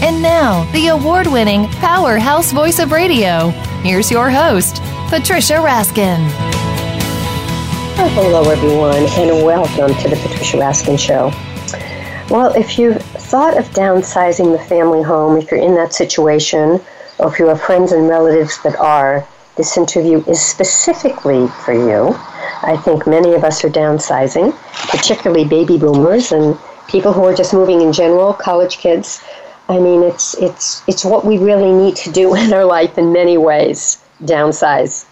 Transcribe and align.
And 0.00 0.22
now, 0.22 0.70
the 0.70 0.88
award 0.88 1.26
winning 1.26 1.66
powerhouse 1.66 2.52
voice 2.52 2.78
of 2.78 2.92
radio. 2.92 3.48
Here's 3.82 4.12
your 4.12 4.30
host, 4.30 4.76
Patricia 5.08 5.54
Raskin. 5.54 6.24
hello, 7.96 8.48
everyone, 8.48 8.94
and 8.94 9.44
welcome 9.44 9.92
to 10.00 10.08
the 10.08 10.14
Patricia 10.14 10.56
Raskin 10.56 10.96
Show. 10.96 11.32
Well, 12.32 12.54
if 12.54 12.78
you've 12.78 13.02
thought 13.02 13.58
of 13.58 13.64
downsizing 13.70 14.56
the 14.56 14.64
family 14.66 15.02
home, 15.02 15.36
if 15.36 15.50
you're 15.50 15.58
in 15.60 15.74
that 15.74 15.92
situation, 15.92 16.80
or 17.18 17.32
if 17.32 17.40
you 17.40 17.48
have 17.48 17.60
friends 17.60 17.90
and 17.90 18.08
relatives 18.08 18.62
that 18.62 18.76
are, 18.76 19.26
this 19.56 19.76
interview 19.76 20.22
is 20.28 20.40
specifically 20.40 21.48
for 21.64 21.72
you. 21.72 22.14
I 22.62 22.80
think 22.84 23.08
many 23.08 23.34
of 23.34 23.42
us 23.42 23.64
are 23.64 23.68
downsizing, 23.68 24.56
particularly 24.90 25.44
baby 25.44 25.76
boomers 25.76 26.30
and 26.30 26.56
people 26.86 27.12
who 27.12 27.24
are 27.24 27.34
just 27.34 27.52
moving 27.52 27.80
in 27.80 27.92
general, 27.92 28.32
college 28.32 28.78
kids. 28.78 29.20
I 29.70 29.78
mean, 29.78 30.02
it's 30.02 30.32
it's 30.34 30.82
it's 30.86 31.04
what 31.04 31.26
we 31.26 31.36
really 31.36 31.72
need 31.72 31.94
to 31.96 32.10
do 32.10 32.34
in 32.42 32.54
our 32.54 32.64
life 32.64 32.96
in 32.96 33.12
many 33.12 33.36
ways. 33.36 34.02
Downsize. 34.22 35.04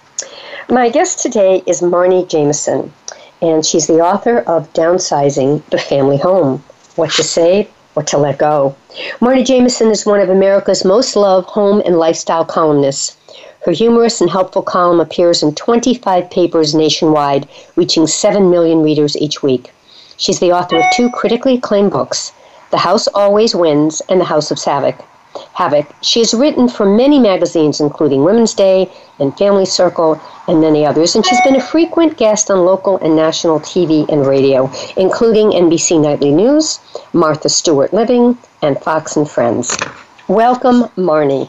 My 0.70 0.88
guest 0.88 1.20
today 1.20 1.62
is 1.66 1.82
Marni 1.82 2.26
Jameson, 2.26 2.90
and 3.42 3.64
she's 3.66 3.86
the 3.86 4.00
author 4.00 4.38
of 4.38 4.72
Downsizing 4.72 5.62
the 5.70 5.78
Family 5.78 6.16
Home: 6.16 6.64
What 6.94 7.10
to 7.12 7.22
Save, 7.22 7.68
What 7.92 8.06
to 8.08 8.18
Let 8.18 8.38
Go. 8.38 8.74
Marni 9.20 9.44
Jameson 9.44 9.90
is 9.90 10.06
one 10.06 10.20
of 10.20 10.30
America's 10.30 10.86
most 10.86 11.16
loved 11.16 11.48
home 11.48 11.82
and 11.84 11.98
lifestyle 11.98 12.46
columnists. 12.46 13.18
Her 13.66 13.72
humorous 13.72 14.22
and 14.22 14.30
helpful 14.30 14.62
column 14.62 15.00
appears 15.00 15.42
in 15.42 15.54
25 15.54 16.30
papers 16.30 16.74
nationwide, 16.74 17.46
reaching 17.74 18.06
7 18.06 18.50
million 18.50 18.80
readers 18.82 19.18
each 19.18 19.42
week. 19.42 19.74
She's 20.16 20.40
the 20.40 20.52
author 20.52 20.78
of 20.78 20.84
two 20.94 21.10
critically 21.10 21.56
acclaimed 21.56 21.90
books, 21.90 22.32
The 22.70 22.78
House 22.78 23.06
Always 23.08 23.54
Wins 23.54 24.02
and 24.08 24.20
The 24.20 24.24
House 24.24 24.50
of 24.50 24.62
Havoc. 24.62 24.96
Havoc. 25.52 25.86
She 26.00 26.20
has 26.20 26.34
written 26.34 26.68
for 26.68 26.86
many 26.86 27.18
magazines, 27.18 27.80
including 27.80 28.24
Women's 28.24 28.54
Day 28.54 28.90
and 29.18 29.36
Family 29.36 29.66
Circle 29.66 30.20
and 30.48 30.60
many 30.60 30.84
others, 30.86 31.14
and 31.14 31.24
she's 31.24 31.40
been 31.42 31.56
a 31.56 31.60
frequent 31.60 32.16
guest 32.16 32.50
on 32.50 32.64
local 32.64 32.98
and 32.98 33.16
national 33.16 33.60
TV 33.60 34.08
and 34.08 34.26
radio, 34.26 34.70
including 34.96 35.50
NBC 35.50 36.00
Nightly 36.00 36.30
News, 36.32 36.80
Martha 37.12 37.48
Stewart 37.48 37.92
Living, 37.92 38.38
and 38.62 38.80
Fox 38.80 39.16
and 39.16 39.28
Friends. 39.28 39.76
Welcome, 40.28 40.84
Marni. 40.96 41.48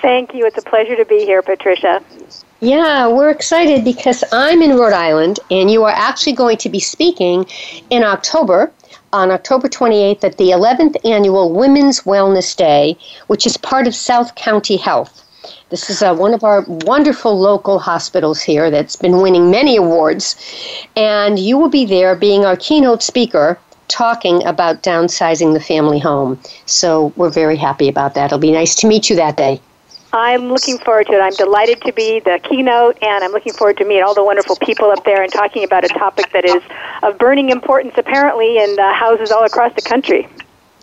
Thank 0.00 0.34
you. 0.34 0.46
It's 0.46 0.58
a 0.58 0.62
pleasure 0.62 0.96
to 0.96 1.04
be 1.04 1.24
here, 1.24 1.42
Patricia. 1.42 2.02
Yeah, 2.60 3.08
we're 3.08 3.30
excited 3.30 3.84
because 3.84 4.24
I'm 4.32 4.62
in 4.62 4.76
Rhode 4.76 4.92
Island 4.92 5.38
and 5.50 5.70
you 5.70 5.84
are 5.84 5.92
actually 5.94 6.32
going 6.32 6.56
to 6.58 6.68
be 6.68 6.80
speaking 6.80 7.46
in 7.90 8.02
October, 8.02 8.72
on 9.12 9.30
October 9.30 9.68
28th, 9.68 10.24
at 10.24 10.36
the 10.36 10.50
11th 10.50 10.96
annual 11.04 11.52
Women's 11.52 12.02
Wellness 12.02 12.56
Day, 12.56 12.96
which 13.28 13.46
is 13.46 13.56
part 13.56 13.86
of 13.86 13.94
South 13.94 14.34
County 14.34 14.76
Health. 14.76 15.24
This 15.70 15.90
is 15.90 16.02
uh, 16.02 16.14
one 16.14 16.34
of 16.34 16.44
our 16.44 16.64
wonderful 16.66 17.38
local 17.38 17.78
hospitals 17.78 18.40
here 18.40 18.70
that's 18.70 18.96
been 18.96 19.20
winning 19.20 19.50
many 19.50 19.76
awards. 19.76 20.36
And 20.96 21.38
you 21.38 21.56
will 21.58 21.68
be 21.68 21.84
there 21.84 22.16
being 22.16 22.44
our 22.44 22.56
keynote 22.56 23.02
speaker 23.02 23.58
talking 23.88 24.44
about 24.46 24.82
downsizing 24.82 25.54
the 25.54 25.60
family 25.60 25.98
home. 25.98 26.38
So 26.66 27.12
we're 27.16 27.30
very 27.30 27.56
happy 27.56 27.88
about 27.88 28.14
that. 28.14 28.26
It'll 28.26 28.38
be 28.38 28.52
nice 28.52 28.74
to 28.76 28.86
meet 28.86 29.08
you 29.08 29.16
that 29.16 29.36
day. 29.36 29.60
I'm 30.12 30.48
looking 30.48 30.78
forward 30.78 31.06
to 31.08 31.12
it. 31.12 31.20
I'm 31.20 31.34
delighted 31.34 31.82
to 31.82 31.92
be 31.92 32.20
the 32.20 32.40
keynote, 32.42 32.96
and 33.02 33.22
I'm 33.24 33.32
looking 33.32 33.52
forward 33.52 33.76
to 33.78 33.84
meet 33.84 34.00
all 34.00 34.14
the 34.14 34.24
wonderful 34.24 34.56
people 34.56 34.90
up 34.90 35.04
there 35.04 35.22
and 35.22 35.30
talking 35.30 35.64
about 35.64 35.84
a 35.84 35.88
topic 35.88 36.32
that 36.32 36.46
is 36.46 36.62
of 37.02 37.18
burning 37.18 37.50
importance, 37.50 37.94
apparently, 37.96 38.58
in 38.58 38.78
uh, 38.78 38.94
houses 38.94 39.30
all 39.30 39.44
across 39.44 39.74
the 39.74 39.82
country. 39.82 40.26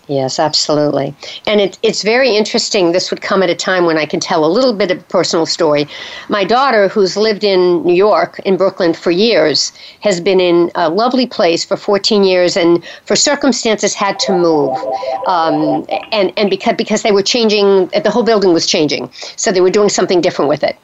Yes, 0.07 0.37
absolutely. 0.37 1.15
And 1.47 1.59
it, 1.59 1.79
it's 1.81 2.03
very 2.03 2.35
interesting. 2.35 2.91
This 2.91 3.09
would 3.09 3.21
come 3.21 3.41
at 3.41 3.49
a 3.49 3.55
time 3.55 3.85
when 3.85 3.97
I 3.97 4.05
can 4.05 4.19
tell 4.19 4.45
a 4.45 4.47
little 4.47 4.73
bit 4.73 4.91
of 4.91 4.99
a 4.99 5.03
personal 5.03 5.47
story. 5.47 5.87
My 6.29 6.43
daughter, 6.43 6.87
who's 6.87 7.17
lived 7.17 7.43
in 7.43 7.83
New 7.83 7.95
York, 7.95 8.39
in 8.45 8.55
Brooklyn 8.55 8.93
for 8.93 9.09
years, 9.09 9.71
has 10.01 10.21
been 10.21 10.39
in 10.39 10.69
a 10.75 10.89
lovely 10.89 11.25
place 11.25 11.65
for 11.65 11.75
14 11.75 12.23
years 12.23 12.55
and 12.55 12.85
for 13.05 13.15
circumstances 13.15 13.95
had 13.95 14.19
to 14.19 14.31
move. 14.31 14.77
Um, 15.25 15.85
and 16.11 16.31
and 16.37 16.51
because, 16.51 16.75
because 16.75 17.01
they 17.01 17.11
were 17.11 17.23
changing, 17.23 17.87
the 17.87 18.11
whole 18.11 18.23
building 18.23 18.53
was 18.53 18.67
changing. 18.67 19.09
So 19.37 19.51
they 19.51 19.61
were 19.61 19.71
doing 19.71 19.89
something 19.89 20.21
different 20.21 20.49
with 20.49 20.63
it. 20.63 20.77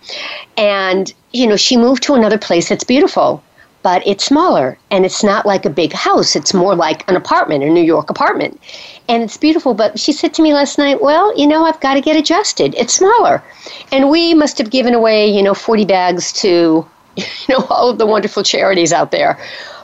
And, 0.57 1.13
you 1.31 1.45
know, 1.45 1.57
she 1.57 1.77
moved 1.77 2.01
to 2.03 2.15
another 2.15 2.39
place 2.39 2.69
that's 2.69 2.83
beautiful 2.83 3.43
but 3.83 4.05
it's 4.05 4.25
smaller 4.25 4.77
and 4.89 5.05
it's 5.05 5.23
not 5.23 5.45
like 5.45 5.65
a 5.65 5.69
big 5.69 5.93
house. 5.93 6.35
It's 6.35 6.53
more 6.53 6.75
like 6.75 7.09
an 7.09 7.15
apartment, 7.15 7.63
a 7.63 7.69
New 7.69 7.83
York 7.83 8.09
apartment 8.09 8.59
and 9.11 9.23
it's 9.23 9.35
beautiful. 9.35 9.73
But 9.73 9.99
she 9.99 10.13
said 10.13 10.33
to 10.35 10.41
me 10.41 10.53
last 10.53 10.77
night, 10.77 11.01
Well, 11.01 11.37
you 11.37 11.45
know, 11.45 11.65
I've 11.65 11.79
got 11.81 11.95
to 11.95 12.01
get 12.01 12.15
adjusted. 12.15 12.73
It's 12.75 12.93
smaller. 12.93 13.43
And 13.91 14.09
we 14.09 14.33
must 14.33 14.57
have 14.57 14.69
given 14.69 14.93
away, 14.93 15.27
you 15.27 15.43
know, 15.43 15.53
40 15.53 15.85
bags 15.85 16.31
to, 16.41 16.87
you 17.17 17.25
know, 17.49 17.65
all 17.69 17.89
of 17.89 17.97
the 17.97 18.05
wonderful 18.05 18.41
charities 18.41 18.93
out 18.93 19.11
there. 19.11 19.37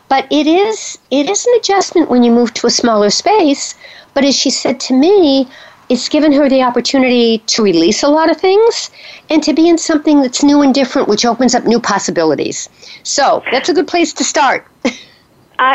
But 0.07 0.25
it 0.31 0.47
is 0.47 0.97
it 1.11 1.29
is 1.29 1.45
an 1.45 1.53
adjustment 1.57 2.09
when 2.09 2.23
you 2.23 2.31
move 2.31 2.53
to 2.55 2.67
a 2.67 2.71
smaller 2.71 3.09
space. 3.09 3.75
But 4.13 4.23
as 4.23 4.35
she 4.35 4.49
said 4.49 4.79
to 4.81 4.93
me, 4.93 5.47
it's 5.89 6.09
given 6.09 6.31
her 6.33 6.49
the 6.49 6.61
opportunity 6.61 7.39
to 7.39 7.63
release 7.63 8.03
a 8.03 8.07
lot 8.07 8.29
of 8.29 8.37
things 8.37 8.91
and 9.29 9.41
to 9.43 9.53
be 9.53 9.69
in 9.69 9.77
something 9.77 10.21
that's 10.21 10.43
new 10.43 10.61
and 10.61 10.73
different, 10.73 11.07
which 11.07 11.25
opens 11.25 11.55
up 11.55 11.65
new 11.65 11.79
possibilities. 11.79 12.69
So 13.03 13.43
that's 13.51 13.69
a 13.69 13.73
good 13.73 13.87
place 13.87 14.13
to 14.13 14.23
start. 14.23 14.67
Uh, 14.83 14.89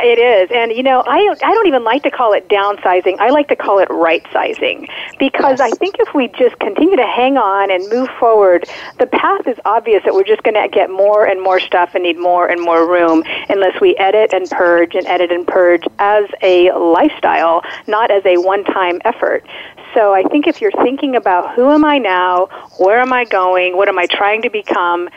it 0.03 0.19
is, 0.19 0.51
and 0.55 0.73
you 0.73 0.83
know, 0.83 1.03
I 1.07 1.35
I 1.43 1.55
don't 1.55 1.67
even 1.67 1.85
like 1.85 2.03
to 2.03 2.11
call 2.11 2.33
it 2.33 2.49
downsizing. 2.49 3.19
I 3.19 3.31
like 3.31 3.49
to 3.49 3.57
call 3.57 3.79
it 3.79 3.89
right 3.91 4.25
sizing 4.33 4.89
because 5.19 5.59
yes. 5.59 5.73
I 5.73 5.77
think 5.77 5.97
if 5.99 6.15
we 6.15 6.29
just 6.29 6.59
continue 6.59 6.97
to 6.97 7.07
hang 7.07 7.37
on 7.37 7.71
and 7.71 7.89
move 7.91 8.09
forward, 8.19 8.69
the 8.99 9.07
path 9.07 9.47
is 9.47 9.59
obvious 9.65 10.03
that 10.05 10.15
we're 10.15 10.25
just 10.25 10.43
going 10.43 10.61
to 10.61 10.69
get 10.69 10.91
more 10.91 11.25
and 11.27 11.43
more 11.43 11.61
stuff 11.61 11.95
and 11.95 12.05
need 12.05 12.19
more 12.19 12.47
and 12.49 12.61
more 12.61 12.89
room 12.91 13.23
unless 13.49 13.81
we 13.81 13.97
edit 13.97 14.33
and 14.33 14.49
purge 14.51 14.95
and 14.95 15.07
edit 15.07 15.33
and 15.33 15.47
purge 15.47 15.85
as 15.99 16.25
a 16.43 16.71
lifestyle, 16.73 17.63
not 17.87 18.11
as 18.11 18.25
a 18.25 18.37
one-time 18.39 19.01
effort. 19.05 19.45
So 19.95 20.15
I 20.15 20.23
think 20.25 20.47
if 20.47 20.61
you're 20.61 20.73
thinking 20.83 21.17
about 21.17 21.55
who 21.55 21.71
am 21.71 21.85
I 21.85 21.99
now, 21.99 22.47
where 22.79 23.01
am 23.01 23.13
I 23.13 23.25
going, 23.25 23.77
what 23.77 23.89
am 23.89 23.99
I 23.99 24.07
trying 24.07 24.43
to 24.43 24.51
become, 24.51 25.09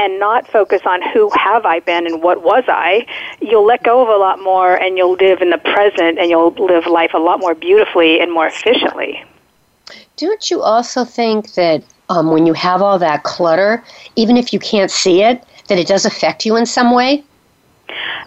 and 0.00 0.18
not 0.18 0.48
focus 0.48 0.80
on 0.86 1.02
who 1.12 1.30
have 1.34 1.66
I 1.66 1.80
been 1.80 2.06
and 2.06 2.22
what 2.22 2.42
was 2.42 2.64
I, 2.68 3.06
you'll 3.42 3.66
let 3.66 3.82
go 3.82 4.02
of 4.02 4.08
a 4.08 4.16
lot 4.16 4.40
more 4.40 4.74
and 4.74 4.96
you'll 4.96 5.12
live 5.12 5.42
in 5.42 5.50
the 5.50 5.58
present 5.58 6.18
and 6.18 6.30
you'll 6.30 6.52
live 6.52 6.86
life 6.86 7.10
a 7.12 7.18
lot 7.18 7.38
more 7.38 7.54
beautifully 7.54 8.18
and 8.18 8.32
more 8.32 8.46
efficiently. 8.46 9.22
Don't 10.16 10.50
you 10.50 10.62
also 10.62 11.04
think 11.04 11.52
that 11.54 11.84
um, 12.08 12.30
when 12.30 12.46
you 12.46 12.54
have 12.54 12.80
all 12.80 12.98
that 12.98 13.24
clutter, 13.24 13.84
even 14.16 14.38
if 14.38 14.52
you 14.54 14.58
can't 14.58 14.90
see 14.90 15.22
it, 15.22 15.44
that 15.68 15.78
it 15.78 15.86
does 15.86 16.06
affect 16.06 16.46
you 16.46 16.56
in 16.56 16.64
some 16.64 16.94
way? 16.94 17.22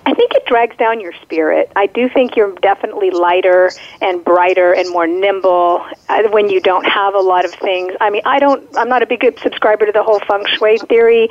I 0.05 0.13
think 0.13 0.33
it 0.33 0.45
drags 0.45 0.75
down 0.77 0.99
your 0.99 1.13
spirit. 1.21 1.71
I 1.75 1.87
do 1.87 2.09
think 2.09 2.35
you're 2.35 2.53
definitely 2.55 3.11
lighter 3.11 3.71
and 4.01 4.23
brighter 4.23 4.73
and 4.73 4.89
more 4.89 5.07
nimble 5.07 5.85
uh, 6.09 6.23
when 6.29 6.49
you 6.49 6.59
don't 6.59 6.85
have 6.85 7.15
a 7.15 7.19
lot 7.19 7.45
of 7.45 7.53
things. 7.53 7.93
I 8.01 8.09
mean, 8.09 8.21
I 8.25 8.39
don't. 8.39 8.67
I'm 8.77 8.89
not 8.89 9.01
a 9.01 9.05
big 9.05 9.23
subscriber 9.39 9.85
to 9.85 9.91
the 9.91 10.03
whole 10.03 10.19
feng 10.19 10.45
shui 10.57 10.77
theory. 10.77 11.29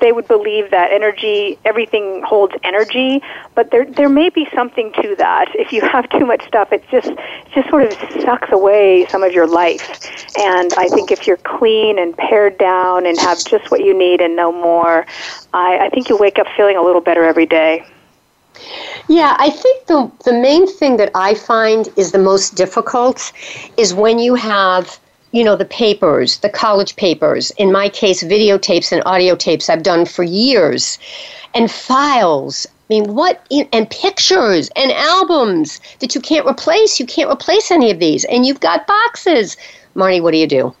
They 0.00 0.12
would 0.12 0.26
believe 0.26 0.70
that 0.70 0.90
energy, 0.92 1.58
everything 1.64 2.22
holds 2.22 2.54
energy, 2.62 3.22
but 3.54 3.70
there 3.70 3.84
there 3.84 4.08
may 4.08 4.30
be 4.30 4.48
something 4.54 4.92
to 5.02 5.14
that. 5.16 5.54
If 5.54 5.72
you 5.72 5.82
have 5.82 6.08
too 6.10 6.26
much 6.26 6.46
stuff, 6.46 6.72
it 6.72 6.84
just 6.90 7.08
it 7.08 7.52
just 7.54 7.68
sort 7.68 7.84
of 7.84 7.92
sucks 8.22 8.50
away 8.50 9.06
some 9.06 9.22
of 9.22 9.32
your 9.32 9.46
life. 9.46 10.00
And 10.38 10.72
I 10.74 10.88
think 10.88 11.10
if 11.10 11.26
you're 11.26 11.36
clean 11.36 11.98
and 11.98 12.16
pared 12.16 12.58
down 12.58 13.06
and 13.06 13.18
have 13.20 13.44
just 13.44 13.70
what 13.70 13.84
you 13.84 13.96
need 13.96 14.20
and 14.20 14.34
no 14.36 14.50
more, 14.52 15.06
I, 15.52 15.86
I 15.86 15.88
think 15.90 16.08
you 16.08 16.16
wake 16.16 16.38
up 16.38 16.46
feeling 16.56 16.76
a 16.76 16.82
little 16.82 17.00
better 17.00 17.24
every 17.24 17.46
day. 17.46 17.73
Yeah, 19.08 19.36
I 19.38 19.50
think 19.50 19.86
the 19.86 20.10
the 20.24 20.32
main 20.32 20.66
thing 20.66 20.96
that 20.96 21.10
I 21.14 21.34
find 21.34 21.88
is 21.96 22.12
the 22.12 22.18
most 22.18 22.54
difficult 22.54 23.32
is 23.76 23.92
when 23.92 24.18
you 24.18 24.34
have 24.34 24.98
you 25.32 25.42
know 25.42 25.56
the 25.56 25.64
papers, 25.64 26.38
the 26.38 26.48
college 26.48 26.96
papers. 26.96 27.50
In 27.52 27.72
my 27.72 27.88
case, 27.88 28.22
videotapes 28.22 28.92
and 28.92 29.02
audio 29.04 29.34
tapes 29.34 29.68
I've 29.68 29.82
done 29.82 30.06
for 30.06 30.22
years, 30.22 30.98
and 31.54 31.70
files. 31.70 32.66
I 32.66 32.94
mean, 32.94 33.14
what 33.14 33.44
and 33.72 33.90
pictures 33.90 34.70
and 34.76 34.92
albums 34.92 35.80
that 35.98 36.14
you 36.14 36.20
can't 36.20 36.46
replace. 36.46 37.00
You 37.00 37.06
can't 37.06 37.30
replace 37.30 37.70
any 37.70 37.90
of 37.90 37.98
these, 37.98 38.24
and 38.24 38.46
you've 38.46 38.60
got 38.60 38.86
boxes. 38.86 39.56
Marni, 39.96 40.22
what 40.22 40.32
do 40.32 40.38
you 40.38 40.46
do? 40.46 40.74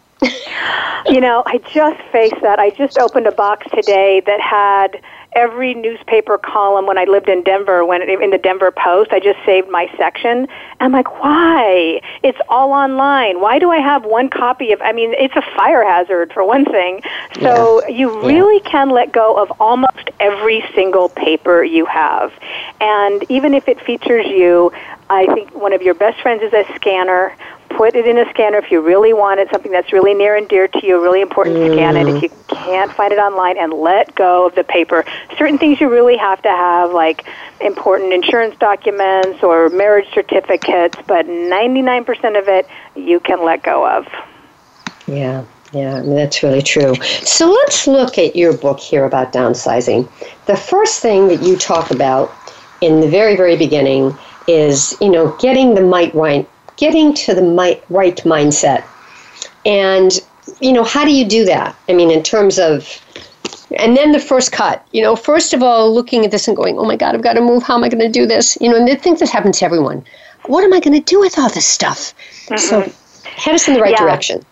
you 1.06 1.20
know, 1.20 1.42
I 1.46 1.58
just 1.72 2.00
faced 2.12 2.40
that. 2.42 2.58
I 2.58 2.70
just 2.70 2.98
opened 2.98 3.26
a 3.26 3.32
box 3.32 3.66
today 3.74 4.22
that 4.26 4.40
had 4.40 5.00
every 5.34 5.74
newspaper 5.74 6.38
column 6.38 6.86
when 6.86 6.98
I 6.98 7.04
lived 7.04 7.28
in 7.28 7.42
Denver, 7.42 7.84
when 7.84 8.02
in 8.02 8.30
the 8.30 8.38
Denver 8.38 8.70
Post, 8.70 9.12
I 9.12 9.20
just 9.20 9.38
saved 9.44 9.68
my 9.68 9.90
section. 9.96 10.48
I'm 10.80 10.92
like, 10.92 11.22
why? 11.22 12.00
It's 12.22 12.38
all 12.48 12.72
online. 12.72 13.40
Why 13.40 13.58
do 13.58 13.70
I 13.70 13.78
have 13.78 14.04
one 14.04 14.28
copy 14.28 14.72
of? 14.72 14.80
I 14.82 14.92
mean, 14.92 15.14
it's 15.14 15.36
a 15.36 15.42
fire 15.56 15.84
hazard 15.84 16.32
for 16.32 16.44
one 16.44 16.64
thing. 16.64 17.02
So 17.40 17.82
yeah. 17.82 17.88
you 17.88 18.22
really 18.22 18.60
yeah. 18.64 18.70
can 18.70 18.90
let 18.90 19.12
go 19.12 19.36
of 19.36 19.52
almost 19.60 20.10
every 20.20 20.64
single 20.74 21.08
paper 21.08 21.62
you 21.62 21.86
have, 21.86 22.32
and 22.80 23.24
even 23.28 23.54
if 23.54 23.68
it 23.68 23.80
features 23.80 24.26
you, 24.26 24.72
I 25.10 25.26
think 25.34 25.54
one 25.54 25.72
of 25.72 25.82
your 25.82 25.94
best 25.94 26.20
friends 26.20 26.42
is 26.42 26.52
a 26.52 26.64
scanner 26.74 27.36
put 27.76 27.94
it 27.94 28.06
in 28.06 28.18
a 28.18 28.28
scanner 28.30 28.58
if 28.58 28.70
you 28.70 28.80
really 28.80 29.12
want 29.12 29.40
it, 29.40 29.50
something 29.50 29.72
that's 29.72 29.92
really 29.92 30.14
near 30.14 30.36
and 30.36 30.48
dear 30.48 30.68
to 30.68 30.86
you, 30.86 31.02
really 31.02 31.20
important, 31.20 31.56
mm. 31.56 31.72
scan 31.72 31.96
it. 31.96 32.06
If 32.08 32.22
you 32.22 32.30
can't 32.48 32.92
find 32.92 33.12
it 33.12 33.18
online, 33.18 33.58
and 33.58 33.72
let 33.72 34.14
go 34.14 34.46
of 34.46 34.54
the 34.54 34.64
paper. 34.64 35.04
Certain 35.36 35.58
things 35.58 35.80
you 35.80 35.88
really 35.88 36.16
have 36.16 36.40
to 36.42 36.48
have, 36.48 36.92
like 36.92 37.26
important 37.60 38.12
insurance 38.12 38.56
documents 38.58 39.42
or 39.42 39.68
marriage 39.70 40.06
certificates, 40.12 40.96
but 41.06 41.26
99% 41.26 42.38
of 42.38 42.48
it 42.48 42.66
you 42.94 43.20
can 43.20 43.44
let 43.44 43.62
go 43.62 43.86
of. 43.86 44.06
Yeah. 45.06 45.44
Yeah, 45.72 45.96
I 45.96 46.02
mean, 46.02 46.14
that's 46.14 46.40
really 46.44 46.62
true. 46.62 46.94
So 47.24 47.50
let's 47.50 47.88
look 47.88 48.16
at 48.16 48.36
your 48.36 48.56
book 48.56 48.78
here 48.78 49.04
about 49.04 49.32
downsizing. 49.32 50.08
The 50.46 50.56
first 50.56 51.02
thing 51.02 51.26
that 51.28 51.42
you 51.42 51.56
talk 51.56 51.90
about 51.90 52.32
in 52.80 53.00
the 53.00 53.08
very, 53.08 53.34
very 53.34 53.56
beginning 53.56 54.16
is, 54.46 54.96
you 55.00 55.10
know, 55.10 55.36
getting 55.40 55.74
the 55.74 55.80
might 55.80 56.14
right 56.14 56.48
getting 56.76 57.14
to 57.14 57.34
the 57.34 57.42
right 57.88 58.16
mindset. 58.18 58.84
And, 59.66 60.20
you 60.60 60.72
know, 60.72 60.84
how 60.84 61.04
do 61.04 61.12
you 61.12 61.24
do 61.24 61.44
that? 61.44 61.76
I 61.88 61.92
mean, 61.92 62.10
in 62.10 62.22
terms 62.22 62.58
of, 62.58 63.00
and 63.78 63.96
then 63.96 64.12
the 64.12 64.20
first 64.20 64.52
cut, 64.52 64.86
you 64.92 65.02
know, 65.02 65.16
first 65.16 65.52
of 65.54 65.62
all, 65.62 65.92
looking 65.92 66.24
at 66.24 66.30
this 66.30 66.46
and 66.48 66.56
going, 66.56 66.78
oh 66.78 66.84
my 66.84 66.96
God, 66.96 67.14
I've 67.14 67.22
got 67.22 67.34
to 67.34 67.40
move. 67.40 67.62
How 67.62 67.76
am 67.76 67.84
I 67.84 67.88
going 67.88 68.04
to 68.04 68.10
do 68.10 68.26
this? 68.26 68.58
You 68.60 68.68
know, 68.68 68.76
and 68.76 68.86
the 68.86 68.96
things 68.96 69.20
that 69.20 69.30
happen 69.30 69.52
to 69.52 69.64
everyone. 69.64 70.04
What 70.46 70.62
am 70.62 70.72
I 70.72 70.80
going 70.80 70.92
to 70.92 71.04
do 71.04 71.18
with 71.20 71.38
all 71.38 71.48
this 71.48 71.66
stuff? 71.66 72.14
Mm-hmm. 72.46 72.56
So, 72.58 72.92
head 73.28 73.54
us 73.54 73.66
in 73.66 73.74
the 73.74 73.80
right 73.80 73.92
yeah. 73.92 74.04
direction. 74.04 74.44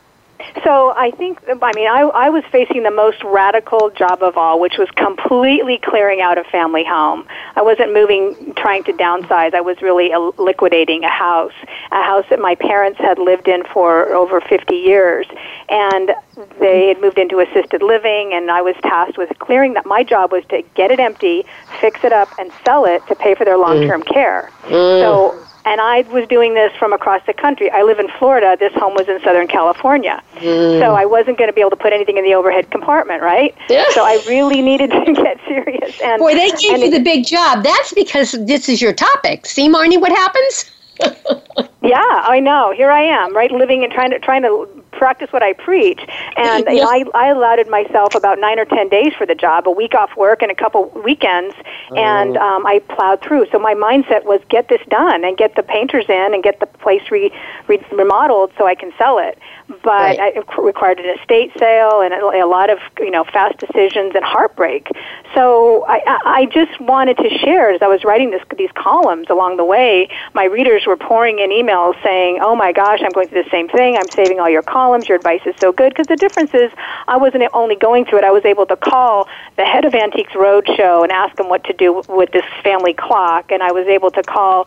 So 0.64 0.92
I 0.96 1.10
think, 1.12 1.40
I 1.48 1.72
mean, 1.74 1.88
I, 1.88 2.02
I 2.14 2.28
was 2.28 2.44
facing 2.52 2.82
the 2.82 2.90
most 2.90 3.22
radical 3.24 3.90
job 3.90 4.22
of 4.22 4.36
all, 4.36 4.60
which 4.60 4.76
was 4.78 4.88
completely 4.96 5.78
clearing 5.78 6.20
out 6.20 6.36
a 6.36 6.44
family 6.44 6.84
home. 6.84 7.26
I 7.56 7.62
wasn't 7.62 7.92
moving, 7.94 8.52
trying 8.54 8.84
to 8.84 8.92
downsize. 8.92 9.54
I 9.54 9.60
was 9.62 9.80
really 9.80 10.12
liquidating 10.38 11.04
a 11.04 11.08
house, 11.08 11.54
a 11.90 12.02
house 12.02 12.26
that 12.30 12.38
my 12.38 12.54
parents 12.54 12.98
had 12.98 13.18
lived 13.18 13.48
in 13.48 13.64
for 13.72 14.12
over 14.14 14.40
50 14.40 14.74
years. 14.74 15.26
And 15.68 16.12
they 16.60 16.88
had 16.88 17.00
moved 17.00 17.18
into 17.18 17.40
assisted 17.40 17.82
living, 17.82 18.32
and 18.32 18.50
I 18.50 18.62
was 18.62 18.76
tasked 18.82 19.16
with 19.16 19.30
clearing 19.38 19.72
that. 19.74 19.86
My 19.86 20.02
job 20.02 20.32
was 20.32 20.44
to 20.46 20.62
get 20.74 20.90
it 20.90 21.00
empty, 21.00 21.44
fix 21.80 22.04
it 22.04 22.12
up, 22.12 22.28
and 22.38 22.52
sell 22.64 22.84
it 22.84 23.06
to 23.08 23.14
pay 23.14 23.34
for 23.34 23.44
their 23.44 23.58
long 23.58 23.86
term 23.86 24.02
mm. 24.02 24.12
care. 24.12 24.50
Mm. 24.64 25.00
So 25.00 25.46
and 25.64 25.80
I 25.80 26.02
was 26.02 26.26
doing 26.28 26.54
this 26.54 26.72
from 26.76 26.92
across 26.92 27.24
the 27.26 27.32
country. 27.32 27.70
I 27.70 27.82
live 27.82 27.98
in 27.98 28.08
Florida. 28.18 28.56
This 28.58 28.72
home 28.74 28.94
was 28.94 29.08
in 29.08 29.20
Southern 29.22 29.46
California. 29.46 30.22
Mm. 30.36 30.80
So 30.80 30.94
I 30.94 31.04
wasn't 31.04 31.38
going 31.38 31.48
to 31.48 31.52
be 31.52 31.60
able 31.60 31.70
to 31.70 31.76
put 31.76 31.92
anything 31.92 32.16
in 32.18 32.24
the 32.24 32.34
overhead 32.34 32.70
compartment, 32.70 33.22
right? 33.22 33.54
Yeah. 33.68 33.84
So 33.90 34.04
I 34.04 34.22
really 34.26 34.60
needed 34.60 34.90
to 34.90 35.12
get 35.14 35.38
serious. 35.46 36.00
And 36.02 36.18
Boy, 36.18 36.34
they 36.34 36.50
gave 36.50 36.78
you 36.78 36.86
it, 36.86 36.90
the 36.90 37.00
big 37.00 37.26
job. 37.26 37.62
That's 37.62 37.92
because 37.92 38.32
this 38.46 38.68
is 38.68 38.82
your 38.82 38.92
topic. 38.92 39.46
See, 39.46 39.68
Marni, 39.68 40.00
what 40.00 40.12
happens? 40.12 40.70
yeah, 41.82 42.02
I 42.02 42.40
know. 42.40 42.72
Here 42.76 42.90
I 42.90 43.02
am, 43.02 43.34
right, 43.34 43.50
living 43.50 43.82
and 43.84 43.92
trying 43.92 44.10
to 44.10 44.18
trying 44.18 44.42
to 44.42 44.81
practice 44.92 45.32
what 45.32 45.42
I 45.42 45.52
preach. 45.52 46.00
And 46.36 46.64
you 46.68 46.76
know, 46.76 46.88
I, 46.88 47.04
I 47.14 47.28
allotted 47.28 47.68
myself 47.68 48.14
about 48.14 48.38
nine 48.38 48.58
or 48.58 48.64
ten 48.64 48.88
days 48.88 49.12
for 49.16 49.26
the 49.26 49.34
job, 49.34 49.66
a 49.66 49.70
week 49.70 49.94
off 49.94 50.16
work 50.16 50.42
and 50.42 50.50
a 50.50 50.54
couple 50.54 50.88
weekends, 51.04 51.54
and 51.96 52.36
oh. 52.36 52.40
um, 52.40 52.66
I 52.66 52.80
plowed 52.88 53.22
through. 53.22 53.46
So 53.50 53.58
my 53.58 53.74
mindset 53.74 54.24
was 54.24 54.40
get 54.48 54.68
this 54.68 54.80
done 54.88 55.24
and 55.24 55.36
get 55.36 55.56
the 55.56 55.62
painters 55.62 56.06
in 56.08 56.34
and 56.34 56.42
get 56.42 56.60
the 56.60 56.66
place 56.66 57.02
re, 57.10 57.32
re, 57.68 57.84
remodeled 57.92 58.52
so 58.56 58.66
I 58.66 58.74
can 58.74 58.92
sell 58.98 59.18
it 59.18 59.38
but 59.82 60.18
right. 60.18 60.36
it 60.36 60.44
required 60.58 60.98
an 60.98 61.18
estate 61.18 61.52
sale 61.58 62.00
and 62.00 62.12
a 62.12 62.46
lot 62.46 62.70
of 62.70 62.78
you 62.98 63.10
know 63.10 63.24
fast 63.24 63.58
decisions 63.58 64.14
and 64.14 64.24
heartbreak. 64.24 64.88
So 65.34 65.84
I, 65.88 66.18
I 66.24 66.46
just 66.46 66.78
wanted 66.80 67.16
to 67.18 67.28
share 67.38 67.70
as 67.70 67.80
I 67.82 67.86
was 67.86 68.04
writing 68.04 68.30
this, 68.30 68.42
these 68.56 68.70
columns 68.74 69.30
along 69.30 69.56
the 69.56 69.64
way. 69.64 70.08
My 70.34 70.44
readers 70.44 70.84
were 70.86 70.96
pouring 70.96 71.38
in 71.38 71.50
emails 71.50 72.00
saying, 72.02 72.38
"Oh 72.42 72.54
my 72.54 72.72
gosh, 72.72 73.00
I'm 73.02 73.10
going 73.10 73.28
through 73.28 73.44
the 73.44 73.50
same 73.50 73.68
thing. 73.68 73.96
I'm 73.96 74.08
saving 74.10 74.40
all 74.40 74.50
your 74.50 74.62
columns. 74.62 75.08
Your 75.08 75.16
advice 75.16 75.42
is 75.46 75.54
so 75.58 75.72
good." 75.72 75.90
Because 75.90 76.06
the 76.06 76.16
difference 76.16 76.54
is, 76.54 76.70
I 77.08 77.16
wasn't 77.16 77.44
only 77.52 77.76
going 77.76 78.04
through 78.04 78.18
it. 78.18 78.24
I 78.24 78.30
was 78.30 78.44
able 78.44 78.66
to 78.66 78.76
call 78.76 79.28
the 79.56 79.64
head 79.64 79.84
of 79.84 79.94
Antiques 79.94 80.32
Roadshow 80.32 81.02
and 81.02 81.12
ask 81.12 81.36
them 81.36 81.48
what 81.48 81.64
to 81.64 81.72
do 81.72 82.02
with 82.08 82.32
this 82.32 82.44
family 82.62 82.94
clock, 82.94 83.50
and 83.50 83.62
I 83.62 83.72
was 83.72 83.86
able 83.86 84.10
to 84.10 84.22
call 84.22 84.66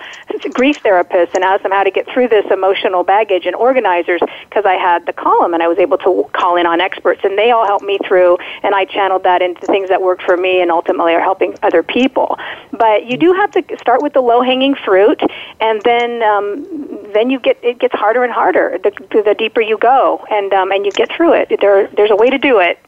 grief 0.53 0.81
therapists 0.83 1.33
and 1.33 1.43
ask 1.43 1.63
them 1.63 1.71
how 1.71 1.83
to 1.83 1.91
get 1.91 2.07
through 2.07 2.27
this 2.27 2.45
emotional 2.51 3.03
baggage 3.03 3.45
and 3.45 3.55
organizers 3.55 4.21
because 4.49 4.65
I 4.65 4.73
had 4.73 4.94
the 4.99 5.13
column 5.13 5.53
and 5.53 5.61
I 5.61 5.67
was 5.67 5.77
able 5.77 5.97
to 5.99 6.29
call 6.33 6.55
in 6.55 6.65
on 6.65 6.79
experts 6.79 7.21
and 7.23 7.37
they 7.37 7.51
all 7.51 7.65
helped 7.65 7.85
me 7.85 7.97
through 8.07 8.37
and 8.63 8.73
I 8.75 8.85
channeled 8.85 9.23
that 9.23 9.41
into 9.41 9.65
things 9.65 9.89
that 9.89 10.01
worked 10.01 10.23
for 10.23 10.37
me 10.37 10.61
and 10.61 10.71
ultimately 10.71 11.13
are 11.13 11.21
helping 11.21 11.55
other 11.63 11.83
people. 11.83 12.37
But 12.71 13.05
you 13.05 13.17
do 13.17 13.33
have 13.33 13.51
to 13.51 13.77
start 13.79 14.01
with 14.01 14.13
the 14.13 14.21
low 14.21 14.41
hanging 14.41 14.75
fruit 14.75 15.21
and 15.59 15.81
then 15.83 16.23
um, 16.23 16.65
then 17.13 17.29
you 17.29 17.39
get 17.39 17.57
it 17.63 17.79
gets 17.79 17.93
harder 17.93 18.23
and 18.23 18.31
harder 18.31 18.77
the, 18.83 18.91
the 19.23 19.35
deeper 19.37 19.61
you 19.61 19.77
go 19.77 20.25
and 20.31 20.53
um, 20.53 20.71
and 20.71 20.85
you 20.85 20.91
get 20.91 21.11
through 21.11 21.33
it. 21.33 21.57
There 21.59 21.87
there's 21.87 22.11
a 22.11 22.15
way 22.15 22.29
to 22.29 22.37
do 22.37 22.59
it. 22.59 22.79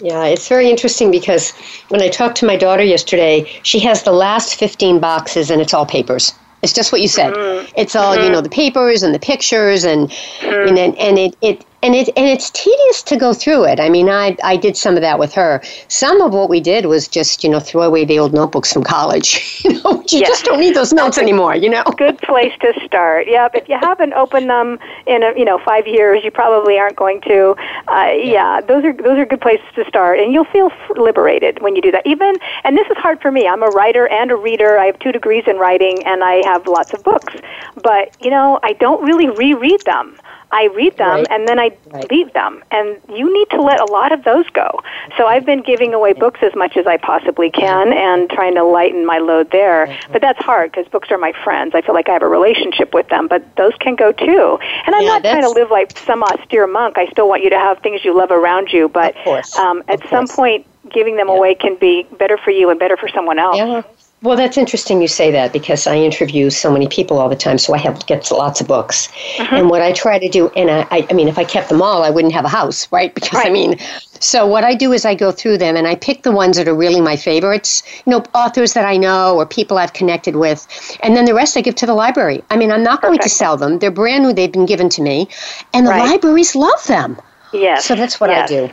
Yeah, 0.00 0.26
it's 0.26 0.48
very 0.48 0.70
interesting 0.70 1.10
because 1.10 1.50
when 1.88 2.00
I 2.00 2.08
talked 2.08 2.36
to 2.36 2.46
my 2.46 2.56
daughter 2.56 2.84
yesterday, 2.84 3.50
she 3.64 3.80
has 3.80 4.04
the 4.04 4.12
last 4.12 4.54
15 4.54 5.00
boxes 5.00 5.50
and 5.50 5.60
it's 5.60 5.74
all 5.74 5.86
papers. 5.86 6.34
It's 6.62 6.72
just 6.72 6.90
what 6.90 7.00
you 7.00 7.08
said. 7.08 7.34
Mm-hmm. 7.34 7.72
It's 7.76 7.94
all 7.94 8.14
mm-hmm. 8.14 8.24
you 8.24 8.30
know, 8.30 8.40
the 8.40 8.48
papers 8.48 9.02
and 9.02 9.14
the 9.14 9.18
pictures, 9.18 9.84
and 9.84 10.08
mm-hmm. 10.08 10.76
and, 10.76 10.98
and 10.98 11.18
it, 11.18 11.36
it 11.40 11.64
and 11.82 11.94
it 11.94 12.08
and 12.16 12.26
it's 12.26 12.50
tedious 12.50 13.02
to 13.02 13.16
go 13.16 13.32
through 13.32 13.64
it. 13.64 13.78
I 13.78 13.88
mean, 13.88 14.08
I 14.08 14.36
I 14.42 14.56
did 14.56 14.76
some 14.76 14.96
of 14.96 15.02
that 15.02 15.18
with 15.18 15.32
her. 15.34 15.62
Some 15.88 16.20
of 16.20 16.32
what 16.32 16.50
we 16.50 16.60
did 16.60 16.86
was 16.86 17.06
just 17.06 17.44
you 17.44 17.50
know 17.50 17.60
throw 17.60 17.82
away 17.82 18.04
the 18.04 18.18
old 18.18 18.32
notebooks 18.32 18.72
from 18.72 18.82
college. 18.82 19.60
you 19.64 19.80
know, 19.82 20.02
you 20.08 20.20
yes. 20.20 20.28
just 20.28 20.44
don't 20.44 20.60
need 20.60 20.74
those 20.74 20.92
notes 20.92 21.18
anymore. 21.18 21.54
You 21.54 21.70
know, 21.70 21.84
good 21.96 22.18
place 22.18 22.52
to 22.60 22.72
start. 22.84 23.28
Yep. 23.28 23.54
If 23.54 23.68
you 23.68 23.78
haven't 23.80 24.12
opened 24.14 24.50
them 24.50 24.78
in 25.06 25.22
a, 25.22 25.32
you 25.38 25.44
know 25.44 25.58
five 25.58 25.86
years, 25.86 26.24
you 26.24 26.30
probably 26.30 26.78
aren't 26.78 26.96
going 26.96 27.20
to. 27.22 27.54
Uh, 27.86 28.12
yeah, 28.16 28.60
those 28.60 28.84
are 28.84 28.92
those 28.92 29.18
are 29.18 29.26
good 29.26 29.40
places 29.40 29.66
to 29.76 29.84
start, 29.84 30.18
and 30.18 30.32
you'll 30.32 30.44
feel 30.46 30.70
liberated 30.96 31.62
when 31.62 31.76
you 31.76 31.82
do 31.82 31.92
that. 31.92 32.06
Even 32.06 32.34
and 32.64 32.76
this 32.76 32.86
is 32.88 32.96
hard 32.96 33.20
for 33.20 33.30
me. 33.30 33.46
I'm 33.46 33.62
a 33.62 33.68
writer 33.68 34.08
and 34.08 34.30
a 34.32 34.36
reader. 34.36 34.78
I 34.78 34.86
have 34.86 34.98
two 34.98 35.12
degrees 35.12 35.44
in 35.46 35.58
writing, 35.58 36.04
and 36.06 36.24
I 36.24 36.42
have 36.46 36.66
lots 36.66 36.92
of 36.92 37.04
books. 37.04 37.34
But 37.82 38.16
you 38.20 38.30
know, 38.30 38.58
I 38.64 38.72
don't 38.72 39.02
really 39.04 39.28
reread 39.28 39.82
them. 39.84 40.16
I 40.50 40.66
read 40.74 40.96
them 40.96 41.08
right. 41.08 41.26
and 41.30 41.46
then 41.46 41.58
I 41.58 41.76
right. 41.90 42.10
leave 42.10 42.32
them. 42.32 42.62
And 42.70 42.98
you 43.08 43.32
need 43.32 43.50
to 43.50 43.60
let 43.60 43.80
a 43.80 43.84
lot 43.92 44.12
of 44.12 44.24
those 44.24 44.48
go. 44.50 44.80
So 45.16 45.26
I've 45.26 45.44
been 45.44 45.62
giving 45.62 45.92
away 45.94 46.14
books 46.14 46.40
as 46.42 46.54
much 46.54 46.76
as 46.76 46.86
I 46.86 46.96
possibly 46.96 47.50
can 47.50 47.92
and 47.92 48.30
trying 48.30 48.54
to 48.54 48.64
lighten 48.64 49.04
my 49.04 49.18
load 49.18 49.50
there. 49.50 49.98
But 50.10 50.22
that's 50.22 50.42
hard 50.42 50.72
because 50.72 50.88
books 50.88 51.10
are 51.10 51.18
my 51.18 51.32
friends. 51.44 51.74
I 51.74 51.82
feel 51.82 51.94
like 51.94 52.08
I 52.08 52.12
have 52.12 52.22
a 52.22 52.28
relationship 52.28 52.94
with 52.94 53.08
them, 53.08 53.28
but 53.28 53.56
those 53.56 53.74
can 53.80 53.94
go 53.94 54.12
too. 54.12 54.58
And 54.86 54.94
I'm 54.94 55.02
yeah, 55.02 55.08
not 55.08 55.22
trying 55.22 55.42
to 55.42 55.50
live 55.50 55.70
like 55.70 55.96
some 55.98 56.22
austere 56.22 56.66
monk. 56.66 56.96
I 56.96 57.06
still 57.08 57.28
want 57.28 57.42
you 57.42 57.50
to 57.50 57.58
have 57.58 57.80
things 57.80 58.04
you 58.04 58.16
love 58.16 58.30
around 58.30 58.72
you, 58.72 58.88
but 58.88 59.16
um, 59.58 59.82
at 59.88 60.08
some 60.08 60.26
point, 60.26 60.66
giving 60.90 61.16
them 61.16 61.28
yeah. 61.28 61.34
away 61.34 61.54
can 61.54 61.76
be 61.76 62.06
better 62.18 62.38
for 62.38 62.50
you 62.50 62.70
and 62.70 62.78
better 62.78 62.96
for 62.96 63.08
someone 63.08 63.38
else. 63.38 63.58
Yeah. 63.58 63.82
Well, 64.20 64.36
that's 64.36 64.58
interesting 64.58 65.00
you 65.00 65.06
say 65.06 65.30
that 65.30 65.52
because 65.52 65.86
I 65.86 65.94
interview 65.96 66.50
so 66.50 66.72
many 66.72 66.88
people 66.88 67.18
all 67.18 67.28
the 67.28 67.36
time, 67.36 67.56
so 67.56 67.72
I 67.72 67.78
have 67.78 68.04
get 68.06 68.28
lots 68.32 68.60
of 68.60 68.66
books. 68.66 69.08
Uh-huh. 69.38 69.54
And 69.54 69.70
what 69.70 69.80
I 69.80 69.92
try 69.92 70.18
to 70.18 70.28
do, 70.28 70.48
and 70.56 70.70
I, 70.70 71.06
I 71.08 71.12
mean, 71.12 71.28
if 71.28 71.38
I 71.38 71.44
kept 71.44 71.68
them 71.68 71.80
all, 71.80 72.02
I 72.02 72.10
wouldn't 72.10 72.34
have 72.34 72.44
a 72.44 72.48
house, 72.48 72.90
right? 72.90 73.14
Because 73.18 73.32
right. 73.32 73.46
I 73.46 73.50
mean, 73.50 73.78
so 74.20 74.46
what 74.46 74.64
I 74.64 74.74
do 74.74 74.92
is 74.92 75.04
I 75.04 75.14
go 75.14 75.30
through 75.30 75.58
them 75.58 75.76
and 75.76 75.86
I 75.86 75.94
pick 75.94 76.22
the 76.24 76.32
ones 76.32 76.56
that 76.56 76.66
are 76.66 76.74
really 76.74 77.00
my 77.00 77.16
favorites, 77.16 77.82
you 78.06 78.10
know, 78.10 78.24
authors 78.34 78.72
that 78.74 78.84
I 78.84 78.96
know 78.96 79.36
or 79.36 79.46
people 79.46 79.78
I've 79.78 79.92
connected 79.92 80.34
with, 80.34 80.66
and 81.02 81.16
then 81.16 81.24
the 81.24 81.34
rest 81.34 81.56
I 81.56 81.60
give 81.60 81.76
to 81.76 81.86
the 81.86 81.94
library. 81.94 82.42
I 82.50 82.56
mean, 82.56 82.72
I'm 82.72 82.82
not 82.82 83.00
Perfect. 83.00 83.02
going 83.02 83.18
to 83.20 83.28
sell 83.28 83.56
them; 83.56 83.78
they're 83.78 83.92
brand 83.92 84.24
new; 84.24 84.32
they've 84.32 84.50
been 84.50 84.66
given 84.66 84.88
to 84.90 85.02
me, 85.02 85.28
and 85.72 85.86
the 85.86 85.90
right. 85.90 86.10
libraries 86.10 86.56
love 86.56 86.84
them. 86.86 87.20
Yes. 87.52 87.84
So 87.84 87.94
that's 87.94 88.18
what 88.18 88.30
yes. 88.30 88.50
I 88.50 88.54
do. 88.54 88.72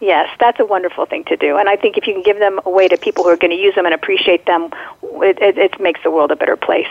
Yes, 0.00 0.34
that's 0.40 0.58
a 0.58 0.64
wonderful 0.64 1.04
thing 1.04 1.24
to 1.24 1.36
do. 1.36 1.58
And 1.58 1.68
I 1.68 1.76
think 1.76 1.98
if 1.98 2.06
you 2.06 2.14
can 2.14 2.22
give 2.22 2.38
them 2.38 2.58
away 2.64 2.88
to 2.88 2.96
people 2.96 3.24
who 3.24 3.28
are 3.30 3.36
going 3.36 3.50
to 3.50 3.62
use 3.62 3.74
them 3.74 3.84
and 3.84 3.94
appreciate 3.94 4.46
them, 4.46 4.70
it, 5.02 5.38
it, 5.42 5.58
it 5.58 5.78
makes 5.78 6.00
the 6.02 6.10
world 6.10 6.30
a 6.30 6.36
better 6.36 6.56
place. 6.56 6.88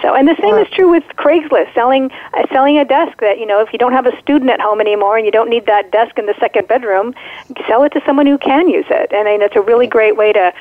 So, 0.00 0.14
and 0.14 0.28
the 0.28 0.36
same 0.40 0.54
is 0.58 0.68
true 0.70 0.88
with 0.88 1.02
Craigslist, 1.16 1.74
selling 1.74 2.12
uh, 2.34 2.46
selling 2.52 2.78
a 2.78 2.84
desk 2.84 3.18
that 3.18 3.40
you 3.40 3.46
know 3.46 3.60
if 3.60 3.72
you 3.72 3.80
don't 3.80 3.92
have 3.92 4.06
a 4.06 4.16
student 4.20 4.48
at 4.48 4.60
home 4.60 4.80
anymore 4.80 5.16
and 5.16 5.26
you 5.26 5.32
don't 5.32 5.50
need 5.50 5.66
that 5.66 5.90
desk 5.90 6.16
in 6.18 6.26
the 6.26 6.34
second 6.38 6.68
bedroom, 6.68 7.14
sell 7.66 7.82
it 7.82 7.90
to 7.90 8.02
someone 8.06 8.26
who 8.26 8.38
can 8.38 8.68
use 8.68 8.86
it. 8.90 9.10
And 9.12 9.26
I 9.26 9.32
mean, 9.32 9.42
it's 9.42 9.56
a 9.56 9.60
really 9.60 9.88
great 9.88 10.16
way 10.16 10.32
to 10.32 10.52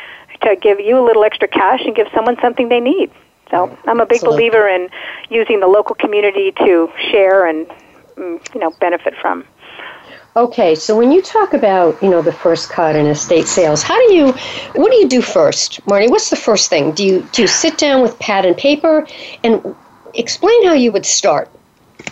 to 0.42 0.56
give 0.56 0.80
you 0.80 0.98
a 0.98 1.06
little 1.06 1.24
extra 1.24 1.48
cash 1.48 1.82
and 1.86 1.96
give 1.96 2.08
someone 2.16 2.36
something 2.42 2.70
they 2.70 2.80
need. 2.80 3.12
So, 3.52 3.78
I'm 3.86 4.00
a 4.00 4.06
big 4.08 4.24
Absolutely. 4.24 4.50
believer 4.50 4.68
in 4.68 4.90
using 5.30 5.60
the 5.60 5.68
local 5.68 5.94
community 5.94 6.52
to 6.54 6.92
share 7.12 7.46
and 7.46 7.68
mm, 8.16 8.54
you 8.56 8.60
know 8.60 8.72
benefit 8.80 9.14
from. 9.22 9.46
Okay, 10.34 10.76
so 10.76 10.98
when 10.98 11.12
you 11.12 11.22
talk 11.22 11.54
about, 11.54 12.02
you 12.02 12.10
know, 12.10 12.22
the 12.22 12.32
first 12.32 12.70
cut 12.70 12.96
in 12.96 13.06
estate 13.06 13.48
sales, 13.48 13.84
how 13.84 13.98
do 14.08 14.14
you 14.14 14.32
what 14.76 14.90
do 14.90 14.98
you 14.98 15.10
do 15.10 15.22
first? 15.22 15.86
Marni, 15.86 16.10
what's 16.10 16.30
the 16.30 16.38
first 16.38 16.70
thing? 16.70 16.94
Do 16.94 17.06
you 17.06 17.28
do 17.34 17.42
you 17.42 17.48
sit 17.50 17.78
down 17.78 18.02
with 18.02 18.18
pad 18.20 18.46
and 18.46 18.56
paper 18.56 19.06
and 19.44 19.76
explain 20.14 20.66
how 20.66 20.74
you 20.74 20.94
would 20.94 21.06
start? 21.06 21.50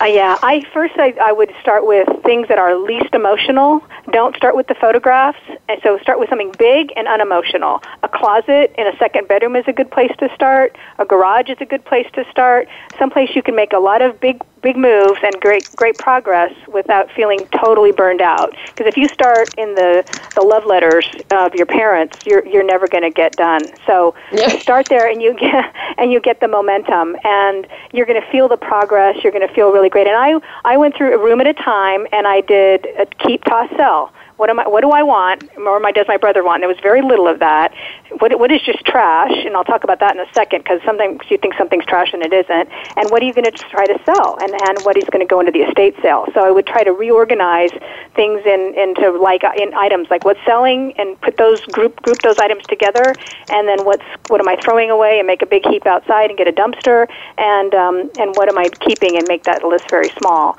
Uh, 0.01 0.05
yeah, 0.05 0.37
I 0.43 0.65
first 0.73 0.95
I, 0.97 1.13
I 1.21 1.31
would 1.31 1.53
start 1.61 1.85
with 1.85 2.07
things 2.23 2.49
that 2.49 2.57
are 2.57 2.75
least 2.75 3.13
emotional. 3.13 3.81
Don't 4.11 4.35
start 4.35 4.55
with 4.55 4.67
the 4.67 4.75
photographs, 4.75 5.39
and 5.69 5.79
so 5.81 5.97
start 5.99 6.19
with 6.19 6.27
something 6.27 6.53
big 6.57 6.91
and 6.97 7.07
unemotional. 7.07 7.81
A 8.03 8.09
closet 8.09 8.75
in 8.77 8.85
a 8.85 8.97
second 8.97 9.29
bedroom 9.29 9.55
is 9.55 9.63
a 9.67 9.73
good 9.73 9.91
place 9.91 10.11
to 10.19 10.29
start. 10.35 10.77
A 10.99 11.05
garage 11.05 11.49
is 11.49 11.57
a 11.61 11.65
good 11.65 11.85
place 11.85 12.07
to 12.13 12.29
start. 12.31 12.67
Someplace 12.97 13.33
you 13.33 13.41
can 13.41 13.55
make 13.55 13.71
a 13.71 13.79
lot 13.79 14.01
of 14.01 14.19
big 14.19 14.41
big 14.61 14.77
moves 14.77 15.19
and 15.23 15.39
great 15.41 15.73
great 15.75 15.97
progress 15.97 16.51
without 16.67 17.09
feeling 17.15 17.47
totally 17.59 17.91
burned 17.91 18.21
out. 18.21 18.55
Because 18.73 18.87
if 18.87 18.97
you 18.97 19.07
start 19.09 19.53
in 19.57 19.75
the 19.75 20.03
the 20.35 20.41
love 20.41 20.65
letters 20.65 21.05
of 21.31 21.55
your 21.55 21.65
parents, 21.65 22.15
you're 22.25 22.45
you're 22.45 22.63
never 22.65 22.87
going 22.87 23.03
to 23.03 23.11
get 23.11 23.35
done. 23.35 23.71
So 23.85 24.15
Yeah. 24.31 24.61
start 24.61 24.87
there 24.89 25.09
and 25.09 25.21
you 25.21 25.35
get 25.35 25.73
and 25.97 26.11
you 26.11 26.19
get 26.19 26.39
the 26.39 26.47
momentum 26.47 27.15
and 27.23 27.67
you're 27.91 28.05
going 28.05 28.21
to 28.21 28.31
feel 28.31 28.47
the 28.47 28.57
progress 28.57 29.17
you're 29.23 29.31
going 29.31 29.47
to 29.47 29.53
feel 29.53 29.71
really 29.71 29.89
great 29.89 30.07
and 30.07 30.15
i 30.15 30.39
i 30.65 30.77
went 30.77 30.95
through 30.95 31.13
a 31.13 31.17
room 31.17 31.41
at 31.41 31.47
a 31.47 31.53
time 31.53 32.05
and 32.11 32.27
i 32.27 32.41
did 32.41 32.87
a 32.97 33.05
keep 33.25 33.43
toss 33.45 33.69
sell 33.77 34.11
what 34.39 34.49
am 34.49 34.57
I? 34.57 34.67
What 34.67 34.81
do 34.81 34.91
I 34.91 35.03
want? 35.03 35.43
Or 35.57 35.81
my, 35.81 35.91
does 35.91 36.07
my 36.07 36.15
brother 36.15 36.45
want? 36.45 36.63
And 36.63 36.63
there 36.63 36.69
was 36.69 36.81
very 36.81 37.01
little 37.01 37.27
of 37.27 37.39
that. 37.39 37.73
What, 38.19 38.39
what 38.39 38.49
is 38.51 38.61
just 38.61 38.79
trash? 38.85 39.35
And 39.45 39.53
I'll 39.53 39.65
talk 39.65 39.83
about 39.83 39.99
that 39.99 40.15
in 40.15 40.21
a 40.21 40.31
second 40.33 40.63
because 40.63 40.79
sometimes 40.85 41.19
you 41.29 41.37
think 41.37 41.55
something's 41.57 41.85
trash 41.85 42.13
and 42.13 42.23
it 42.23 42.31
isn't. 42.31 42.69
And 42.95 43.11
what 43.11 43.21
are 43.21 43.25
you 43.25 43.33
going 43.33 43.51
to 43.51 43.57
try 43.69 43.85
to 43.85 43.99
sell? 44.05 44.37
And 44.39 44.55
and 44.63 44.85
what 44.85 44.95
is 44.95 45.03
going 45.11 45.19
to 45.19 45.29
go 45.29 45.41
into 45.41 45.51
the 45.51 45.67
estate 45.67 45.95
sale? 46.01 46.25
So 46.33 46.39
I 46.39 46.51
would 46.51 46.65
try 46.65 46.85
to 46.85 46.93
reorganize 46.93 47.71
things 48.15 48.41
in 48.45 48.73
into 48.79 49.11
like 49.19 49.43
uh, 49.43 49.51
in 49.59 49.73
items 49.73 50.07
like 50.09 50.23
what's 50.23 50.39
selling 50.45 50.93
and 50.97 51.19
put 51.19 51.35
those 51.35 51.59
group 51.75 52.01
group 52.01 52.21
those 52.21 52.39
items 52.39 52.63
together. 52.69 53.17
And 53.49 53.67
then 53.67 53.83
what's 53.83 54.07
what 54.29 54.39
am 54.39 54.47
I 54.47 54.55
throwing 54.63 54.89
away 54.89 55.19
and 55.19 55.27
make 55.27 55.41
a 55.41 55.47
big 55.47 55.67
heap 55.67 55.85
outside 55.85 56.29
and 56.29 56.37
get 56.37 56.47
a 56.47 56.53
dumpster. 56.53 57.07
And 57.37 57.75
um, 57.75 58.09
and 58.17 58.31
what 58.37 58.47
am 58.47 58.57
I 58.57 58.69
keeping 58.87 59.17
and 59.17 59.27
make 59.27 59.43
that 59.43 59.65
list 59.65 59.89
very 59.89 60.11
small 60.17 60.57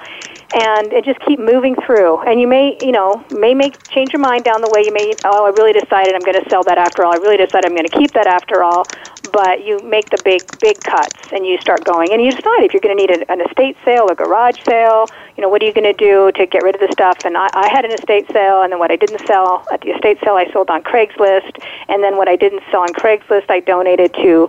and, 0.53 0.93
and 0.93 1.05
just 1.05 1.21
keep 1.21 1.39
moving 1.39 1.77
through. 1.87 2.21
And 2.23 2.41
you 2.41 2.49
may, 2.49 2.77
you 2.81 2.93
know, 2.93 3.25
may 3.31 3.55
make 3.55 3.79
change 3.89 4.13
your 4.13 4.21
mind 4.21 4.45
down 4.45 4.61
the 4.61 4.71
way. 4.71 4.83
You 4.85 4.93
may, 4.93 5.15
oh, 5.25 5.47
I 5.47 5.51
really 5.51 5.73
decided 5.73 6.15
I'm 6.15 6.23
going 6.23 6.43
to 6.43 6.49
sell 6.51 6.65
that 6.65 6.79
after 6.79 7.05
all. 7.05 7.13
I 7.13 7.17
really 7.17 7.37
decided 7.37 7.67
I'm 7.67 7.77
going 7.77 7.89
to 7.89 7.97
keep 7.97 8.13
that 8.13 8.27
after 8.27 8.63
all. 8.63 8.85
But 9.33 9.65
you 9.65 9.79
make 9.81 10.11
the 10.11 10.19
big, 10.25 10.43
big 10.61 10.83
cuts, 10.83 11.15
and 11.31 11.47
you 11.47 11.59
start 11.61 11.85
going, 11.85 12.13
and 12.13 12.21
you 12.21 12.33
decide 12.33 12.65
if 12.65 12.73
you're 12.73 12.81
going 12.81 12.97
to 12.97 13.01
need 13.01 13.25
an 13.29 13.41
estate 13.43 13.77
sale, 13.85 14.09
a 14.09 14.15
garage 14.15 14.59
sale. 14.67 15.07
You 15.37 15.43
know, 15.43 15.49
what 15.49 15.63
are 15.63 15.67
you 15.67 15.73
going 15.73 15.87
to 15.87 15.93
do 15.93 16.33
to 16.33 16.47
get 16.47 16.63
rid 16.63 16.75
of 16.75 16.81
the 16.81 16.91
stuff? 16.93 17.19
And 17.25 17.37
I, 17.37 17.47
I 17.53 17.69
had 17.69 17.85
an 17.85 17.93
estate 17.93 18.27
sale, 18.33 18.63
and 18.63 18.73
then 18.73 18.81
what 18.81 18.91
I 18.91 18.97
didn't 18.97 19.25
sell 19.27 19.65
at 19.71 19.83
the 19.83 19.91
estate 19.91 20.19
sale, 20.25 20.35
I 20.35 20.51
sold 20.53 20.71
on 20.71 20.83
Craigslist, 20.83 21.63
and 21.89 22.03
then 22.03 22.17
what 22.17 22.29
I 22.29 22.35
didn't 22.35 22.63
sell 22.73 22.81
on 22.81 22.89
Craigslist, 22.89 23.51
I 23.51 23.61
donated 23.61 24.15
to 24.15 24.49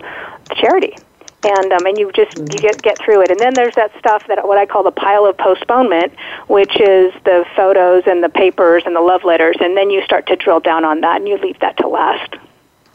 charity 0.56 0.96
and 1.44 1.72
um, 1.72 1.86
and 1.86 1.98
you 1.98 2.10
just 2.12 2.36
you 2.36 2.60
get 2.60 2.82
get 2.82 2.98
through 3.00 3.22
it. 3.22 3.30
And 3.30 3.40
then 3.40 3.54
there's 3.54 3.74
that 3.74 3.96
stuff 3.98 4.26
that 4.28 4.46
what 4.46 4.58
I 4.58 4.66
call 4.66 4.82
the 4.82 4.92
pile 4.92 5.26
of 5.26 5.36
postponement, 5.36 6.12
which 6.48 6.80
is 6.80 7.12
the 7.24 7.44
photos 7.56 8.04
and 8.06 8.22
the 8.22 8.28
papers 8.28 8.82
and 8.86 8.94
the 8.94 9.00
love 9.00 9.24
letters. 9.24 9.56
And 9.60 9.76
then 9.76 9.90
you 9.90 10.02
start 10.02 10.26
to 10.28 10.36
drill 10.36 10.60
down 10.60 10.84
on 10.84 11.00
that, 11.00 11.16
and 11.16 11.28
you 11.28 11.38
leave 11.38 11.58
that 11.60 11.76
to 11.78 11.88
last. 11.88 12.34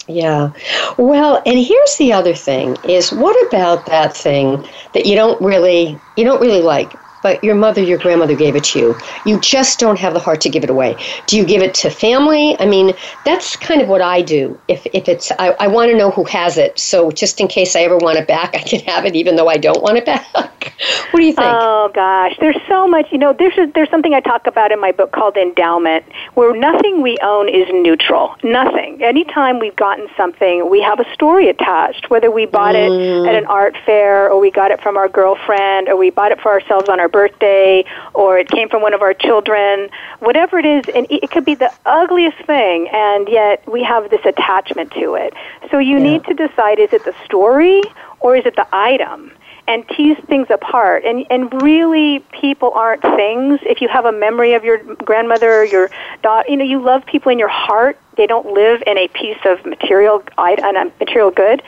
Yeah. 0.07 0.53
Well, 0.97 1.41
and 1.45 1.59
here's 1.59 1.97
the 1.97 2.13
other 2.13 2.33
thing 2.33 2.77
is 2.85 3.11
what 3.11 3.35
about 3.47 3.85
that 3.87 4.15
thing 4.15 4.65
that 4.93 5.05
you 5.05 5.15
don't 5.15 5.41
really 5.41 5.99
you 6.15 6.23
don't 6.23 6.39
really 6.39 6.61
like, 6.61 6.93
but 7.27 7.43
your 7.43 7.55
mother, 7.55 7.81
your 7.81 7.97
grandmother 7.97 8.37
gave 8.37 8.55
it 8.55 8.63
to 8.63 8.79
you. 8.79 8.97
You 9.25 9.37
just 9.41 9.79
don't 9.79 9.99
have 9.99 10.13
the 10.13 10.19
heart 10.19 10.39
to 10.41 10.49
give 10.49 10.63
it 10.63 10.69
away. 10.69 10.95
Do 11.25 11.35
you 11.35 11.43
give 11.43 11.61
it 11.61 11.73
to 11.81 11.89
family? 11.89 12.55
I 12.57 12.65
mean, 12.65 12.93
that's 13.25 13.57
kind 13.57 13.81
of 13.81 13.89
what 13.89 14.01
I 14.01 14.21
do. 14.21 14.57
If 14.69 14.87
if 14.93 15.09
it's 15.09 15.29
I, 15.37 15.49
I 15.59 15.67
want 15.67 15.91
to 15.91 15.97
know 15.97 16.09
who 16.09 16.23
has 16.23 16.57
it. 16.57 16.79
So 16.79 17.11
just 17.11 17.41
in 17.41 17.49
case 17.49 17.75
I 17.75 17.81
ever 17.81 17.97
want 17.97 18.17
it 18.17 18.27
back, 18.29 18.55
I 18.61 18.61
can 18.61 18.79
have 18.91 19.03
it 19.03 19.13
even 19.13 19.35
though 19.35 19.49
I 19.49 19.57
don't 19.57 19.83
want 19.83 19.97
it 19.97 20.05
back. 20.05 20.25
what 21.11 21.19
do 21.19 21.25
you 21.25 21.33
think? 21.33 21.49
Oh 21.51 21.91
gosh, 21.93 22.37
there's 22.39 22.61
so 22.65 22.87
much. 22.87 23.07
You 23.11 23.17
know, 23.17 23.33
there's 23.33 23.57
a, 23.57 23.69
there's 23.75 23.89
something 23.89 24.13
I 24.13 24.21
talk 24.21 24.47
about 24.47 24.71
in 24.71 24.79
my 24.79 24.93
book 24.93 25.11
called 25.11 25.35
endowment, 25.35 26.05
where 26.35 26.55
nothing 26.55 27.01
we 27.01 27.17
own 27.21 27.49
is 27.49 27.67
neutral. 27.73 28.37
Nothing. 28.41 29.03
Anytime 29.03 29.59
we've 29.59 29.75
gotten 29.75 30.07
something, 30.15 30.69
we 30.69 30.81
have 30.81 31.01
a 31.01 31.13
story 31.13 31.49
attached. 31.49 32.09
Whether 32.09 32.31
we 32.31 32.45
bought 32.45 32.75
it 32.75 32.89
at 32.89 32.91
mm. 32.91 33.37
an 33.37 33.45
art 33.47 33.75
fair, 33.85 34.31
or 34.31 34.39
we 34.39 34.49
got 34.49 34.71
it 34.71 34.81
from 34.81 34.95
our 34.95 35.09
girlfriend, 35.09 35.89
or 35.89 35.97
we 35.97 36.09
bought 36.09 36.31
it 36.31 36.39
for 36.39 36.51
ourselves 36.51 36.87
on 36.87 37.01
our 37.01 37.09
birthday, 37.19 37.83
or 38.13 38.29
it 38.43 38.47
came 38.57 38.67
from 38.73 38.81
one 38.87 38.93
of 38.97 39.01
our 39.07 39.15
children. 39.27 39.89
Whatever 40.19 40.53
it 40.63 40.69
is, 40.75 40.83
and 40.95 41.03
it 41.09 41.29
could 41.33 41.45
be 41.51 41.55
the 41.65 41.71
ugliest 42.01 42.39
thing, 42.53 42.79
and 43.05 43.21
yet 43.39 43.55
we 43.75 43.81
have 43.93 44.03
this 44.15 44.25
attachment 44.33 44.89
to 45.01 45.07
it. 45.25 45.31
So 45.71 45.75
you 45.89 45.97
need 46.07 46.21
to 46.31 46.33
decide: 46.45 46.75
is 46.85 46.91
it 46.97 47.03
the 47.11 47.15
story 47.27 47.81
or 48.23 48.29
is 48.39 48.45
it 48.45 48.55
the 48.55 48.67
item? 48.91 49.31
And 49.67 49.87
tease 49.89 50.17
things 50.27 50.47
apart. 50.49 51.03
And 51.05 51.25
and 51.29 51.51
really, 51.61 52.19
people 52.41 52.71
aren't 52.73 53.01
things. 53.01 53.59
If 53.63 53.81
you 53.81 53.89
have 53.89 54.05
a 54.05 54.11
memory 54.11 54.53
of 54.53 54.63
your 54.63 54.77
grandmother, 54.95 55.61
or 55.61 55.65
your 55.65 55.89
daughter, 56.23 56.49
you 56.49 56.57
know, 56.57 56.65
you 56.65 56.81
love 56.81 57.05
people 57.05 57.31
in 57.31 57.39
your 57.39 57.49
heart. 57.49 57.97
They 58.15 58.25
don't 58.25 58.51
live 58.51 58.81
in 58.87 58.97
a 58.97 59.07
piece 59.09 59.37
of 59.45 59.63
material 59.63 60.23
a 60.37 60.91
material 60.99 61.29
good. 61.29 61.61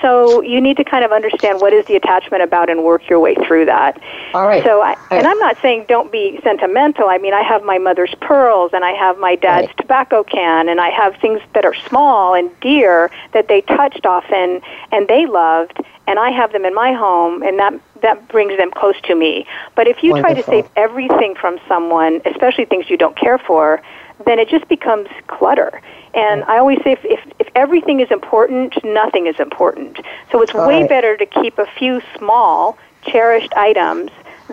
So 0.00 0.40
you 0.42 0.60
need 0.60 0.76
to 0.78 0.84
kind 0.84 1.04
of 1.04 1.12
understand 1.12 1.60
what 1.60 1.72
is 1.72 1.86
the 1.86 1.94
attachment 1.94 2.42
about 2.42 2.68
and 2.68 2.82
work 2.82 3.08
your 3.08 3.20
way 3.20 3.36
through 3.36 3.66
that. 3.66 4.00
All 4.34 4.46
right. 4.48 4.64
So, 4.64 4.82
I, 4.82 4.96
and. 5.12 5.26
I'm 5.26 5.38
not 5.38 5.56
saying 5.62 5.86
don't 5.88 6.10
be 6.10 6.40
sentimental. 6.42 7.08
I 7.08 7.18
mean, 7.18 7.34
I 7.34 7.42
have 7.42 7.62
my 7.62 7.78
mother's 7.78 8.14
pearls, 8.20 8.72
and 8.72 8.84
I 8.84 8.92
have 8.92 9.18
my 9.18 9.36
dad's 9.36 9.68
Right. 9.68 9.76
tobacco 9.76 10.24
can, 10.24 10.68
and 10.68 10.80
I 10.80 10.88
have 10.90 11.14
things 11.20 11.40
that 11.54 11.64
are 11.64 11.74
small 11.88 12.34
and 12.34 12.50
dear 12.60 13.10
that 13.32 13.46
they 13.48 13.60
touched 13.60 14.04
often 14.06 14.60
and 14.90 15.06
they 15.06 15.26
loved, 15.26 15.78
and 16.06 16.18
I 16.18 16.30
have 16.30 16.52
them 16.52 16.64
in 16.64 16.74
my 16.74 16.92
home, 16.92 17.42
and 17.42 17.58
that 17.58 17.74
that 18.02 18.28
brings 18.28 18.56
them 18.56 18.70
close 18.72 19.00
to 19.04 19.14
me. 19.14 19.46
But 19.76 19.86
if 19.86 20.02
you 20.02 20.12
try 20.12 20.34
to 20.34 20.42
save 20.50 20.66
everything 20.76 21.34
from 21.40 21.58
someone, 21.68 22.20
especially 22.26 22.64
things 22.64 22.90
you 22.90 22.96
don't 22.96 23.16
care 23.16 23.38
for, 23.38 23.80
then 24.26 24.38
it 24.38 24.48
just 24.48 24.68
becomes 24.68 25.08
clutter. 25.28 25.80
And 26.14 26.44
I 26.44 26.58
always 26.58 26.78
say 26.84 26.92
if, 26.92 27.00
if, 27.04 27.20
if 27.38 27.48
everything 27.54 28.00
is 28.00 28.10
important, 28.10 28.74
nothing 28.84 29.26
is 29.26 29.36
important. 29.38 29.98
So 30.30 30.42
it's 30.42 30.52
All 30.56 30.66
way 30.66 30.82
right. 30.82 30.88
better 30.88 31.16
to 31.16 31.26
keep 31.26 31.58
a 31.58 31.66
few 31.78 32.00
small, 32.18 32.78
cherished 33.04 33.52
items 33.56 34.10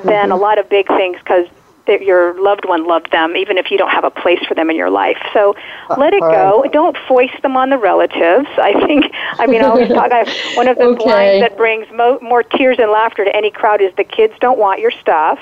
than 0.07 0.31
a 0.31 0.35
Mm-hmm. 0.35 0.41
lot 0.41 0.57
of 0.59 0.69
big 0.69 0.87
things 0.87 1.17
because 1.17 1.47
your 2.01 2.39
loved 2.41 2.65
one 2.65 2.85
loved 2.85 3.11
them, 3.11 3.35
even 3.35 3.57
if 3.57 3.71
you 3.71 3.77
don't 3.77 3.89
have 3.89 4.03
a 4.03 4.09
place 4.11 4.39
for 4.47 4.53
them 4.53 4.69
in 4.69 4.75
your 4.75 4.89
life. 4.89 5.17
So 5.33 5.55
uh, 5.89 5.95
let 5.97 6.13
it 6.13 6.21
go. 6.21 6.65
Don't 6.71 6.95
foist 7.07 7.41
them 7.41 7.55
on 7.57 7.69
the 7.69 7.77
relatives. 7.77 8.47
I 8.57 8.73
think, 8.85 9.11
I 9.37 9.47
mean, 9.47 9.61
I 9.61 9.65
always 9.65 9.87
talk, 9.93 10.11
I, 10.11 10.23
one 10.53 10.67
of 10.67 10.77
the 10.77 10.85
Okay. 10.85 11.03
lines 11.03 11.39
that 11.41 11.57
brings 11.57 11.87
mo- 11.91 12.19
more 12.21 12.43
tears 12.43 12.77
and 12.79 12.91
laughter 12.91 13.23
to 13.25 13.35
any 13.35 13.51
crowd 13.51 13.81
is 13.81 13.91
the 13.97 14.03
kids 14.03 14.33
don't 14.39 14.57
want 14.59 14.79
your 14.79 14.91
stuff. 14.91 15.39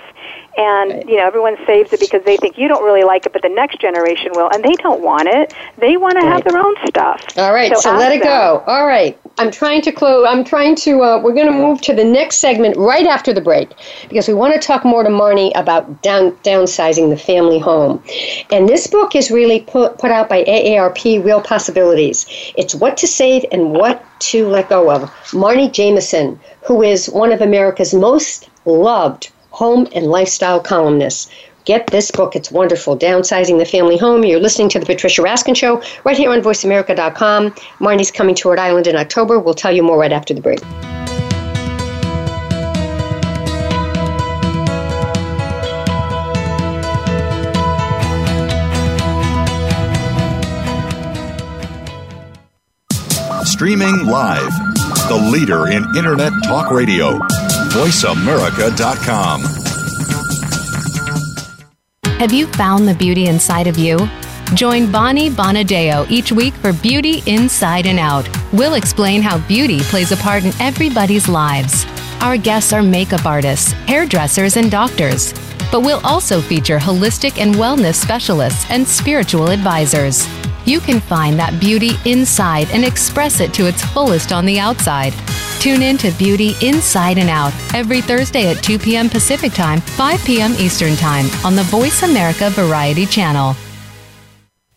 And, 0.58 0.92
Right. 0.92 1.10
you 1.10 1.18
know, 1.18 1.26
everyone 1.28 1.56
saves 1.68 1.94
it 1.94 2.00
because 2.00 2.24
they 2.24 2.36
think 2.38 2.58
you 2.58 2.68
don't 2.68 2.84
really 2.84 3.04
like 3.04 3.26
it, 3.26 3.34
but 3.34 3.44
the 3.44 3.50
next 3.50 3.80
generation 3.80 4.32
will. 4.34 4.50
And 4.52 4.64
they 4.64 4.74
don't 4.82 5.02
want 5.02 5.28
it. 5.28 5.54
They 5.78 5.98
want 5.98 6.16
to 6.20 6.26
have 6.26 6.44
their 6.44 6.58
own 6.58 6.76
stuff. 6.88 7.22
All 7.38 7.54
right, 7.54 7.76
so, 7.78 7.92
ask 7.92 8.00
let 8.00 8.12
it 8.12 8.24
them. 8.24 8.28
go. 8.28 8.64
All 8.66 8.88
right, 8.88 9.18
I'm 9.38 9.52
trying 9.52 9.82
to 9.84 9.92
close. 9.92 10.26
I'm 10.28 10.44
trying 10.44 10.76
to. 10.78 11.04
Uh, 11.04 11.20
we're 11.22 11.34
going 11.36 11.46
to 11.48 11.52
move 11.54 11.82
to 11.82 11.94
the 11.94 12.04
next 12.04 12.38
segment 12.38 12.76
right 12.78 13.06
after 13.06 13.34
the 13.34 13.42
break 13.42 13.70
because 14.10 14.28
we 14.28 14.34
want 14.34 14.54
to 14.56 14.60
talk 14.60 14.84
more 14.84 15.04
to 15.04 15.10
Marni 15.10 15.52
about 15.56 16.02
down, 16.02 16.32
downsizing 16.38 17.10
the 17.10 17.18
family 17.18 17.60
home. 17.60 18.04
And 18.52 18.68
this 18.68 18.88
book 18.88 19.16
is 19.16 19.30
really 19.30 19.60
put 19.62 20.00
put 20.00 20.10
out 20.12 20.28
by 20.28 20.44
AARP, 20.44 21.24
Real 21.24 21.42
Possibilities. 21.42 22.26
It's 22.58 22.74
what 22.74 22.98
to 22.98 23.08
save 23.08 23.46
and 23.52 23.72
what 23.74 24.04
to 24.32 24.48
let 24.48 24.70
go 24.70 24.90
of. 24.92 25.04
Marni 25.32 25.72
Jameson, 25.72 26.40
who 26.64 26.82
is 26.82 27.08
one 27.10 27.32
of 27.32 27.42
America's 27.42 27.94
most 27.94 28.50
loved 28.66 29.30
home 29.58 29.88
and 29.96 30.06
lifestyle 30.06 30.60
columnist. 30.60 31.32
Get 31.66 31.88
this 31.88 32.12
book. 32.12 32.36
It's 32.36 32.52
wonderful. 32.52 32.96
Downsizing 32.96 33.58
the 33.58 33.66
Family 33.66 33.98
Home. 33.98 34.24
You're 34.24 34.40
listening 34.40 34.70
to 34.70 34.80
The 34.80 34.86
Patricia 34.86 35.24
Raskin 35.24 35.58
Show 35.58 35.82
right 36.04 36.16
here 36.16 36.32
on 36.32 36.42
VoiceAmerica.com. 36.42 37.56
Marni's 37.80 38.12
coming 38.12 38.36
to 38.36 38.50
Rhode 38.50 38.60
Island 38.60 38.86
in 38.86 38.96
October. 38.96 39.40
We'll 39.40 39.56
tell 39.56 39.72
you 39.72 39.82
more 39.82 39.98
right 39.98 40.12
after 40.12 40.36
the 40.36 40.42
break. 40.42 40.60
Streaming 53.44 54.06
live, 54.06 54.52
the 55.10 55.30
leader 55.32 55.68
in 55.72 55.84
Internet 55.98 56.32
Talk 56.46 56.70
Radio 56.70 57.20
VoiceAmerica.com. 57.70 59.44
Have 62.20 62.34
you 62.34 62.48
found 62.54 62.88
the 62.88 62.96
beauty 62.96 63.28
inside 63.28 63.68
of 63.68 63.78
you? 63.78 64.00
Join 64.54 64.92
Bonnie 64.92 65.30
Bonadeo 65.30 66.10
each 66.10 66.32
week 66.32 66.54
for 66.56 66.72
Beauty 66.74 67.22
Inside 67.26 67.86
and 67.86 68.00
Out. 68.00 68.28
We'll 68.54 68.76
explain 68.76 69.22
how 69.22 69.46
beauty 69.48 69.82
plays 69.82 70.12
a 70.12 70.18
part 70.18 70.44
in 70.44 70.54
everybody's 70.60 71.28
lives. 71.28 71.86
Our 72.22 72.38
guests 72.38 72.74
are 72.74 72.82
makeup 72.82 73.26
artists, 73.26 73.74
hairdressers, 73.74 74.58
and 74.58 74.72
doctors. 74.72 75.34
But 75.72 75.82
we'll 75.82 76.06
also 76.06 76.42
feature 76.42 76.80
holistic 76.80 77.40
and 77.40 77.56
wellness 77.56 77.96
specialists 77.96 78.66
and 78.72 78.88
spiritual 78.88 79.50
advisors. 79.50 80.26
You 80.66 80.80
can 80.80 81.00
find 81.00 81.38
that 81.38 81.60
beauty 81.60 81.92
inside 82.06 82.70
and 82.72 82.84
express 82.84 83.42
it 83.42 83.54
to 83.56 83.68
its 83.68 83.84
fullest 83.86 84.32
on 84.32 84.46
the 84.46 84.60
outside. 84.60 85.14
Tune 85.60 85.82
in 85.82 85.98
to 85.98 86.12
Beauty 86.12 86.54
Inside 86.62 87.18
and 87.18 87.30
Out 87.30 87.54
every 87.74 88.00
Thursday 88.00 88.52
at 88.52 88.64
2 88.64 88.78
p.m. 88.78 89.10
Pacific 89.10 89.54
Time, 89.54 89.82
5 89.82 90.24
p.m. 90.24 90.54
Eastern 90.60 90.96
Time 90.96 91.26
on 91.44 91.56
the 91.56 91.64
Voice 91.64 92.04
America 92.04 92.50
Variety 92.52 93.06
Channel. 93.06 93.56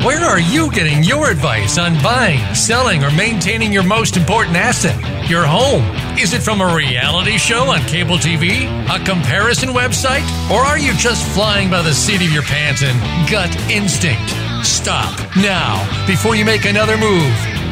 Where 0.02 0.24
are 0.24 0.40
you 0.40 0.72
getting 0.72 1.04
your 1.04 1.30
advice 1.30 1.76
on 1.76 2.02
buying, 2.02 2.54
selling, 2.54 3.04
or 3.04 3.10
maintaining 3.10 3.70
your 3.70 3.82
most 3.82 4.16
important 4.16 4.56
asset, 4.56 4.96
your 5.28 5.44
home? 5.44 5.84
Is 6.18 6.32
it 6.32 6.42
from 6.42 6.62
a 6.62 6.74
reality 6.74 7.36
show 7.36 7.70
on 7.70 7.80
cable 7.80 8.16
TV, 8.16 8.64
a 8.88 9.04
comparison 9.04 9.70
website, 9.70 10.24
or 10.50 10.60
are 10.60 10.78
you 10.78 10.94
just 10.94 11.26
flying 11.34 11.68
by 11.68 11.82
the 11.82 11.92
seat 11.92 12.22
of 12.22 12.32
your 12.32 12.42
pants 12.44 12.82
and 12.82 13.30
gut 13.30 13.54
instinct? 13.70 14.30
Stop 14.64 15.18
now 15.36 16.06
before 16.06 16.34
you 16.34 16.46
make 16.46 16.64
another 16.64 16.96
move. 16.96 17.59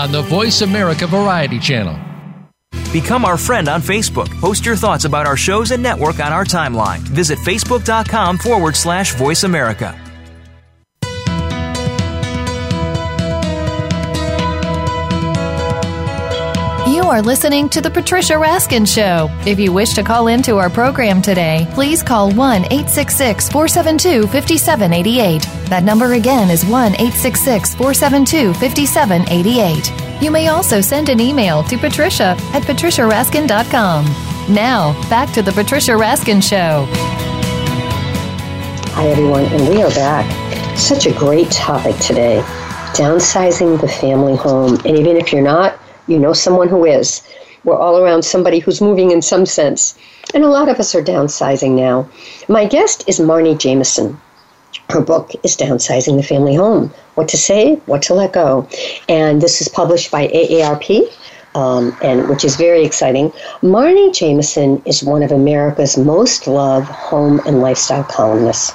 on 0.00 0.10
the 0.10 0.22
Voice 0.22 0.62
America 0.62 1.06
Variety 1.06 1.58
Channel. 1.58 1.98
Become 2.90 3.26
our 3.26 3.36
friend 3.36 3.68
on 3.68 3.82
Facebook. 3.82 4.30
Post 4.40 4.64
your 4.64 4.74
thoughts 4.74 5.04
about 5.04 5.26
our 5.26 5.36
shows 5.36 5.72
and 5.72 5.82
network 5.82 6.20
on 6.20 6.32
our 6.32 6.44
timeline. 6.44 7.00
Visit 7.00 7.38
facebook.com 7.40 8.38
forward 8.38 8.76
slash 8.76 9.14
voice 9.14 9.44
America. 9.44 10.09
Are 17.10 17.20
listening 17.20 17.68
to 17.68 17.80
The 17.80 17.90
Patricia 17.90 18.34
Raskin 18.34 18.86
Show. 18.86 19.28
If 19.44 19.58
you 19.58 19.72
wish 19.72 19.94
to 19.94 20.04
call 20.04 20.28
into 20.28 20.58
our 20.58 20.70
program 20.70 21.20
today, 21.20 21.66
please 21.72 22.04
call 22.04 22.30
1 22.30 22.66
866 22.66 23.48
472 23.48 24.28
5788. 24.28 25.42
That 25.68 25.82
number 25.82 26.12
again 26.12 26.50
is 26.50 26.64
1 26.64 26.92
866 26.92 27.74
472 27.74 28.54
5788. 28.54 30.22
You 30.22 30.30
may 30.30 30.46
also 30.48 30.80
send 30.80 31.08
an 31.08 31.18
email 31.18 31.64
to 31.64 31.76
patricia 31.76 32.36
at 32.52 32.62
patriciaraskin.com. 32.62 34.04
Now, 34.54 34.92
back 35.10 35.32
to 35.34 35.42
The 35.42 35.50
Patricia 35.50 35.92
Raskin 35.92 36.40
Show. 36.40 36.86
Hi, 38.92 39.08
everyone, 39.08 39.46
and 39.46 39.68
we 39.68 39.82
are 39.82 39.90
back. 39.90 40.78
Such 40.78 41.06
a 41.06 41.12
great 41.12 41.50
topic 41.50 41.96
today 41.96 42.40
downsizing 42.92 43.80
the 43.80 43.88
family 43.88 44.36
home. 44.36 44.74
And 44.84 44.96
even 44.98 45.16
if 45.16 45.32
you're 45.32 45.42
not, 45.42 45.79
you 46.10 46.18
know 46.18 46.32
someone 46.32 46.68
who 46.68 46.84
is. 46.84 47.22
We're 47.62 47.78
all 47.78 48.02
around 48.02 48.24
somebody 48.24 48.58
who's 48.58 48.80
moving 48.80 49.12
in 49.12 49.22
some 49.22 49.46
sense. 49.46 49.96
And 50.34 50.44
a 50.44 50.48
lot 50.48 50.68
of 50.68 50.80
us 50.80 50.94
are 50.94 51.02
downsizing 51.02 51.72
now. 51.72 52.08
My 52.48 52.66
guest 52.66 53.04
is 53.06 53.20
Marni 53.20 53.56
Jameson. 53.56 54.18
Her 54.88 55.00
book 55.00 55.30
is 55.44 55.56
Downsizing 55.56 56.16
the 56.16 56.22
Family 56.22 56.56
Home 56.56 56.92
What 57.14 57.28
to 57.28 57.36
Say, 57.36 57.76
What 57.86 58.02
to 58.02 58.14
Let 58.14 58.32
Go. 58.32 58.68
And 59.08 59.40
this 59.40 59.60
is 59.60 59.68
published 59.68 60.10
by 60.10 60.26
AARP. 60.28 61.12
Um, 61.52 61.96
and 62.00 62.28
which 62.28 62.44
is 62.44 62.54
very 62.54 62.84
exciting. 62.84 63.30
Marni 63.60 64.14
Jameson 64.14 64.80
is 64.84 65.02
one 65.02 65.24
of 65.24 65.32
America's 65.32 65.98
most 65.98 66.46
loved 66.46 66.86
home 66.86 67.40
and 67.44 67.60
lifestyle 67.60 68.04
columnists. 68.04 68.70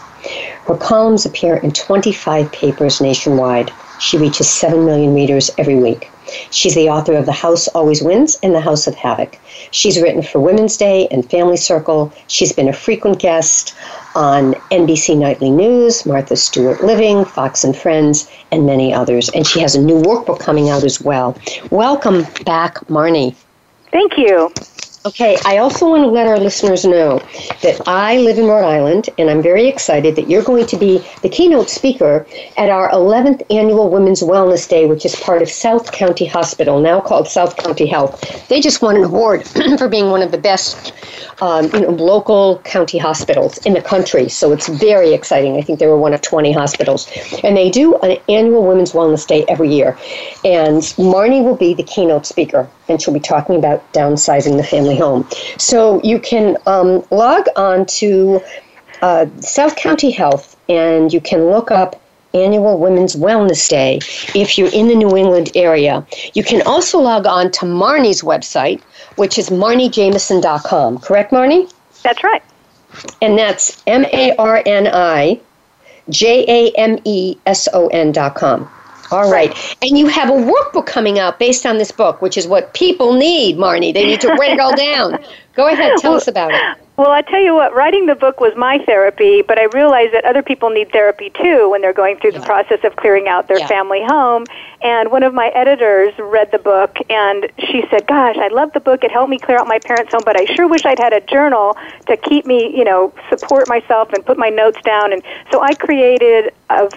Her 0.67 0.75
columns 0.75 1.25
appear 1.25 1.55
in 1.55 1.71
25 1.71 2.51
papers 2.51 2.99
nationwide. 2.99 3.71
She 3.99 4.17
reaches 4.17 4.49
7 4.49 4.83
million 4.83 5.15
readers 5.15 5.51
every 5.57 5.75
week. 5.75 6.11
She's 6.51 6.75
the 6.75 6.89
author 6.89 7.13
of 7.13 7.25
The 7.25 7.31
House 7.31 7.67
Always 7.69 8.01
Wins 8.01 8.37
and 8.41 8.53
The 8.53 8.61
House 8.61 8.87
of 8.87 8.95
Havoc. 8.95 9.37
She's 9.71 10.01
written 10.01 10.21
for 10.21 10.39
Women's 10.39 10.77
Day 10.77 11.07
and 11.11 11.29
Family 11.29 11.57
Circle. 11.57 12.13
She's 12.27 12.51
been 12.51 12.67
a 12.67 12.73
frequent 12.73 13.19
guest 13.19 13.75
on 14.15 14.53
NBC 14.71 15.17
Nightly 15.17 15.51
News, 15.51 16.05
Martha 16.05 16.35
Stewart 16.35 16.83
Living, 16.83 17.25
Fox 17.25 17.63
and 17.63 17.75
Friends, 17.75 18.29
and 18.51 18.65
many 18.65 18.93
others. 18.93 19.29
And 19.29 19.45
she 19.45 19.59
has 19.59 19.75
a 19.75 19.81
new 19.81 20.01
workbook 20.01 20.39
coming 20.39 20.69
out 20.69 20.83
as 20.83 21.01
well. 21.01 21.37
Welcome 21.69 22.23
back, 22.45 22.75
Marni. 22.87 23.35
Thank 23.91 24.17
you. 24.17 24.51
Okay, 25.05 25.37
I 25.45 25.57
also 25.59 25.87
want 25.87 26.01
to 26.01 26.07
let 26.07 26.25
our 26.25 26.39
listeners 26.39 26.83
know 26.83 27.19
that 27.61 27.79
I 27.87 28.17
live 28.17 28.39
in 28.39 28.47
Rhode 28.47 28.65
Island 28.65 29.07
and 29.19 29.29
I'm 29.29 29.39
very 29.39 29.67
excited 29.67 30.15
that 30.15 30.27
you're 30.27 30.41
going 30.41 30.65
to 30.65 30.77
be 30.77 30.97
the 31.21 31.29
keynote 31.29 31.69
speaker 31.69 32.25
at 32.57 32.69
our 32.69 32.89
11th 32.89 33.43
annual 33.51 33.91
Women's 33.91 34.21
Wellness 34.21 34.67
Day, 34.67 34.87
which 34.87 35.05
is 35.05 35.15
part 35.15 35.43
of 35.43 35.49
South 35.49 35.91
County 35.91 36.25
Hospital, 36.25 36.81
now 36.81 36.99
called 36.99 37.27
South 37.27 37.55
County 37.55 37.85
Health. 37.85 38.47
They 38.47 38.61
just 38.61 38.81
won 38.81 38.95
an 38.95 39.03
award 39.03 39.47
for 39.77 39.87
being 39.87 40.09
one 40.09 40.23
of 40.23 40.31
the 40.31 40.39
best 40.39 40.91
um, 41.41 41.65
you 41.73 41.81
know, 41.81 41.89
local 41.89 42.59
county 42.63 42.97
hospitals 42.97 43.57
in 43.59 43.73
the 43.73 43.81
country, 43.81 44.29
so 44.29 44.51
it's 44.51 44.67
very 44.67 45.13
exciting. 45.13 45.57
I 45.57 45.61
think 45.61 45.79
they 45.79 45.87
were 45.87 45.97
one 45.97 46.13
of 46.13 46.21
20 46.21 46.51
hospitals. 46.51 47.09
And 47.43 47.55
they 47.57 47.69
do 47.69 47.95
an 47.97 48.17
annual 48.29 48.65
Women's 48.65 48.93
Wellness 48.93 49.27
Day 49.27 49.45
every 49.47 49.69
year. 49.73 49.97
And 50.43 50.81
Marni 50.97 51.43
will 51.43 51.55
be 51.55 51.73
the 51.73 51.83
keynote 51.83 52.25
speaker, 52.25 52.67
and 52.87 53.01
she'll 53.01 53.13
be 53.13 53.19
talking 53.19 53.55
about 53.55 53.91
downsizing 53.93 54.57
the 54.57 54.63
family 54.63 54.94
home. 54.95 55.27
So 55.57 56.01
you 56.03 56.19
can 56.19 56.57
um, 56.65 57.03
log 57.11 57.47
on 57.55 57.85
to 57.97 58.41
uh, 59.01 59.27
South 59.41 59.75
County 59.75 60.11
Health 60.11 60.55
and 60.69 61.13
you 61.13 61.21
can 61.21 61.45
look 61.45 61.71
up 61.71 62.01
annual 62.33 62.77
Women's 62.77 63.15
Wellness 63.15 63.67
Day 63.69 63.99
if 64.37 64.57
you're 64.57 64.73
in 64.73 64.87
the 64.87 64.95
New 64.95 65.15
England 65.15 65.51
area. 65.55 66.05
You 66.33 66.43
can 66.43 66.61
also 66.63 66.99
log 66.99 67.25
on 67.25 67.51
to 67.51 67.65
Marni's 67.65 68.21
website, 68.21 68.81
which 69.15 69.37
is 69.37 69.49
marnijameson.com. 69.49 70.99
Correct, 70.99 71.31
Marni? 71.31 71.71
That's 72.03 72.23
right. 72.23 72.43
And 73.21 73.37
that's 73.37 73.81
M 73.87 74.05
A 74.11 74.35
R 74.37 74.61
N 74.65 74.87
I 74.87 75.39
J 76.09 76.45
A 76.47 76.71
M 76.77 76.99
E 77.03 77.37
S 77.45 77.67
O 77.73 77.87
N 77.87 78.11
dot 78.11 78.35
com. 78.35 78.69
All 79.11 79.31
right. 79.31 79.77
And 79.81 79.97
you 79.97 80.07
have 80.07 80.29
a 80.29 80.33
workbook 80.33 80.85
coming 80.85 81.19
out 81.19 81.39
based 81.39 81.65
on 81.65 81.77
this 81.77 81.91
book, 81.91 82.21
which 82.21 82.37
is 82.37 82.47
what 82.47 82.73
people 82.73 83.13
need, 83.13 83.57
Marni. 83.57 83.93
They 83.93 84.05
need 84.05 84.21
to 84.21 84.29
write 84.29 84.51
it 84.51 84.59
all 84.59 84.75
down. 84.75 85.23
Go 85.55 85.67
ahead, 85.67 85.97
tell 85.97 86.15
us 86.15 86.27
about 86.27 86.53
it. 86.53 86.84
Well, 86.97 87.11
I 87.11 87.21
tell 87.23 87.41
you 87.41 87.53
what, 87.53 87.75
writing 87.75 88.05
the 88.05 88.15
book 88.15 88.39
was 88.39 88.53
my 88.55 88.79
therapy, 88.85 89.41
but 89.41 89.59
I 89.59 89.65
realized 89.73 90.13
that 90.13 90.23
other 90.23 90.41
people 90.41 90.69
need 90.69 90.91
therapy 90.93 91.29
too 91.29 91.69
when 91.69 91.81
they're 91.81 91.93
going 91.93 92.17
through 92.19 92.31
the 92.31 92.39
process 92.39 92.79
of 92.85 92.95
clearing 92.95 93.27
out 93.27 93.49
their 93.49 93.59
yeah. 93.59 93.67
family 93.67 94.01
home. 94.01 94.45
And 94.81 95.11
one 95.11 95.21
of 95.23 95.33
my 95.33 95.47
editors 95.49 96.13
read 96.17 96.51
the 96.51 96.59
book 96.59 96.95
and 97.09 97.51
she 97.59 97.83
said, 97.89 98.07
Gosh, 98.07 98.37
I 98.37 98.47
love 98.47 98.71
the 98.71 98.79
book. 98.79 99.03
It 99.03 99.11
helped 99.11 99.29
me 99.29 99.39
clear 99.39 99.59
out 99.59 99.67
my 99.67 99.79
parents' 99.79 100.13
home, 100.13 100.21
but 100.25 100.39
I 100.39 100.45
sure 100.55 100.69
wish 100.69 100.85
I'd 100.85 100.99
had 100.99 101.11
a 101.11 101.19
journal 101.19 101.75
to 102.07 102.15
keep 102.15 102.45
me, 102.45 102.73
you 102.75 102.85
know, 102.85 103.13
support 103.29 103.67
myself 103.67 104.13
and 104.13 104.25
put 104.25 104.37
my 104.37 104.49
notes 104.49 104.79
down. 104.83 105.11
And 105.11 105.21
so 105.51 105.61
I 105.61 105.73
created 105.73 106.53
of 106.69 106.89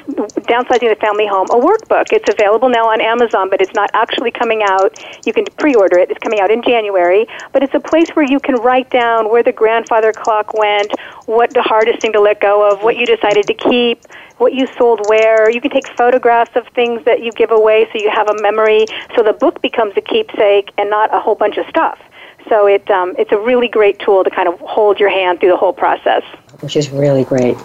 downsizing 0.48 0.88
the 0.88 0.96
family 0.98 1.26
home 1.26 1.46
a 1.50 1.56
workbook 1.56 2.06
it's 2.10 2.28
available 2.32 2.70
now 2.70 2.88
on 2.88 3.02
amazon 3.02 3.50
but 3.50 3.60
it's 3.60 3.74
not 3.74 3.90
actually 3.92 4.30
coming 4.30 4.62
out 4.62 4.96
you 5.26 5.32
can 5.32 5.44
pre-order 5.58 5.98
it 5.98 6.10
it's 6.10 6.18
coming 6.20 6.40
out 6.40 6.50
in 6.50 6.62
january 6.62 7.26
but 7.52 7.62
it's 7.62 7.74
a 7.74 7.80
place 7.80 8.08
where 8.10 8.24
you 8.24 8.40
can 8.40 8.54
write 8.56 8.88
down 8.88 9.30
where 9.30 9.42
the 9.42 9.52
grandfather 9.88 10.12
clock 10.12 10.52
went 10.54 10.92
what 11.26 11.52
the 11.54 11.62
hardest 11.62 12.00
thing 12.00 12.12
to 12.12 12.20
let 12.20 12.40
go 12.40 12.70
of 12.70 12.82
what 12.82 12.96
you 12.96 13.06
decided 13.06 13.46
to 13.46 13.54
keep 13.54 14.06
what 14.38 14.54
you 14.54 14.68
sold 14.78 15.00
where. 15.08 15.50
You 15.50 15.60
can 15.60 15.70
take 15.70 15.88
photographs 15.96 16.54
of 16.54 16.66
things 16.68 17.04
that 17.04 17.22
you 17.22 17.32
give 17.32 17.50
away 17.50 17.88
so 17.92 17.98
you 17.98 18.10
have 18.10 18.28
a 18.28 18.40
memory. 18.40 18.86
So 19.16 19.22
the 19.24 19.32
book 19.32 19.60
becomes 19.60 19.94
a 19.96 20.00
keepsake 20.00 20.70
and 20.78 20.88
not 20.88 21.12
a 21.12 21.18
whole 21.18 21.34
bunch 21.34 21.56
of 21.56 21.66
stuff. 21.66 21.98
So 22.48 22.66
it, 22.66 22.88
um, 22.88 23.14
it's 23.18 23.32
a 23.32 23.36
really 23.36 23.66
great 23.66 23.98
tool 23.98 24.22
to 24.22 24.30
kind 24.30 24.48
of 24.48 24.58
hold 24.60 25.00
your 25.00 25.10
hand 25.10 25.40
through 25.40 25.50
the 25.50 25.56
whole 25.56 25.72
process. 25.72 26.22
Which 26.60 26.76
is 26.76 26.88
really 26.90 27.24
great. 27.24 27.56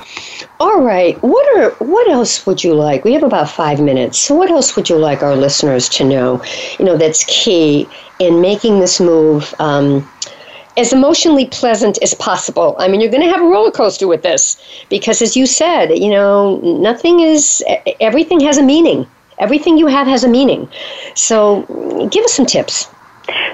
All 0.60 0.82
right, 0.82 1.22
what 1.24 1.58
are 1.58 1.72
what 1.86 2.08
else 2.10 2.46
would 2.46 2.64
you 2.64 2.74
like? 2.74 3.04
We 3.04 3.14
have 3.14 3.24
about 3.24 3.50
five 3.50 3.80
minutes. 3.80 4.20
So 4.20 4.36
what 4.36 4.50
else 4.50 4.76
would 4.76 4.90
you 4.90 4.98
like 4.98 5.24
our 5.24 5.36
listeners 5.36 5.90
to 5.90 6.04
know? 6.04 6.44
You 6.80 6.86
know, 6.86 6.98
that's 6.98 7.24
key 7.26 7.90
in 8.20 8.42
making 8.42 8.80
this 8.80 9.00
move. 9.00 9.54
Um, 9.60 10.08
as 10.78 10.94
emotionally 10.94 11.46
pleasant 11.46 12.02
as 12.02 12.14
possible. 12.14 12.76
I 12.80 12.88
mean, 12.88 13.02
you're 13.02 13.12
going 13.12 13.24
to 13.24 13.30
have 13.30 13.42
a 13.42 13.46
roller 13.46 13.72
coaster 13.72 14.08
with 14.08 14.24
this 14.24 14.58
because, 14.90 15.22
as 15.22 15.36
you 15.36 15.46
said, 15.46 15.98
you 15.98 16.10
know, 16.10 16.58
nothing 16.58 17.20
is, 17.20 17.64
everything 18.00 18.40
has 18.42 18.58
a 18.58 18.64
meaning. 18.64 19.08
Everything 19.40 19.78
you 19.78 19.88
have 19.88 20.08
has 20.08 20.24
a 20.24 20.28
meaning. 20.28 20.70
So, 21.16 21.64
give 22.12 22.24
us 22.24 22.34
some 22.34 22.46
tips 22.46 22.86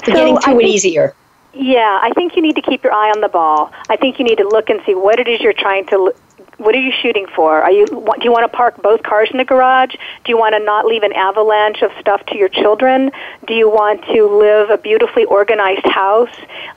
for 0.04 0.06
so 0.06 0.14
getting 0.14 0.38
through 0.38 0.54
think, 0.54 0.64
it 0.64 0.68
easier. 0.68 1.16
Yeah, 1.54 2.00
I 2.02 2.12
think 2.16 2.36
you 2.36 2.42
need 2.42 2.56
to 2.56 2.62
keep 2.62 2.84
your 2.84 2.94
eye 2.94 3.10
on 3.10 3.22
the 3.22 3.30
ball. 3.30 3.72
I 3.90 3.96
think 3.96 4.20
you 4.20 4.26
need 4.26 4.38
to 4.38 4.48
look 4.48 4.70
and 4.70 4.82
see 4.86 4.94
what 4.94 5.20
it 5.20 5.28
is 5.28 5.42
you're 5.42 5.54
trying 5.54 5.88
to 5.88 6.14
what 6.60 6.76
are 6.76 6.80
you 6.80 6.92
shooting 7.02 7.26
for? 7.36 7.62
Are 7.62 7.72
you 7.72 7.86
do 7.88 8.24
you 8.24 8.32
want 8.32 8.50
to 8.50 8.56
park 8.56 8.82
both 8.82 9.02
cars 9.04 9.30
in 9.32 9.38
the 9.38 9.46
garage? 9.46 9.94
Do 9.94 10.30
you 10.32 10.38
want 10.38 10.54
to 10.56 10.60
not 10.60 10.86
leave 10.86 11.04
an 11.04 11.14
avalanche 11.14 11.82
of 11.82 11.92
stuff 12.00 12.26
to 12.28 12.38
your 12.38 12.50
children? 12.50 13.12
Do 13.48 13.54
you 13.54 13.70
want 13.70 14.04
to 14.06 14.28
live 14.28 14.70
a 14.70 14.78
beautifully 14.78 15.26
organized 15.26 15.86
house 15.86 16.36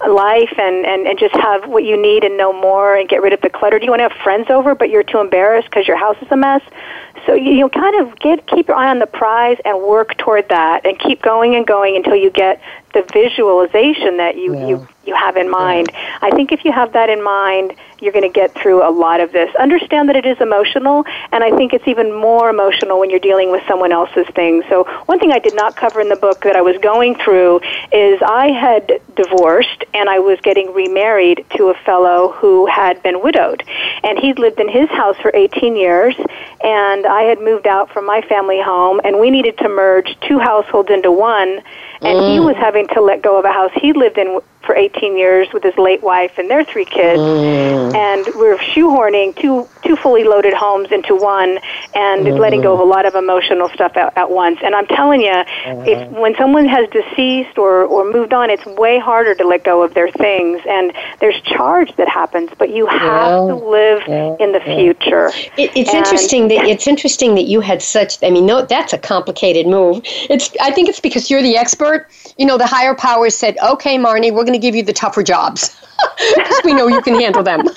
life 0.08 0.54
and 0.58 0.86
and 0.86 1.06
and 1.06 1.18
just 1.18 1.34
have 1.34 1.68
what 1.68 1.84
you 1.84 2.00
need 2.00 2.24
and 2.24 2.38
no 2.38 2.52
more 2.52 2.96
and 2.96 3.08
get 3.08 3.22
rid 3.22 3.32
of 3.32 3.40
the 3.40 3.50
clutter? 3.50 3.78
Do 3.78 3.84
you 3.84 3.90
want 3.90 4.00
to 4.00 4.08
have 4.08 4.18
friends 4.22 4.50
over 4.50 4.74
but 4.74 4.88
you're 4.88 5.02
too 5.02 5.18
embarrassed 5.18 5.68
because 5.68 5.86
your 5.86 5.98
house 5.98 6.16
is 6.22 6.28
a 6.30 6.36
mess? 6.36 6.62
So 7.26 7.34
you, 7.34 7.52
you 7.52 7.68
kind 7.68 8.00
of 8.00 8.18
get 8.18 8.46
keep 8.46 8.68
your 8.68 8.76
eye 8.76 8.90
on 8.90 8.98
the 8.98 9.06
prize 9.06 9.58
and 9.64 9.82
work 9.82 10.16
toward 10.16 10.48
that 10.48 10.86
and 10.86 10.98
keep 10.98 11.22
going 11.22 11.54
and 11.54 11.66
going 11.66 11.96
until 11.96 12.16
you 12.16 12.30
get 12.30 12.60
the 12.94 13.02
visualization 13.12 14.18
that 14.18 14.36
you 14.36 14.54
yeah. 14.54 14.66
you 14.66 14.88
you 15.04 15.14
have 15.14 15.36
in 15.36 15.50
mind. 15.50 15.90
Yeah. 15.92 16.18
I 16.22 16.30
think 16.30 16.52
if 16.52 16.64
you 16.64 16.72
have 16.72 16.92
that 16.92 17.10
in 17.10 17.22
mind, 17.22 17.74
you're 18.02 18.12
going 18.12 18.30
to 18.30 18.40
get 18.40 18.52
through 18.52 18.86
a 18.86 18.90
lot 18.90 19.20
of 19.20 19.30
this. 19.30 19.54
Understand 19.54 20.08
that 20.08 20.16
it 20.16 20.26
is 20.26 20.40
emotional, 20.40 21.04
and 21.30 21.44
I 21.44 21.56
think 21.56 21.72
it's 21.72 21.86
even 21.86 22.12
more 22.12 22.50
emotional 22.50 22.98
when 22.98 23.10
you're 23.10 23.20
dealing 23.20 23.52
with 23.52 23.62
someone 23.68 23.92
else's 23.92 24.26
things. 24.34 24.64
So, 24.68 24.84
one 25.06 25.20
thing 25.20 25.30
I 25.30 25.38
did 25.38 25.54
not 25.54 25.76
cover 25.76 26.00
in 26.00 26.08
the 26.08 26.16
book 26.16 26.42
that 26.42 26.56
I 26.56 26.62
was 26.62 26.76
going 26.78 27.14
through 27.14 27.60
is 27.92 28.20
I 28.20 28.48
had 28.48 29.00
divorced 29.14 29.84
and 29.94 30.08
I 30.08 30.18
was 30.18 30.40
getting 30.42 30.74
remarried 30.74 31.46
to 31.56 31.68
a 31.68 31.74
fellow 31.84 32.32
who 32.32 32.66
had 32.66 33.00
been 33.04 33.22
widowed. 33.22 33.62
And 34.02 34.18
he'd 34.18 34.38
lived 34.38 34.58
in 34.58 34.68
his 34.68 34.88
house 34.90 35.16
for 35.22 35.30
18 35.32 35.76
years, 35.76 36.16
and 36.62 37.06
I 37.06 37.22
had 37.22 37.40
moved 37.40 37.68
out 37.68 37.90
from 37.92 38.04
my 38.04 38.20
family 38.22 38.60
home, 38.60 39.00
and 39.04 39.20
we 39.20 39.30
needed 39.30 39.58
to 39.58 39.68
merge 39.68 40.18
two 40.26 40.40
households 40.40 40.90
into 40.90 41.12
one 41.12 41.62
and 42.02 42.18
mm. 42.18 42.32
he 42.32 42.40
was 42.40 42.56
having 42.56 42.88
to 42.88 43.00
let 43.00 43.22
go 43.22 43.38
of 43.38 43.44
a 43.44 43.52
house 43.52 43.70
he 43.80 43.92
lived 43.92 44.18
in 44.18 44.40
for 44.62 44.74
18 44.74 45.16
years 45.16 45.48
with 45.52 45.62
his 45.62 45.76
late 45.76 46.02
wife 46.02 46.38
and 46.38 46.48
their 46.50 46.64
three 46.64 46.84
kids, 46.84 47.20
mm. 47.20 47.94
and 47.94 48.26
we're 48.36 48.56
shoehorning 48.58 49.36
two 49.36 49.68
two 49.84 49.96
fully 49.96 50.24
loaded 50.24 50.54
homes 50.54 50.92
into 50.92 51.16
one, 51.16 51.58
and 51.94 52.26
mm. 52.26 52.38
letting 52.38 52.60
go 52.62 52.74
of 52.74 52.80
a 52.80 52.84
lot 52.84 53.04
of 53.06 53.14
emotional 53.14 53.68
stuff 53.70 53.96
at, 53.96 54.16
at 54.16 54.30
once. 54.30 54.58
And 54.62 54.74
I'm 54.74 54.86
telling 54.86 55.20
you, 55.22 55.30
uh-huh. 55.30 55.84
if 55.86 56.08
when 56.10 56.34
someone 56.36 56.66
has 56.66 56.88
deceased 56.90 57.58
or 57.58 57.84
or 57.84 58.10
moved 58.10 58.32
on, 58.32 58.50
it's 58.50 58.64
way 58.66 58.98
harder 58.98 59.34
to 59.34 59.46
let 59.46 59.64
go 59.64 59.82
of 59.82 59.94
their 59.94 60.10
things, 60.10 60.60
and 60.68 60.92
there's 61.20 61.40
charge 61.42 61.94
that 61.96 62.08
happens, 62.08 62.50
but 62.58 62.70
you 62.70 62.86
have 62.86 63.00
yeah. 63.00 63.46
to 63.48 63.54
live 63.54 64.02
yeah. 64.06 64.36
in 64.38 64.52
the 64.52 64.62
yeah. 64.64 64.76
future. 64.76 65.26
It, 65.58 65.70
it's 65.76 65.90
and, 65.90 65.98
interesting 65.98 66.48
that 66.48 66.66
it's 66.66 66.86
interesting 66.86 67.34
that 67.34 67.44
you 67.44 67.60
had 67.60 67.82
such. 67.82 68.22
I 68.22 68.30
mean, 68.30 68.46
no, 68.46 68.62
that's 68.62 68.92
a 68.92 68.98
complicated 68.98 69.66
move. 69.66 70.02
It's 70.04 70.50
I 70.60 70.70
think 70.70 70.88
it's 70.88 71.00
because 71.00 71.30
you're 71.30 71.42
the 71.42 71.56
expert. 71.56 72.08
You 72.38 72.46
know, 72.46 72.56
the 72.56 72.66
higher 72.66 72.94
powers 72.94 73.34
said, 73.34 73.56
"Okay, 73.62 73.98
Marni, 73.98 74.32
we're 74.32 74.44
going 74.44 74.51
going 74.52 74.60
to 74.60 74.66
give 74.66 74.74
you 74.74 74.82
the 74.82 74.92
tougher 74.92 75.22
jobs 75.22 75.74
because 76.36 76.60
we 76.64 76.74
know 76.74 76.86
you 76.86 77.00
can 77.02 77.18
handle 77.18 77.42
them. 77.42 77.62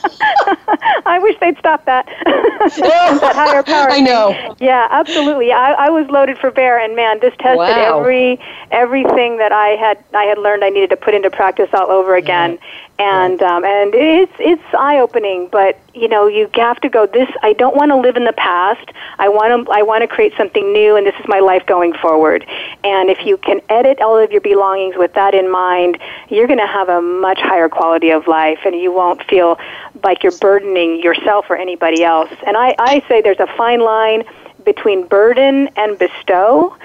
I 1.05 1.19
wish 1.21 1.35
they'd 1.39 1.57
stop 1.57 1.85
that. 1.85 2.05
that 2.25 3.35
higher 3.35 3.63
power. 3.63 3.89
I 3.89 4.01
know. 4.01 4.55
Yeah, 4.59 4.87
absolutely. 4.91 5.51
I, 5.51 5.73
I 5.73 5.89
was 5.89 6.07
loaded 6.09 6.37
for 6.37 6.51
bear, 6.51 6.79
and 6.79 6.95
man, 6.95 7.19
this 7.19 7.33
tested 7.37 7.57
wow. 7.57 7.99
every 7.99 8.39
everything 8.71 9.37
that 9.37 9.51
I 9.51 9.69
had 9.69 10.03
I 10.13 10.23
had 10.23 10.37
learned 10.37 10.63
I 10.63 10.69
needed 10.69 10.89
to 10.89 10.97
put 10.97 11.13
into 11.13 11.29
practice 11.29 11.69
all 11.73 11.89
over 11.89 12.15
again. 12.15 12.53
Yeah 12.53 12.67
and 12.97 13.41
um, 13.41 13.65
and 13.65 13.93
it's 13.93 14.31
it's 14.39 14.63
eye 14.77 14.99
opening. 14.99 15.49
But 15.51 15.79
you 15.93 16.07
know, 16.07 16.27
you 16.27 16.49
have 16.55 16.79
to 16.81 16.89
go. 16.89 17.05
This 17.05 17.29
I 17.41 17.53
don't 17.53 17.75
want 17.75 17.91
to 17.91 17.97
live 17.97 18.15
in 18.15 18.25
the 18.25 18.33
past. 18.33 18.89
I 19.17 19.29
want 19.29 19.67
to 19.67 19.71
I 19.71 19.81
want 19.81 20.01
to 20.01 20.07
create 20.07 20.33
something 20.37 20.71
new, 20.71 20.95
and 20.95 21.05
this 21.05 21.15
is 21.19 21.25
my 21.27 21.39
life 21.39 21.65
going 21.65 21.93
forward. 21.93 22.45
And 22.83 23.09
if 23.09 23.25
you 23.25 23.37
can 23.37 23.61
edit 23.69 23.99
all 24.01 24.17
of 24.17 24.31
your 24.31 24.41
belongings 24.41 24.95
with 24.97 25.13
that 25.13 25.33
in 25.33 25.51
mind, 25.51 25.97
you're 26.29 26.47
going 26.47 26.59
to 26.59 26.67
have 26.67 26.89
a 26.89 27.01
much 27.01 27.39
higher 27.39 27.69
quality 27.69 28.11
of 28.11 28.27
life, 28.27 28.59
and 28.65 28.75
you 28.75 28.91
won't 28.91 29.23
feel 29.23 29.59
like 30.03 30.23
you're 30.23 30.37
burdening 30.37 31.01
yourself 31.01 31.45
or 31.49 31.57
anybody 31.57 32.03
else. 32.03 32.31
And 32.45 32.55
I, 32.55 32.75
I 32.79 33.03
say 33.07 33.21
there's 33.21 33.39
a 33.39 33.47
fine 33.57 33.81
line 33.81 34.23
between 34.63 35.07
burden 35.07 35.69
and 35.75 35.97
bestow. 35.97 36.75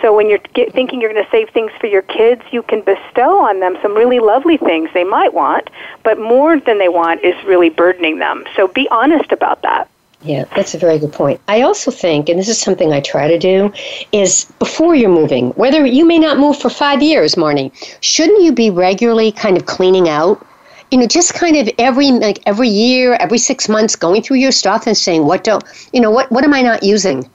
So 0.00 0.14
when 0.14 0.28
you're 0.28 0.38
get, 0.54 0.72
thinking 0.72 1.00
you're 1.00 1.12
going 1.12 1.24
to 1.24 1.30
save 1.30 1.50
things 1.50 1.72
for 1.80 1.86
your 1.86 2.02
kids, 2.02 2.42
you 2.50 2.62
can 2.62 2.80
bestow 2.80 3.40
on 3.40 3.60
them 3.60 3.76
some 3.82 3.94
really 3.94 4.18
lovely 4.18 4.56
things 4.56 4.90
they 4.94 5.04
might 5.04 5.34
want, 5.34 5.68
but 6.02 6.18
more 6.18 6.58
than 6.58 6.78
they 6.78 6.88
want 6.88 7.22
is 7.22 7.34
really 7.44 7.70
burdening 7.70 8.18
them. 8.18 8.44
So 8.56 8.68
be 8.68 8.88
honest 8.90 9.32
about 9.32 9.62
that. 9.62 9.88
Yeah, 10.22 10.44
that's 10.54 10.74
a 10.74 10.78
very 10.78 10.98
good 10.98 11.12
point. 11.12 11.40
I 11.48 11.62
also 11.62 11.90
think, 11.90 12.28
and 12.28 12.38
this 12.38 12.48
is 12.48 12.60
something 12.60 12.92
I 12.92 13.00
try 13.00 13.26
to 13.28 13.38
do, 13.38 13.72
is 14.12 14.44
before 14.58 14.94
you're 14.94 15.08
moving, 15.08 15.50
whether 15.52 15.86
you 15.86 16.04
may 16.04 16.18
not 16.18 16.38
move 16.38 16.58
for 16.58 16.68
five 16.68 17.02
years, 17.02 17.36
Marni, 17.36 17.72
shouldn't 18.02 18.42
you 18.42 18.52
be 18.52 18.68
regularly 18.68 19.32
kind 19.32 19.56
of 19.56 19.64
cleaning 19.64 20.10
out? 20.10 20.46
You 20.90 20.98
know, 20.98 21.06
just 21.06 21.32
kind 21.34 21.56
of 21.56 21.70
every 21.78 22.10
like 22.10 22.40
every 22.44 22.68
year, 22.68 23.14
every 23.14 23.38
six 23.38 23.68
months, 23.68 23.96
going 23.96 24.22
through 24.22 24.38
your 24.38 24.52
stuff 24.52 24.86
and 24.86 24.96
saying, 24.96 25.24
what 25.24 25.44
don't 25.44 25.64
you 25.92 26.00
know, 26.00 26.10
what 26.10 26.30
what 26.30 26.44
am 26.44 26.52
I 26.52 26.62
not 26.62 26.82
using? 26.82 27.30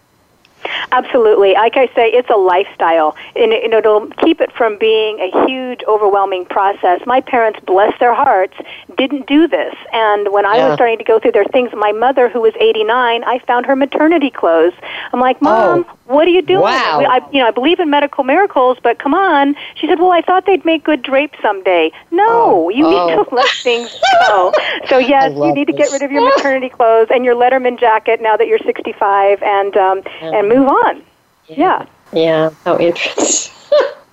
Absolutely. 0.91 1.53
Like 1.53 1.77
I 1.77 1.87
say, 1.87 2.09
it's 2.09 2.29
a 2.29 2.37
lifestyle, 2.37 3.15
and 3.35 3.51
it, 3.51 3.73
it'll 3.73 4.07
keep 4.23 4.41
it 4.41 4.51
from 4.51 4.77
being 4.77 5.19
a 5.19 5.45
huge, 5.47 5.81
overwhelming 5.87 6.45
process. 6.45 7.01
My 7.05 7.21
parents, 7.21 7.59
bless 7.65 7.97
their 7.99 8.13
hearts, 8.13 8.55
didn't 8.97 9.27
do 9.27 9.47
this. 9.47 9.75
And 9.91 10.31
when 10.31 10.45
I 10.45 10.57
yeah. 10.57 10.67
was 10.67 10.75
starting 10.75 10.97
to 10.97 11.03
go 11.03 11.19
through 11.19 11.33
their 11.33 11.45
things, 11.45 11.71
my 11.73 11.91
mother, 11.91 12.29
who 12.29 12.41
was 12.41 12.53
89, 12.59 13.23
I 13.23 13.39
found 13.39 13.65
her 13.65 13.75
maternity 13.75 14.29
clothes. 14.29 14.73
I'm 15.13 15.19
like, 15.19 15.41
Mom, 15.41 15.85
oh. 15.87 15.97
what 16.05 16.27
are 16.27 16.31
you 16.31 16.41
doing? 16.41 16.61
Wow. 16.61 17.01
I, 17.07 17.21
you 17.31 17.39
know, 17.39 17.47
I 17.47 17.51
believe 17.51 17.79
in 17.79 17.89
medical 17.89 18.23
miracles, 18.23 18.77
but 18.81 18.99
come 18.99 19.13
on. 19.13 19.55
She 19.75 19.87
said, 19.87 19.99
Well, 19.99 20.11
I 20.11 20.21
thought 20.21 20.45
they'd 20.45 20.65
make 20.65 20.83
good 20.83 21.01
drapes 21.01 21.37
someday. 21.41 21.91
No, 22.11 22.25
oh. 22.27 22.69
you 22.69 22.83
need 22.83 23.15
to 23.15 23.25
oh. 23.25 23.27
let 23.31 23.49
things 23.49 23.95
go. 24.27 24.53
so 24.87 24.97
yes, 24.97 25.33
you 25.33 25.53
need 25.53 25.67
this. 25.67 25.75
to 25.75 25.81
get 25.83 25.91
rid 25.91 26.01
of 26.01 26.11
your 26.11 26.23
maternity 26.23 26.69
clothes 26.69 27.07
and 27.11 27.25
your 27.25 27.35
Letterman 27.35 27.79
jacket 27.79 28.21
now 28.21 28.37
that 28.37 28.47
you're 28.47 28.59
65, 28.59 29.41
and 29.43 29.77
um, 29.77 30.01
yeah. 30.21 30.31
and 30.37 30.49
move 30.49 30.67
on. 30.67 31.03
Yeah. 31.47 31.85
Yeah. 32.13 32.51
How 32.63 32.77
interesting. 32.77 33.53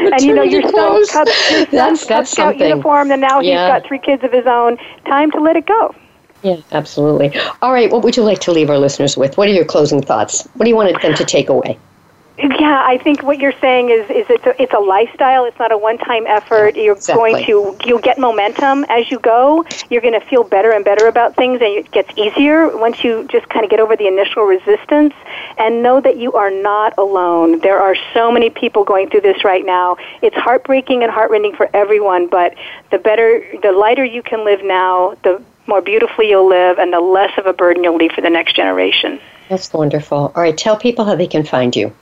and 0.00 0.20
you 0.20 0.34
know 0.34 0.42
your 0.42 0.62
son 0.62 1.06
cut 1.08 1.28
your 1.50 1.66
that's, 1.66 2.06
that's 2.06 2.34
Cub 2.34 2.56
uniform, 2.56 3.10
and 3.10 3.20
now 3.20 3.40
yeah. 3.40 3.50
he's 3.50 3.72
got 3.72 3.86
three 3.86 3.98
kids 3.98 4.22
of 4.24 4.32
his 4.32 4.46
own. 4.46 4.76
Time 5.06 5.30
to 5.32 5.40
let 5.40 5.56
it 5.56 5.66
go. 5.66 5.94
Yeah, 6.42 6.60
absolutely. 6.70 7.36
All 7.62 7.72
right, 7.72 7.90
what 7.90 8.04
would 8.04 8.16
you 8.16 8.22
like 8.22 8.38
to 8.40 8.52
leave 8.52 8.70
our 8.70 8.78
listeners 8.78 9.16
with? 9.16 9.36
What 9.36 9.48
are 9.48 9.52
your 9.52 9.64
closing 9.64 10.00
thoughts? 10.00 10.46
What 10.54 10.64
do 10.64 10.70
you 10.70 10.76
want 10.76 11.00
them 11.02 11.14
to 11.14 11.24
take 11.24 11.48
away? 11.48 11.78
Yeah, 12.38 12.84
I 12.86 12.98
think 12.98 13.24
what 13.24 13.40
you're 13.40 13.58
saying 13.60 13.90
is 13.90 14.08
is 14.10 14.26
it's 14.28 14.46
a, 14.46 14.62
it's 14.62 14.72
a 14.72 14.78
lifestyle. 14.78 15.44
It's 15.44 15.58
not 15.58 15.72
a 15.72 15.78
one-time 15.78 16.24
effort. 16.28 16.76
You're 16.76 16.94
exactly. 16.94 17.32
going 17.32 17.44
to 17.46 17.76
you'll 17.84 17.98
get 17.98 18.16
momentum 18.16 18.84
as 18.88 19.10
you 19.10 19.18
go. 19.18 19.64
You're 19.90 20.02
going 20.02 20.18
to 20.18 20.24
feel 20.24 20.44
better 20.44 20.70
and 20.70 20.84
better 20.84 21.08
about 21.08 21.34
things, 21.34 21.60
and 21.60 21.70
it 21.70 21.90
gets 21.90 22.16
easier 22.16 22.76
once 22.76 23.02
you 23.02 23.26
just 23.28 23.48
kind 23.48 23.64
of 23.64 23.70
get 23.70 23.80
over 23.80 23.96
the 23.96 24.06
initial 24.06 24.44
resistance 24.44 25.14
and 25.58 25.82
know 25.82 26.00
that 26.00 26.16
you 26.16 26.34
are 26.34 26.50
not 26.50 26.96
alone. 26.96 27.58
There 27.58 27.80
are 27.80 27.96
so 28.14 28.30
many 28.30 28.50
people 28.50 28.84
going 28.84 29.10
through 29.10 29.22
this 29.22 29.42
right 29.42 29.66
now. 29.66 29.96
It's 30.22 30.36
heartbreaking 30.36 31.02
and 31.02 31.10
heartrending 31.10 31.56
for 31.56 31.68
everyone, 31.74 32.28
but 32.28 32.54
the 32.92 32.98
better, 32.98 33.42
the 33.62 33.72
lighter 33.72 34.04
you 34.04 34.22
can 34.22 34.44
live 34.44 34.62
now, 34.62 35.16
the 35.24 35.42
more 35.66 35.82
beautifully 35.82 36.28
you'll 36.30 36.48
live, 36.48 36.78
and 36.78 36.92
the 36.92 37.00
less 37.00 37.36
of 37.36 37.46
a 37.46 37.52
burden 37.52 37.82
you'll 37.82 37.96
leave 37.96 38.12
for 38.12 38.20
the 38.20 38.30
next 38.30 38.54
generation. 38.54 39.18
That's 39.48 39.72
wonderful. 39.72 40.32
All 40.36 40.42
right, 40.42 40.56
tell 40.56 40.76
people 40.76 41.04
how 41.04 41.16
they 41.16 41.26
can 41.26 41.44
find 41.44 41.74
you. 41.74 41.92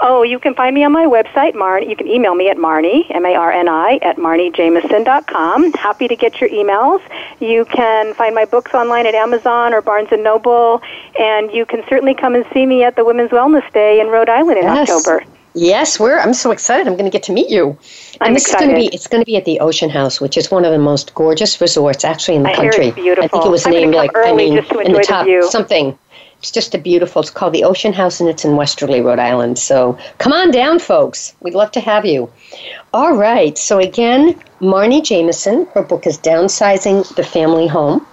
Oh, 0.00 0.22
you 0.22 0.38
can 0.38 0.54
find 0.54 0.74
me 0.74 0.84
on 0.84 0.92
my 0.92 1.06
website, 1.06 1.54
Marni. 1.54 1.88
You 1.88 1.96
can 1.96 2.06
email 2.06 2.34
me 2.34 2.48
at 2.48 2.56
Marni, 2.56 3.06
M-A-R-N-I, 3.10 3.98
at 4.02 4.16
MarniJameson.com. 4.16 5.72
Happy 5.72 6.08
to 6.08 6.16
get 6.16 6.40
your 6.40 6.50
emails. 6.50 7.00
You 7.40 7.64
can 7.64 8.14
find 8.14 8.34
my 8.34 8.44
books 8.44 8.74
online 8.74 9.06
at 9.06 9.14
Amazon 9.14 9.74
or 9.74 9.82
Barnes 9.82 10.08
& 10.10 10.12
Noble, 10.12 10.82
and 11.18 11.52
you 11.52 11.66
can 11.66 11.82
certainly 11.88 12.14
come 12.14 12.34
and 12.34 12.44
see 12.52 12.66
me 12.66 12.84
at 12.84 12.96
the 12.96 13.04
Women's 13.04 13.30
Wellness 13.30 13.70
Day 13.72 14.00
in 14.00 14.08
Rhode 14.08 14.28
Island 14.28 14.58
in 14.58 14.64
yes. 14.64 14.90
October. 14.90 15.24
Yes, 15.54 15.98
we're. 15.98 16.18
I'm 16.18 16.34
so 16.34 16.50
excited. 16.50 16.86
I'm 16.86 16.94
going 16.94 17.10
to 17.10 17.10
get 17.10 17.24
to 17.24 17.32
meet 17.32 17.50
you. 17.50 17.76
I'm 18.20 18.28
and 18.28 18.36
this 18.36 18.44
excited. 18.44 18.64
is 18.64 18.68
going 18.68 18.70
to 18.70 18.90
be. 18.90 18.94
It's 18.94 19.06
going 19.06 19.22
to 19.22 19.26
be 19.26 19.36
at 19.36 19.44
the 19.44 19.58
Ocean 19.60 19.90
House, 19.90 20.20
which 20.20 20.36
is 20.36 20.50
one 20.50 20.64
of 20.64 20.72
the 20.72 20.78
most 20.78 21.14
gorgeous 21.14 21.60
resorts 21.60 22.04
actually 22.04 22.36
in 22.36 22.44
the 22.44 22.50
I 22.50 22.54
country. 22.54 22.84
Hear 22.84 22.92
it's 22.92 22.94
beautiful. 22.94 23.24
I 23.24 23.28
think 23.28 23.46
it 23.46 23.50
was 23.50 23.66
I'm 23.66 23.72
named 23.72 23.94
like 23.94 24.10
I 24.14 24.32
mean 24.32 24.58
in 24.58 24.92
the 24.92 25.04
top 25.04 25.26
the 25.26 25.48
something 25.50 25.98
It's 26.40 26.52
just 26.52 26.74
a 26.74 26.78
beautiful, 26.78 27.20
it's 27.20 27.30
called 27.30 27.52
the 27.52 27.64
Ocean 27.64 27.92
House 27.92 28.20
and 28.20 28.28
it's 28.28 28.44
in 28.44 28.54
Westerly, 28.56 29.00
Rhode 29.00 29.18
Island. 29.18 29.58
So 29.58 29.98
come 30.18 30.32
on 30.32 30.52
down, 30.52 30.78
folks. 30.78 31.34
We'd 31.40 31.54
love 31.54 31.72
to 31.72 31.80
have 31.80 32.06
you. 32.06 32.30
All 32.94 33.16
right. 33.16 33.58
So 33.58 33.78
again, 33.78 34.40
Marni 34.60 35.02
Jameson, 35.02 35.66
her 35.74 35.82
book 35.82 36.06
is 36.06 36.16
Downsizing 36.18 37.12
the 37.16 37.24
Family 37.24 37.66
Home. 37.66 38.06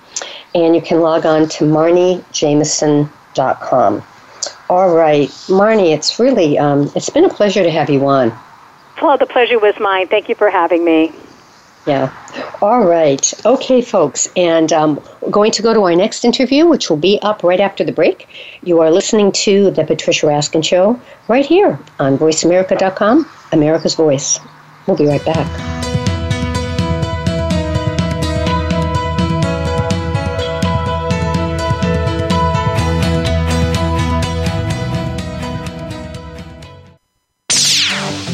And 0.56 0.76
you 0.76 0.82
can 0.82 1.02
log 1.02 1.26
on 1.26 1.48
to 1.50 1.66
marnijameson.com. 1.66 4.04
All 4.70 4.96
right. 4.96 5.28
Marni, 5.30 5.94
it's 5.94 6.20
really, 6.20 6.58
um, 6.58 6.90
it's 6.96 7.10
been 7.10 7.26
a 7.26 7.30
pleasure 7.30 7.62
to 7.62 7.70
have 7.70 7.90
you 7.90 8.08
on. 8.08 8.34
Well, 9.02 9.18
the 9.18 9.26
pleasure 9.26 9.60
was 9.60 9.78
mine. 9.80 10.08
Thank 10.08 10.30
you 10.30 10.36
for 10.36 10.50
having 10.50 10.86
me. 10.86 11.12
Yeah. 11.86 12.12
All 12.62 12.86
right. 12.86 13.32
Okay, 13.46 13.82
folks. 13.82 14.28
And 14.36 14.74
um, 14.74 15.02
we're 15.22 15.30
going 15.30 15.52
to 15.52 15.62
go 15.62 15.74
to 15.74 15.82
our 15.82 15.96
next 15.96 16.26
interview, 16.26 16.66
which 16.66 16.90
will 16.90 16.98
be 16.98 17.20
up 17.22 17.44
right 17.44 17.60
after 17.60 17.84
the 17.84 17.92
break. 17.92 18.28
You 18.64 18.80
are 18.80 18.90
listening 18.90 19.32
to 19.34 19.72
The 19.72 19.84
Patricia 19.84 20.26
Raskin 20.26 20.64
Show 20.64 21.00
right 21.28 21.46
here 21.46 21.80
on 22.00 22.18
VoiceAmerica.com, 22.18 23.30
America's 23.52 23.96
Voice. 23.96 24.40
We'll 24.88 24.98
be 24.98 25.06
right 25.06 25.24
back. 25.26 26.05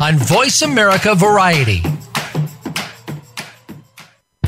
on 0.00 0.16
Voice 0.16 0.62
America 0.62 1.14
Variety. 1.14 1.82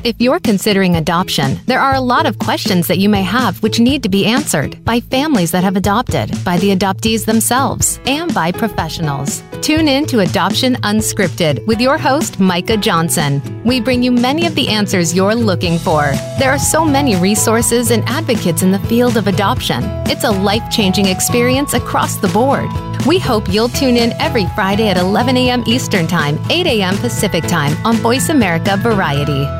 If 0.02 0.18
you're 0.18 0.40
considering 0.40 0.96
adoption, 0.96 1.58
there 1.66 1.80
are 1.80 1.94
a 1.94 2.00
lot 2.00 2.24
of 2.24 2.38
questions 2.38 2.86
that 2.86 2.96
you 2.96 3.10
may 3.10 3.22
have 3.22 3.62
which 3.62 3.78
need 3.78 4.02
to 4.02 4.08
be 4.08 4.24
answered 4.24 4.82
by 4.82 5.00
families 5.00 5.50
that 5.50 5.62
have 5.62 5.76
adopted, 5.76 6.42
by 6.42 6.56
the 6.56 6.74
adoptees 6.74 7.26
themselves, 7.26 8.00
and 8.06 8.32
by 8.32 8.50
professionals. 8.50 9.42
Tune 9.60 9.88
in 9.88 10.06
to 10.06 10.20
Adoption 10.20 10.76
Unscripted 10.76 11.66
with 11.66 11.82
your 11.82 11.98
host, 11.98 12.40
Micah 12.40 12.78
Johnson. 12.78 13.42
We 13.62 13.78
bring 13.78 14.02
you 14.02 14.10
many 14.10 14.46
of 14.46 14.54
the 14.54 14.68
answers 14.68 15.14
you're 15.14 15.34
looking 15.34 15.78
for. 15.78 16.12
There 16.38 16.50
are 16.50 16.58
so 16.58 16.82
many 16.82 17.16
resources 17.16 17.90
and 17.90 18.02
advocates 18.08 18.62
in 18.62 18.72
the 18.72 18.78
field 18.78 19.18
of 19.18 19.26
adoption. 19.26 19.82
It's 20.06 20.24
a 20.24 20.30
life 20.30 20.70
changing 20.70 21.06
experience 21.06 21.74
across 21.74 22.16
the 22.16 22.28
board. 22.28 22.70
We 23.06 23.18
hope 23.18 23.50
you'll 23.50 23.68
tune 23.68 23.98
in 23.98 24.12
every 24.14 24.46
Friday 24.54 24.88
at 24.88 24.96
11 24.96 25.36
a.m. 25.36 25.62
Eastern 25.66 26.06
Time, 26.06 26.38
8 26.48 26.66
a.m. 26.66 26.96
Pacific 26.96 27.44
Time 27.44 27.76
on 27.84 27.96
Voice 27.96 28.30
America 28.30 28.78
Variety. 28.78 29.59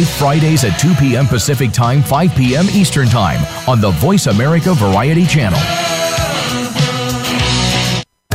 live 0.01 0.09
Fridays 0.09 0.63
at 0.63 0.79
2 0.79 0.95
p.m. 0.95 1.27
Pacific 1.27 1.71
Time, 1.71 2.01
5 2.01 2.35
p.m. 2.35 2.65
Eastern 2.71 3.07
Time 3.07 3.39
on 3.67 3.79
the 3.81 3.91
Voice 3.91 4.25
America 4.27 4.73
Variety 4.73 5.25
Channel. 5.25 5.59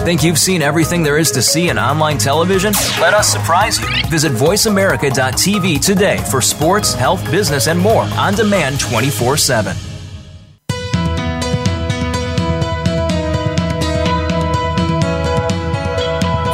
Think 0.05 0.23
you've 0.23 0.39
seen 0.39 0.63
everything 0.63 1.03
there 1.03 1.19
is 1.19 1.33
to 1.33 1.43
see 1.43 1.69
in 1.69 1.79
online 1.79 2.19
television? 2.19 2.73
Let 3.01 3.15
us 3.15 3.27
surprise 3.27 3.81
you. 3.81 3.89
Visit 4.09 4.33
VoiceAmerica.tv 4.33 5.85
today 5.85 6.19
for 6.31 6.41
sports, 6.41 6.95
health, 6.95 7.29
business, 7.33 7.67
and 7.67 7.81
more 7.81 8.03
on 8.03 8.35
demand 8.35 8.79
24 8.79 9.37
7. 9.37 9.77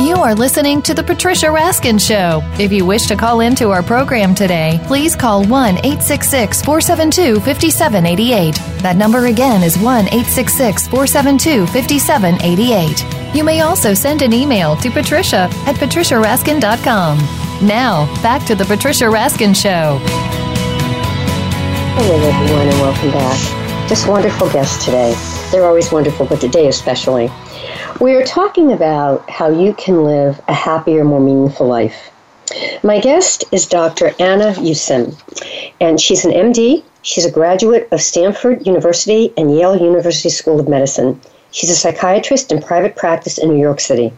You 0.03 0.17
are 0.17 0.35
listening 0.35 0.83
to 0.83 0.95
The 0.95 1.03
Patricia 1.05 1.47
Raskin 1.47 2.01
Show. 2.01 2.43
If 2.59 2.73
you 2.73 2.85
wish 2.85 3.07
to 3.07 3.15
call 3.15 3.39
into 3.39 3.71
our 3.71 3.85
program 3.85 4.35
today, 4.35 4.81
please 4.89 5.15
call 5.15 5.45
1 5.45 5.77
866 5.77 6.61
472 6.61 7.39
5788. 7.39 8.83
That 8.83 8.97
number 8.97 9.27
again 9.27 9.63
is 9.63 9.79
1 9.79 10.07
866 10.07 10.89
472 10.89 11.67
5788. 11.69 13.37
You 13.37 13.45
may 13.45 13.61
also 13.61 13.95
send 13.95 14.23
an 14.23 14.33
email 14.33 14.75
to 14.79 14.91
patricia 14.91 15.49
at 15.67 15.77
patriciaraskin.com. 15.77 17.19
Now, 17.65 18.13
back 18.25 18.45
to 18.47 18.57
The 18.57 18.65
Patricia 18.65 19.05
Raskin 19.05 19.55
Show. 19.55 20.01
Hello, 21.95 22.17
everyone, 22.17 22.67
and 22.67 22.81
welcome 22.81 23.13
back. 23.13 23.89
Just 23.89 24.09
wonderful 24.09 24.51
guests 24.51 24.85
today. 24.85 25.15
They're 25.53 25.65
always 25.65 25.93
wonderful, 25.93 26.27
but 26.27 26.41
today 26.41 26.67
especially. 26.67 27.31
We 28.01 28.15
are 28.15 28.25
talking 28.25 28.73
about 28.73 29.29
how 29.29 29.51
you 29.51 29.75
can 29.75 30.05
live 30.05 30.41
a 30.49 30.55
happier, 30.55 31.05
more 31.05 31.21
meaningful 31.21 31.67
life. 31.67 32.11
My 32.83 32.99
guest 32.99 33.45
is 33.53 33.67
Dr. 33.67 34.15
Anna 34.19 34.53
Yusim, 34.55 35.15
and 35.81 36.01
she's 36.01 36.25
an 36.25 36.33
MD. 36.33 36.83
She's 37.03 37.25
a 37.25 37.31
graduate 37.31 37.89
of 37.93 38.01
Stanford 38.01 38.67
University 38.67 39.33
and 39.37 39.55
Yale 39.55 39.77
University 39.77 40.31
School 40.31 40.59
of 40.59 40.69
Medicine. 40.69 41.21
She's 41.51 41.71
a 41.71 41.77
psychiatrist 41.77 42.51
in 42.51 42.63
private 42.63 42.97
practice 42.97 43.37
in 43.37 43.51
New 43.51 43.61
York 43.61 43.81
City. 43.81 44.13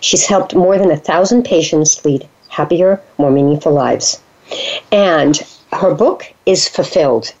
She's 0.00 0.26
helped 0.26 0.54
more 0.54 0.78
than 0.78 0.90
a 0.90 0.96
thousand 0.96 1.44
patients 1.44 2.04
lead 2.04 2.28
happier, 2.48 3.00
more 3.18 3.30
meaningful 3.30 3.72
lives. 3.72 4.20
And 4.92 5.42
her 5.72 5.94
book 5.94 6.32
is 6.46 6.68
Fulfilled. 6.68 7.32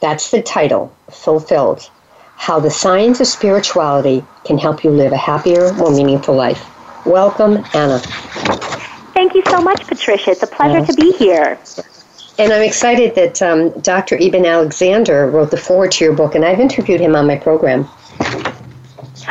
That's 0.00 0.30
the 0.30 0.42
title, 0.42 0.92
Fulfilled 1.10 1.88
how 2.36 2.60
the 2.60 2.70
science 2.70 3.20
of 3.20 3.26
spirituality 3.26 4.24
can 4.44 4.58
help 4.58 4.84
you 4.84 4.90
live 4.90 5.12
a 5.12 5.16
happier, 5.16 5.72
more 5.74 5.90
meaningful 5.90 6.34
life. 6.34 6.62
Welcome, 7.06 7.64
Anna. 7.74 8.00
Thank 9.14 9.34
you 9.34 9.42
so 9.46 9.60
much, 9.60 9.86
Patricia. 9.86 10.32
It's 10.32 10.42
a 10.42 10.46
pleasure 10.46 10.84
to 10.84 10.92
be 10.94 11.12
here. 11.12 11.58
And 12.38 12.52
I'm 12.52 12.62
excited 12.62 13.14
that 13.14 13.40
um, 13.42 13.70
Dr. 13.80 14.16
Eben 14.20 14.44
Alexander 14.44 15.30
wrote 15.30 15.50
the 15.50 15.56
foreword 15.56 15.92
to 15.92 16.04
your 16.04 16.14
book, 16.14 16.34
and 16.34 16.44
I've 16.44 16.58
interviewed 16.58 17.00
him 17.00 17.14
on 17.14 17.26
my 17.26 17.36
program. 17.36 17.88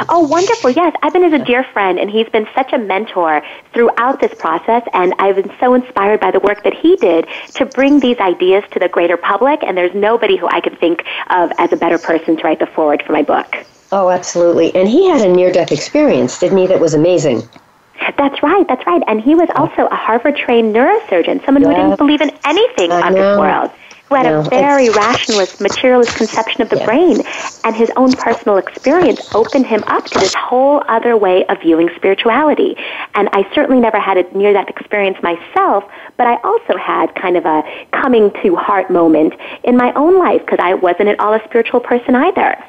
Oh, 0.10 0.28
wonderful. 0.28 0.70
Yes, 0.70 0.96
Eben 1.04 1.24
is 1.24 1.34
a 1.34 1.44
dear 1.44 1.64
friend, 1.64 2.00
and 2.00 2.10
he's 2.10 2.28
been 2.30 2.48
such 2.56 2.74
a 2.74 2.78
mentor 2.78 3.42
throughout 3.74 4.20
this 4.20 4.34
process, 4.34 4.84
and 4.94 5.14
I've 5.20 5.36
been 5.36 5.52
so 5.60 5.74
inspired 5.74 6.20
by 6.20 6.32
the 6.32 6.40
work 6.40 6.64
that 6.64 6.74
he 6.74 6.96
did 6.96 7.28
to 7.56 7.66
bring 7.66 8.00
these 8.00 8.18
ideas 8.20 8.64
to 8.72 8.80
the 8.80 8.90
greater 8.90 9.18
public, 9.18 9.64
and 9.64 9.78
there's 9.78 9.94
nobody 9.94 10.38
who 10.38 10.48
I 10.48 10.62
could 10.62 10.80
think 10.80 11.04
of 11.30 11.52
as 11.58 11.72
a 11.72 11.78
better 11.78 11.98
person 11.98 12.38
to 12.38 12.44
write 12.44 12.60
the 12.60 12.68
foreword 12.68 13.04
for 13.06 13.14
my 13.14 13.24
book. 13.24 13.66
Oh, 13.92 14.10
absolutely. 14.10 14.74
And 14.76 14.88
he 14.88 15.10
had 15.10 15.22
a 15.22 15.32
near 15.32 15.52
death 15.52 15.72
experience, 15.72 16.40
didn't 16.40 16.58
he? 16.58 16.68
That 16.68 16.80
was 16.80 16.94
amazing. 16.94 17.44
That's 18.18 18.42
right, 18.42 18.68
that's 18.68 18.86
right. 18.88 19.04
And 19.08 19.22
he 19.22 19.36
was 19.36 19.50
oh. 19.56 19.66
also 19.66 19.88
a 19.88 19.96
Harvard 19.96 20.36
trained 20.36 20.76
neurosurgeon, 20.76 21.46
someone 21.46 21.64
who 21.64 21.70
didn't 21.70 21.98
believe 21.98 22.22
in 22.22 22.32
anything 22.44 22.92
of 22.92 23.14
this 23.14 23.38
world 23.38 23.72
who 24.14 24.24
had 24.24 24.32
no, 24.32 24.42
a 24.42 24.50
very 24.50 24.90
rationalist, 24.90 25.60
materialist 25.60 26.16
conception 26.16 26.62
of 26.62 26.70
the 26.70 26.78
yeah. 26.78 26.86
brain. 26.86 27.22
And 27.64 27.76
his 27.76 27.92
own 27.96 28.12
personal 28.14 28.58
experience 28.58 29.34
opened 29.34 29.66
him 29.66 29.84
up 29.88 30.06
to 30.06 30.20
this 30.20 30.34
whole 30.36 30.84
other 30.88 31.18
way 31.18 31.46
of 31.48 31.62
viewing 31.62 31.90
spirituality. 31.96 32.76
And 33.16 33.30
I 33.34 33.50
certainly 33.56 33.82
never 33.82 34.00
had 34.00 34.18
a 34.18 34.38
near 34.38 34.54
that 34.54 34.70
experience 34.70 35.18
myself, 35.24 35.84
but 36.18 36.28
I 36.28 36.36
also 36.44 36.78
had 36.78 37.16
kind 37.16 37.38
of 37.38 37.46
a 37.46 37.64
coming 37.92 38.32
to 38.44 38.56
heart 38.56 38.92
moment 38.92 39.34
in 39.64 39.78
my 39.78 39.92
own 39.94 40.20
life 40.20 40.42
because 40.42 40.60
I 40.62 40.76
wasn't 40.76 41.10
at 41.10 41.20
all 41.20 41.34
a 41.34 41.44
spiritual 41.46 41.80
person 41.80 42.16
either. 42.16 42.64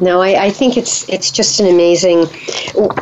No, 0.00 0.20
I, 0.20 0.46
I, 0.46 0.50
think 0.50 0.76
it's 0.76 1.08
it's 1.08 1.30
just 1.30 1.60
an 1.60 1.68
amazing, 1.68 2.26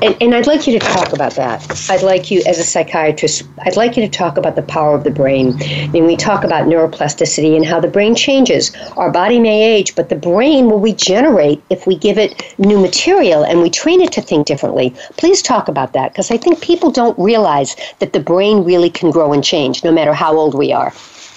and, 0.02 0.16
and, 0.20 0.34
I'd 0.34 0.46
like 0.46 0.66
you 0.66 0.78
to 0.78 0.86
talk 0.86 1.14
about 1.14 1.34
that. 1.36 1.88
I'd 1.88 2.02
like 2.02 2.30
you, 2.30 2.42
as 2.46 2.58
a 2.58 2.62
psychiatrist, 2.62 3.44
I'd 3.62 3.76
like 3.76 3.96
you 3.96 4.02
to 4.02 4.08
talk 4.08 4.36
about 4.36 4.54
the 4.54 4.62
power 4.62 4.94
of 4.94 5.04
the 5.04 5.10
brain. 5.10 5.54
I 5.62 5.88
mean, 5.88 6.04
we 6.04 6.16
talk 6.16 6.44
about 6.44 6.66
neuroplasticity 6.66 7.56
and 7.56 7.64
how 7.64 7.80
the 7.80 7.88
brain 7.88 8.14
changes. 8.14 8.76
Our 8.98 9.10
body 9.10 9.38
may 9.38 9.62
age, 9.62 9.94
but 9.94 10.10
the 10.10 10.16
brain 10.16 10.68
will 10.68 10.80
regenerate 10.80 11.62
if 11.70 11.86
we 11.86 11.96
give 11.96 12.18
it 12.18 12.54
new 12.58 12.78
material 12.78 13.44
and 13.44 13.62
we 13.62 13.70
train 13.70 14.02
it 14.02 14.12
to 14.12 14.20
think 14.20 14.46
differently. 14.46 14.94
Please 15.16 15.40
talk 15.40 15.68
about 15.68 15.94
that 15.94 16.12
because 16.12 16.30
I 16.30 16.36
think 16.36 16.60
people 16.60 16.90
don't 16.90 17.18
realize 17.18 17.76
that 18.00 18.12
the 18.12 18.20
brain 18.20 18.62
really 18.62 18.90
can 18.90 19.10
grow 19.10 19.32
and 19.32 19.42
change 19.42 19.82
no 19.84 19.92
matter 19.92 20.12
how 20.12 20.36
old 20.36 20.54
we 20.54 20.70
are. 20.72 20.92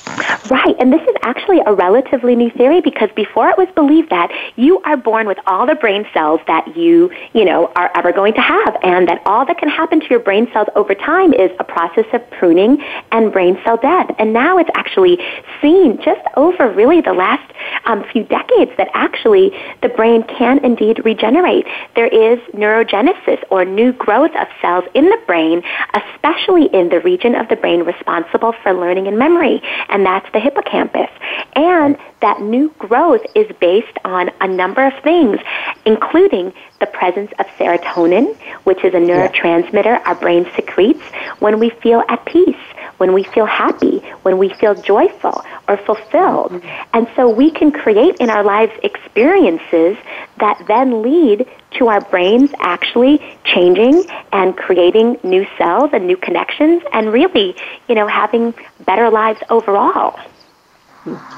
Right, 0.05 0.75
and 0.79 0.91
this 0.91 1.01
is 1.01 1.15
actually 1.23 1.61
a 1.65 1.73
relatively 1.73 2.35
new 2.35 2.49
theory 2.51 2.81
because 2.81 3.09
before 3.15 3.49
it 3.49 3.57
was 3.57 3.69
believed 3.75 4.09
that 4.09 4.29
you 4.57 4.79
are 4.81 4.97
born 4.97 5.27
with 5.27 5.37
all 5.47 5.65
the 5.65 5.75
brain 5.75 6.05
cells 6.13 6.41
that 6.47 6.75
you, 6.75 7.09
you 7.33 7.45
know, 7.45 7.71
are 7.77 7.89
ever 7.95 8.11
going 8.11 8.33
to 8.33 8.41
have 8.41 8.77
and 8.83 9.07
that 9.07 9.21
all 9.25 9.45
that 9.45 9.57
can 9.57 9.69
happen 9.69 10.01
to 10.01 10.07
your 10.09 10.19
brain 10.19 10.49
cells 10.51 10.67
over 10.75 10.93
time 10.93 11.33
is 11.33 11.49
a 11.59 11.63
process 11.63 12.05
of 12.11 12.29
pruning 12.31 12.83
and 13.13 13.31
brain 13.31 13.57
cell 13.63 13.77
death. 13.77 14.13
And 14.19 14.33
now 14.33 14.57
it's 14.57 14.69
actually 14.75 15.17
seen 15.61 15.97
just 16.03 16.21
over 16.35 16.69
really 16.69 16.99
the 16.99 17.13
last 17.13 17.53
um, 17.85 18.03
few 18.11 18.23
decades 18.25 18.71
that 18.77 18.89
actually 18.93 19.51
the 19.81 19.89
brain 19.89 20.23
can 20.23 20.63
indeed 20.65 21.03
regenerate. 21.05 21.65
There 21.95 22.07
is 22.07 22.39
neurogenesis 22.53 23.41
or 23.49 23.63
new 23.63 23.93
growth 23.93 24.35
of 24.35 24.47
cells 24.61 24.83
in 24.93 25.05
the 25.05 25.19
brain, 25.25 25.63
especially 25.93 26.65
in 26.73 26.89
the 26.89 26.99
region 26.99 27.35
of 27.35 27.47
the 27.47 27.55
brain 27.55 27.83
responsible 27.83 28.53
for 28.61 28.73
learning 28.73 29.07
and 29.07 29.17
memory 29.17 29.61
and 29.93 30.05
that's 30.05 30.29
the 30.33 30.39
hippocampus. 30.39 31.09
And 31.55 31.97
that 32.23 32.41
new 32.41 32.69
growth 32.79 33.21
is 33.35 33.45
based 33.59 33.97
on 34.05 34.31
a 34.39 34.47
number 34.47 34.87
of 34.87 34.93
things, 35.03 35.39
including 35.85 36.53
the 36.79 36.85
presence 36.85 37.29
of 37.37 37.45
serotonin, 37.59 38.33
which 38.63 38.81
is 38.85 38.93
a 38.93 38.97
neurotransmitter 38.97 40.01
our 40.05 40.15
brain 40.15 40.49
secretes 40.55 41.03
when 41.39 41.59
we 41.59 41.69
feel 41.69 42.01
at 42.07 42.23
peace, 42.23 42.63
when 42.97 43.11
we 43.11 43.23
feel 43.25 43.45
happy, 43.45 43.99
when 44.21 44.37
we 44.37 44.53
feel 44.53 44.73
joyful 44.73 45.43
or 45.67 45.75
fulfilled. 45.75 46.51
Mm-hmm. 46.53 46.89
And 46.93 47.09
so 47.13 47.29
we 47.29 47.51
can 47.51 47.71
create 47.73 48.15
in 48.21 48.29
our 48.29 48.43
lives 48.43 48.71
experiences 48.83 49.97
that 50.37 50.63
then 50.65 51.01
lead 51.01 51.45
to 51.71 51.89
our 51.89 52.01
brains 52.01 52.51
actually 52.59 53.21
changing 53.43 54.05
and 54.31 54.55
creating 54.55 55.19
new 55.23 55.45
cells 55.57 55.89
and 55.91 56.07
new 56.07 56.17
connections 56.17 56.83
and 56.93 57.11
really, 57.11 57.53
you 57.89 57.95
know, 57.95 58.07
having 58.07 58.53
better 58.85 59.09
lives 59.09 59.41
overall. 59.49 60.17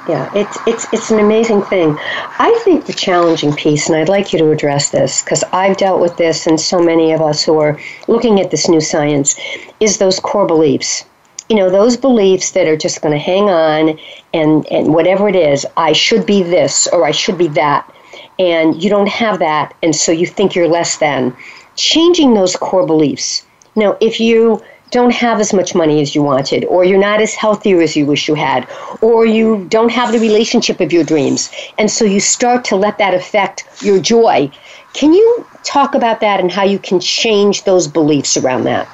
Yeah, 0.08 0.30
it's 0.36 0.58
it's 0.68 0.94
it's 0.94 1.12
an 1.12 1.20
amazing 1.20 1.64
thing. 1.64 1.98
I 2.40 2.60
think 2.64 2.86
the 2.86 2.94
challenging 2.94 3.54
piece, 3.54 3.88
and 3.88 3.98
I'd 3.98 4.10
like 4.10 4.32
you 4.32 4.40
to 4.40 4.52
address 4.52 4.92
this 4.92 5.24
because 5.24 5.44
I've 5.52 5.78
dealt 5.78 6.02
with 6.02 6.18
this, 6.18 6.46
and 6.46 6.60
so 6.60 6.80
many 6.80 7.12
of 7.14 7.22
us 7.22 7.44
who 7.44 7.58
are 7.60 7.80
looking 8.08 8.40
at 8.40 8.52
this 8.52 8.70
new 8.70 8.82
science, 8.82 9.40
is 9.80 9.98
those 9.98 10.20
core 10.20 10.46
beliefs. 10.46 11.06
You 11.50 11.56
know, 11.56 11.70
those 11.70 11.98
beliefs 11.98 12.52
that 12.52 12.68
are 12.68 12.78
just 12.78 13.02
going 13.02 13.14
to 13.14 13.20
hang 13.20 13.50
on, 13.50 14.00
and 14.34 14.68
and 14.68 14.94
whatever 14.94 15.28
it 15.28 15.36
is, 15.36 15.66
I 15.78 15.94
should 15.94 16.26
be 16.26 16.44
this 16.44 16.88
or 16.88 17.06
I 17.06 17.12
should 17.12 17.38
be 17.38 17.48
that 17.50 17.92
and 18.40 18.82
you 18.82 18.90
don't 18.90 19.08
have 19.08 19.40
that, 19.40 19.74
and 19.82 19.96
so 19.96 20.12
you 20.12 20.28
think 20.28 20.56
you're 20.56 20.68
less 20.68 20.98
than. 20.98 21.36
Changing 21.76 22.34
those 22.34 22.56
core 22.56 22.86
beliefs. 22.86 23.46
Now, 23.76 23.98
if 24.02 24.20
you 24.20 24.62
don't 24.96 25.12
have 25.14 25.42
as 25.42 25.52
much 25.52 25.76
money 25.76 26.00
as 26.02 26.16
you 26.16 26.24
wanted, 26.24 26.64
or 26.66 26.86
you're 26.86 26.98
not 27.12 27.20
as 27.20 27.34
healthy 27.34 27.74
as 27.74 27.98
you 27.98 28.06
wish 28.06 28.30
you 28.30 28.34
had, 28.34 28.66
or 29.02 29.26
you 29.26 29.66
don't 29.68 29.92
have 29.92 30.14
the 30.14 30.20
relationship 30.20 30.80
of 30.80 30.94
your 30.94 31.04
dreams, 31.04 31.52
and 31.78 31.92
so 31.92 32.06
you 32.06 32.22
start 32.22 32.64
to 32.64 32.78
let 32.78 32.98
that 32.98 33.14
affect 33.14 33.66
your 33.82 34.00
joy. 34.00 34.50
Can 34.94 35.12
you 35.12 35.46
talk 35.64 35.96
about 35.96 36.22
that 36.22 36.40
and 36.40 36.50
how 36.50 36.64
you 36.64 36.80
can 36.80 37.02
change 37.02 37.64
those 37.66 37.90
beliefs 37.90 38.38
around 38.38 38.64
that? 38.64 38.88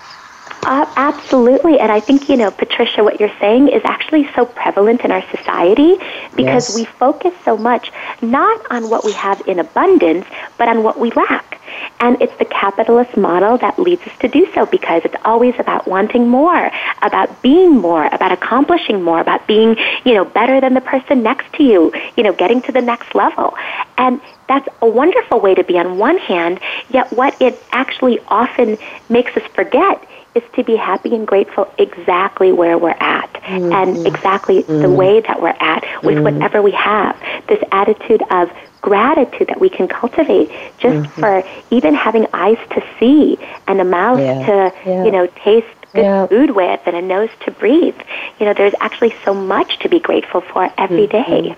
Uh, 0.64 0.86
absolutely. 0.96 1.80
And 1.80 1.92
I 1.92 2.00
think, 2.00 2.30
you 2.30 2.38
know, 2.38 2.52
Patricia, 2.52 3.04
what 3.04 3.20
you're 3.20 3.36
saying 3.40 3.70
is 3.70 3.82
actually 3.84 4.30
so 4.36 4.46
prevalent 4.46 5.02
in 5.02 5.12
our 5.12 5.24
society 5.32 5.96
because 6.36 6.70
yes. 6.70 6.76
we 6.76 6.86
focus 6.86 7.34
so 7.44 7.58
much 7.58 7.92
not 8.22 8.62
on 8.70 8.88
what 8.90 9.04
we 9.04 9.12
have 9.14 9.42
in 9.48 9.58
abundance, 9.60 10.28
but 10.60 10.68
on 10.68 10.84
what 10.84 11.00
we 11.00 11.10
lack. 11.12 11.60
And 12.00 12.22
it's 12.22 12.36
the 12.38 12.46
capitalist 12.46 13.18
model 13.18 13.58
that 13.58 13.80
leads 13.80 14.04
us 14.04 14.16
to 14.20 14.28
do 14.28 14.48
so 14.54 14.66
because 14.68 15.02
it's 15.04 15.16
always 15.26 15.56
about 15.58 15.88
wanting 15.88 16.28
more, 16.28 16.70
about 17.02 17.42
being 17.42 17.78
more, 17.78 18.06
about 18.06 18.32
accomplishing 18.32 19.02
more, 19.02 19.20
about 19.20 19.48
being, 19.48 19.78
you 20.06 20.14
know, 20.14 20.26
better 20.26 20.62
than 20.62 20.76
the 20.76 20.82
person 20.82 21.24
next 21.24 21.52
to 21.54 21.64
you, 21.64 21.92
you 22.16 22.24
know, 22.24 22.34
getting 22.34 22.62
to 22.64 22.72
the 22.72 22.82
next 22.82 23.16
level. 23.16 23.56
And 23.98 24.22
that's 24.48 24.68
a 24.82 24.88
wonderful 24.88 25.40
way 25.40 25.56
to 25.56 25.64
be 25.64 25.80
on 25.80 25.98
one 25.98 26.18
hand, 26.20 26.60
yet 26.90 27.12
what 27.14 27.42
it 27.42 27.62
actually 27.72 28.20
often 28.28 28.78
makes 29.10 29.36
us 29.36 29.44
forget 29.54 30.08
is 30.36 30.44
to 30.54 30.64
be 30.64 30.76
happy 30.76 31.14
and 31.14 31.28
grateful 31.28 31.72
exactly 31.78 32.52
where 32.52 32.78
we're 32.78 32.90
at 32.92 33.32
mm-hmm. 33.34 33.72
and 33.72 34.08
exactly 34.08 34.64
mm-hmm. 34.64 34.82
the 34.82 34.90
way 34.90 35.20
that 35.22 35.42
we're 35.42 35.50
at 35.60 35.84
with 36.04 36.16
mm-hmm. 36.16 36.24
whatever 36.24 36.62
we 36.62 36.72
have. 36.72 37.20
This 37.48 37.62
attitude 37.72 38.24
of 38.32 38.52
gratitude 38.82 39.48
that 39.50 39.60
we 39.60 39.70
can 39.70 39.88
cultivate 39.88 40.50
just 40.78 41.10
mm-hmm. 41.10 41.22
for 41.22 41.44
even 41.70 41.94
having 41.94 42.28
eyes 42.34 42.58
to 42.72 42.84
see 43.00 43.38
and 43.68 43.80
a 43.82 43.84
mouth 43.84 44.20
yeah. 44.20 44.46
to, 44.46 44.90
yeah. 44.90 45.04
you 45.06 45.12
know, 45.12 45.28
taste 45.44 45.68
good 45.94 46.04
yeah. 46.04 46.28
food 46.28 46.52
with 46.52 46.80
and 46.86 46.96
a 46.96 47.02
nose 47.02 47.30
to 47.42 47.52
breathe. 47.52 48.00
You 48.40 48.46
know, 48.46 48.54
there's 48.54 48.76
actually 48.80 49.14
so 49.26 49.34
much 49.34 49.80
to 49.80 49.90
be 49.90 50.00
grateful 50.00 50.42
for 50.42 50.72
every 50.78 51.08
mm-hmm. 51.08 51.50
day. 51.50 51.56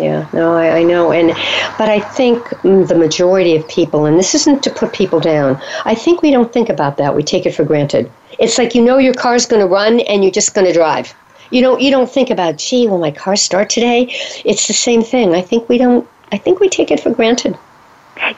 Yeah, 0.00 0.26
no, 0.32 0.54
I, 0.54 0.78
I, 0.78 0.82
know, 0.82 1.12
and 1.12 1.28
but 1.76 1.90
I 1.90 2.00
think 2.00 2.48
the 2.62 2.96
majority 2.96 3.54
of 3.54 3.68
people, 3.68 4.06
and 4.06 4.18
this 4.18 4.34
isn't 4.34 4.62
to 4.62 4.70
put 4.70 4.94
people 4.94 5.20
down. 5.20 5.60
I 5.84 5.94
think 5.94 6.22
we 6.22 6.30
don't 6.30 6.50
think 6.50 6.70
about 6.70 6.96
that. 6.96 7.14
We 7.14 7.22
take 7.22 7.44
it 7.44 7.54
for 7.54 7.64
granted. 7.64 8.10
It's 8.38 8.56
like 8.56 8.74
you 8.74 8.82
know 8.82 8.96
your 8.96 9.12
car's 9.12 9.44
going 9.44 9.60
to 9.60 9.68
run, 9.68 10.00
and 10.00 10.24
you're 10.24 10.32
just 10.32 10.54
going 10.54 10.66
to 10.66 10.72
drive. 10.72 11.14
You 11.50 11.60
don't 11.60 11.80
you 11.80 11.90
don't 11.90 12.10
think 12.10 12.30
about, 12.30 12.56
gee, 12.56 12.88
will 12.88 12.98
my 12.98 13.10
car 13.10 13.36
start 13.36 13.68
today? 13.68 14.06
It's 14.44 14.66
the 14.66 14.72
same 14.72 15.02
thing. 15.02 15.34
I 15.34 15.42
think 15.42 15.68
we 15.68 15.76
don't. 15.76 16.08
I 16.32 16.38
think 16.38 16.60
we 16.60 16.68
take 16.68 16.90
it 16.90 17.00
for 17.00 17.10
granted. 17.10 17.58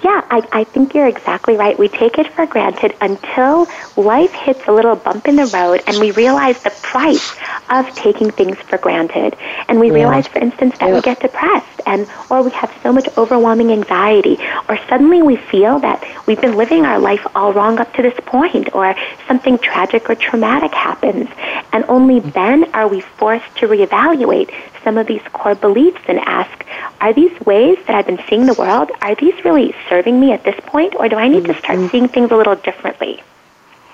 Yeah, 0.03 0.25
I, 0.31 0.47
I 0.53 0.64
think 0.64 0.95
you're 0.95 1.07
exactly 1.07 1.57
right. 1.57 1.79
We 1.79 1.88
take 1.88 2.18
it 2.18 2.33
for 2.33 2.47
granted 2.47 2.95
until 3.01 3.66
life 3.97 4.33
hits 4.33 4.61
a 4.66 4.73
little 4.73 4.97
bump 4.97 5.27
in 5.27 5.37
the 5.37 5.47
road 5.47 5.83
and 5.87 5.99
we 5.99 6.12
realize 6.12 6.62
the 6.62 6.71
price 6.83 7.37
of 7.68 7.92
taking 7.95 8.31
things 8.31 8.57
for 8.59 8.79
granted. 8.79 9.37
And 9.68 9.81
we 9.81 9.88
yeah. 9.88 9.95
realize, 9.95 10.29
for 10.29 10.38
instance, 10.38 10.79
that 10.79 10.88
yeah. 10.88 10.95
we 10.95 11.01
get 11.01 11.21
depressed 11.21 11.81
and 11.87 12.09
or 12.31 12.42
we 12.42 12.51
have 12.53 12.73
so 12.83 12.92
much 12.92 13.09
overwhelming 13.18 13.73
anxiety 13.73 14.38
or 14.68 14.79
suddenly 14.88 15.23
we 15.23 15.37
feel 15.37 15.81
that 15.81 16.05
we've 16.27 16.40
been 16.40 16.57
living 16.57 16.85
our 16.85 16.99
life 16.99 17.27
all 17.35 17.53
wrong 17.53 17.79
up 17.81 17.92
to 17.95 18.03
this 18.03 18.18
point 18.25 18.75
or 18.75 18.95
something 19.27 19.59
tragic 19.59 20.09
or 20.09 20.14
traumatic 20.14 20.73
happens. 20.73 21.29
And 21.73 21.85
only 21.88 22.21
mm. 22.21 22.33
then 22.33 22.73
are 22.75 22.87
we 22.87 23.01
forced 23.01 23.57
to 23.57 23.66
reevaluate 23.66 24.53
some 24.85 24.99
of 24.99 25.07
these 25.07 25.23
core 25.33 25.55
beliefs 25.55 26.01
and 26.07 26.18
ask, 26.21 26.66
are 27.01 27.12
these 27.12 27.38
ways 27.40 27.79
that 27.87 27.97
I've 27.97 28.07
been 28.07 28.23
seeing 28.29 28.47
the 28.47 28.55
world, 28.55 28.90
are 29.01 29.14
these 29.14 29.45
really 29.45 29.75
serving 29.88 30.18
me 30.21 30.33
at 30.33 30.45
this 30.45 30.59
point, 30.66 30.95
or 30.95 31.09
do 31.09 31.16
I 31.16 31.29
need 31.29 31.45
to 31.47 31.55
start 31.55 31.79
mm-hmm. 31.79 31.88
seeing 31.88 32.09
things 32.09 32.31
a 32.31 32.37
little 32.37 32.57
differently? 32.57 33.23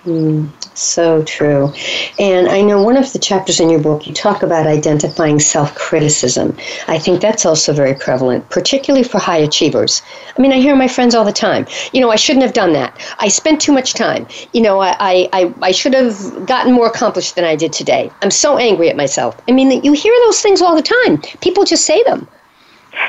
Mm, 0.09 0.49
so 0.75 1.23
true. 1.25 1.71
And 2.19 2.49
I 2.49 2.63
know 2.63 2.83
one 2.83 2.97
of 2.97 3.13
the 3.13 3.19
chapters 3.19 3.61
in 3.61 3.69
your 3.69 3.81
book, 3.81 4.07
you 4.07 4.15
talk 4.15 4.43
about 4.43 4.67
identifying 4.67 5.39
self 5.39 5.75
criticism. 5.75 6.57
I 6.87 6.99
think 6.99 7.21
that's 7.21 7.45
also 7.45 7.75
very 7.75 7.93
prevalent, 7.95 8.49
particularly 8.49 9.05
for 9.05 9.19
high 9.19 9.37
achievers. 9.37 10.01
I 10.35 10.41
mean, 10.41 10.51
I 10.51 10.61
hear 10.61 10.75
my 10.75 10.89
friends 10.89 11.15
all 11.15 11.27
the 11.27 11.33
time, 11.33 11.67
you 11.93 12.01
know, 12.01 12.09
I 12.11 12.17
shouldn't 12.17 12.43
have 12.47 12.55
done 12.55 12.73
that. 12.73 12.99
I 13.19 13.29
spent 13.29 13.61
too 13.61 13.73
much 13.73 13.93
time. 13.93 14.27
You 14.55 14.63
know, 14.63 14.81
I, 14.81 15.29
I, 15.35 15.53
I 15.61 15.73
should 15.73 15.93
have 15.93 16.47
gotten 16.47 16.73
more 16.73 16.87
accomplished 16.87 17.35
than 17.35 17.45
I 17.45 17.55
did 17.55 17.75
today. 17.75 18.11
I'm 18.23 18.31
so 18.31 18.57
angry 18.57 18.89
at 18.89 18.97
myself. 18.97 19.39
I 19.47 19.53
mean, 19.53 19.85
you 19.85 19.93
hear 19.93 20.15
those 20.25 20.41
things 20.41 20.63
all 20.63 20.75
the 20.75 20.91
time. 21.05 21.21
People 21.43 21.65
just 21.65 21.85
say 21.85 22.03
them. 22.05 22.27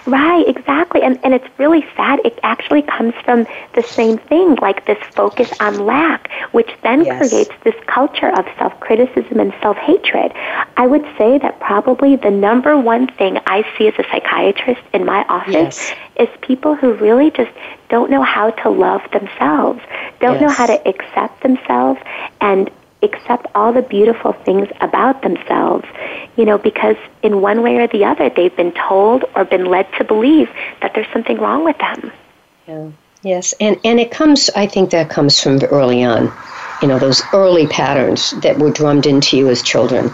Right, 0.05 0.47
exactly. 0.47 1.01
And, 1.01 1.19
and 1.23 1.33
it's 1.33 1.47
really 1.57 1.85
sad. 1.95 2.19
It 2.23 2.39
actually 2.43 2.81
comes 2.81 3.13
from 3.23 3.45
the 3.73 3.83
same 3.83 4.17
thing, 4.17 4.55
like 4.55 4.85
this 4.85 4.97
focus 5.13 5.51
on 5.59 5.85
lack, 5.85 6.29
which 6.51 6.69
then 6.83 7.05
yes. 7.05 7.29
creates 7.29 7.51
this 7.63 7.75
culture 7.87 8.29
of 8.29 8.45
self 8.57 8.79
criticism 8.79 9.39
and 9.39 9.53
self 9.61 9.77
hatred. 9.77 10.31
I 10.77 10.87
would 10.87 11.05
say 11.17 11.37
that 11.39 11.59
probably 11.59 12.15
the 12.15 12.31
number 12.31 12.77
one 12.77 13.07
thing 13.07 13.39
I 13.45 13.65
see 13.77 13.87
as 13.87 13.93
a 13.97 14.03
psychiatrist 14.11 14.81
in 14.93 15.05
my 15.05 15.23
office 15.29 15.53
yes. 15.53 15.93
is 16.17 16.29
people 16.41 16.75
who 16.75 16.93
really 16.93 17.31
just 17.31 17.51
don't 17.89 18.09
know 18.11 18.23
how 18.23 18.51
to 18.51 18.69
love 18.69 19.01
themselves, 19.11 19.81
don't 20.19 20.39
yes. 20.39 20.41
know 20.41 20.49
how 20.49 20.65
to 20.67 20.87
accept 20.87 21.41
themselves 21.41 21.99
and 22.39 22.69
accept 23.01 23.47
all 23.55 23.71
the 23.71 23.81
beautiful 23.81 24.33
things 24.33 24.67
about 24.81 25.21
themselves, 25.21 25.85
you 26.35 26.45
know, 26.45 26.57
because 26.57 26.97
in 27.23 27.41
one 27.41 27.61
way 27.61 27.77
or 27.77 27.87
the 27.87 28.03
other, 28.03 28.29
they've 28.29 28.55
been 28.55 28.73
told 28.73 29.23
or 29.35 29.45
been 29.45 29.65
led 29.65 29.87
to 29.97 30.03
believe 30.03 30.49
that 30.81 30.93
there's 30.93 31.07
something 31.13 31.37
wrong 31.37 31.63
with 31.63 31.77
them. 31.77 32.11
Yeah. 32.67 32.89
Yes, 33.21 33.53
and, 33.59 33.77
and 33.83 33.99
it 33.99 34.11
comes, 34.11 34.49
I 34.55 34.65
think 34.65 34.91
that 34.91 35.09
comes 35.09 35.41
from 35.41 35.61
early 35.65 36.03
on, 36.05 36.31
you 36.81 36.87
know, 36.87 36.97
those 36.97 37.21
early 37.33 37.67
patterns 37.67 38.31
that 38.41 38.57
were 38.57 38.71
drummed 38.71 39.05
into 39.05 39.35
you 39.35 39.49
as 39.49 39.61
children. 39.61 40.09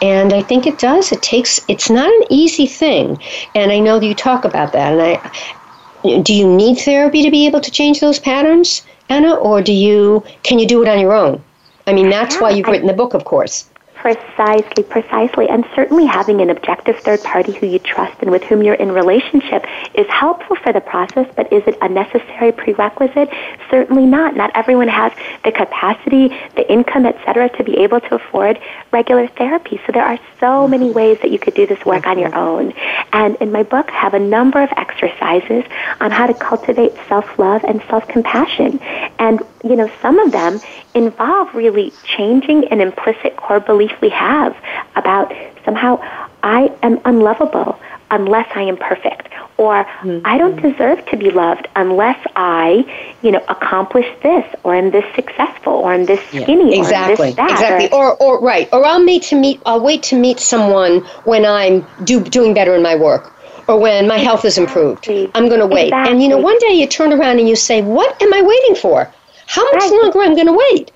And 0.00 0.32
I 0.32 0.42
think 0.42 0.66
it 0.66 0.78
does. 0.78 1.12
It 1.12 1.20
takes, 1.20 1.60
it's 1.68 1.90
not 1.90 2.08
an 2.08 2.22
easy 2.30 2.66
thing. 2.66 3.20
And 3.54 3.70
I 3.70 3.78
know 3.78 4.00
you 4.00 4.14
talk 4.14 4.46
about 4.46 4.72
that. 4.72 4.92
And 4.92 5.02
I, 5.02 6.20
do 6.22 6.32
you 6.32 6.48
need 6.48 6.78
therapy 6.78 7.22
to 7.22 7.30
be 7.30 7.46
able 7.46 7.60
to 7.60 7.70
change 7.70 8.00
those 8.00 8.18
patterns, 8.18 8.82
Anna, 9.08 9.34
or 9.34 9.60
do 9.60 9.72
you 9.72 10.24
can 10.42 10.58
you 10.58 10.66
do 10.66 10.82
it 10.82 10.88
on 10.88 10.98
your 10.98 11.12
own? 11.12 11.42
I 11.86 11.92
mean, 11.92 12.08
that's 12.08 12.40
why 12.40 12.50
you've 12.50 12.66
written 12.66 12.86
the 12.86 12.92
book, 12.92 13.14
of 13.14 13.24
course. 13.24 13.68
Precisely, 13.96 14.84
precisely. 14.84 15.48
And 15.48 15.64
certainly 15.74 16.06
having 16.06 16.40
an 16.40 16.50
objective 16.50 16.98
third 17.00 17.22
party 17.24 17.52
who 17.52 17.66
you 17.66 17.78
trust 17.78 18.20
and 18.20 18.30
with 18.30 18.44
whom 18.44 18.62
you're 18.62 18.74
in 18.74 18.92
relationship 18.92 19.64
is 19.94 20.06
helpful 20.08 20.56
for 20.56 20.72
the 20.72 20.80
process, 20.80 21.26
but 21.34 21.52
is 21.52 21.62
it 21.66 21.76
a 21.80 21.88
necessary 21.88 22.52
prerequisite? 22.52 23.30
Certainly 23.70 24.06
not. 24.06 24.36
Not 24.36 24.50
everyone 24.54 24.88
has 24.88 25.12
the 25.44 25.50
capacity, 25.50 26.28
the 26.54 26.70
income, 26.70 27.06
etc., 27.06 27.48
to 27.56 27.64
be 27.64 27.78
able 27.78 28.00
to 28.00 28.14
afford 28.14 28.60
regular 28.92 29.26
therapy. 29.28 29.80
So 29.86 29.92
there 29.92 30.04
are 30.04 30.18
so 30.38 30.68
many 30.68 30.86
mm-hmm. 30.86 30.96
ways 30.96 31.18
that 31.22 31.30
you 31.30 31.38
could 31.38 31.54
do 31.54 31.66
this 31.66 31.84
work 31.84 32.06
on 32.06 32.18
your 32.18 32.34
own. 32.34 32.72
And 33.12 33.36
in 33.36 33.50
my 33.50 33.62
book, 33.62 33.90
I 33.90 33.98
have 33.98 34.14
a 34.14 34.20
number 34.20 34.62
of 34.62 34.70
exercises 34.76 35.64
on 36.00 36.10
how 36.10 36.26
to 36.26 36.34
cultivate 36.34 36.92
self-love 37.08 37.64
and 37.64 37.82
self-compassion. 37.88 38.78
And, 39.18 39.40
you 39.64 39.74
know, 39.74 39.90
some 40.00 40.18
of 40.18 40.32
them 40.32 40.60
involve 40.94 41.54
really 41.54 41.92
changing 42.04 42.68
an 42.68 42.80
implicit 42.80 43.36
core 43.36 43.60
belief 43.60 43.85
we 44.00 44.08
have 44.10 44.56
about 44.94 45.32
somehow 45.64 46.00
I 46.42 46.72
am 46.82 47.00
unlovable 47.04 47.78
unless 48.10 48.48
I 48.54 48.62
am 48.62 48.76
perfect, 48.76 49.28
or 49.56 49.84
mm-hmm. 49.84 50.20
I 50.24 50.38
don't 50.38 50.60
deserve 50.60 51.04
to 51.06 51.16
be 51.16 51.30
loved 51.30 51.66
unless 51.74 52.18
I, 52.36 53.16
you 53.22 53.32
know, 53.32 53.44
accomplish 53.48 54.06
this, 54.22 54.44
or 54.62 54.74
am 54.74 54.90
this 54.90 55.04
successful, 55.14 55.72
or 55.72 55.92
am 55.92 56.06
this 56.06 56.20
skinny, 56.28 56.74
yeah. 56.74 56.80
exactly, 56.80 57.30
or 57.30 57.32
this 57.32 57.52
exactly, 57.52 57.90
or, 57.90 58.14
or 58.22 58.40
right, 58.40 58.68
or 58.72 58.84
I'll 58.84 59.04
wait 59.04 59.22
to 59.24 59.36
meet, 59.36 59.60
I'll 59.66 59.80
wait 59.80 60.02
to 60.04 60.16
meet 60.16 60.38
someone 60.38 61.00
when 61.24 61.44
I'm 61.44 61.84
do, 62.04 62.22
doing 62.22 62.54
better 62.54 62.74
in 62.74 62.82
my 62.82 62.94
work, 62.94 63.32
or 63.68 63.78
when 63.78 64.06
my 64.06 64.18
health 64.18 64.44
is 64.44 64.56
improved. 64.56 65.08
I'm 65.08 65.48
going 65.48 65.60
to 65.60 65.66
wait, 65.66 65.88
exactly. 65.88 66.12
and 66.12 66.22
you 66.22 66.28
know, 66.28 66.38
one 66.38 66.58
day 66.60 66.74
you 66.74 66.86
turn 66.86 67.12
around 67.12 67.38
and 67.40 67.48
you 67.48 67.56
say, 67.56 67.82
"What 67.82 68.22
am 68.22 68.32
I 68.32 68.42
waiting 68.42 68.76
for? 68.76 69.10
How 69.46 69.64
much 69.72 69.82
right. 69.82 69.92
longer 69.92 70.22
am 70.22 70.32
I 70.32 70.34
going 70.34 70.46
to 70.46 70.52
wait?" 70.70 70.92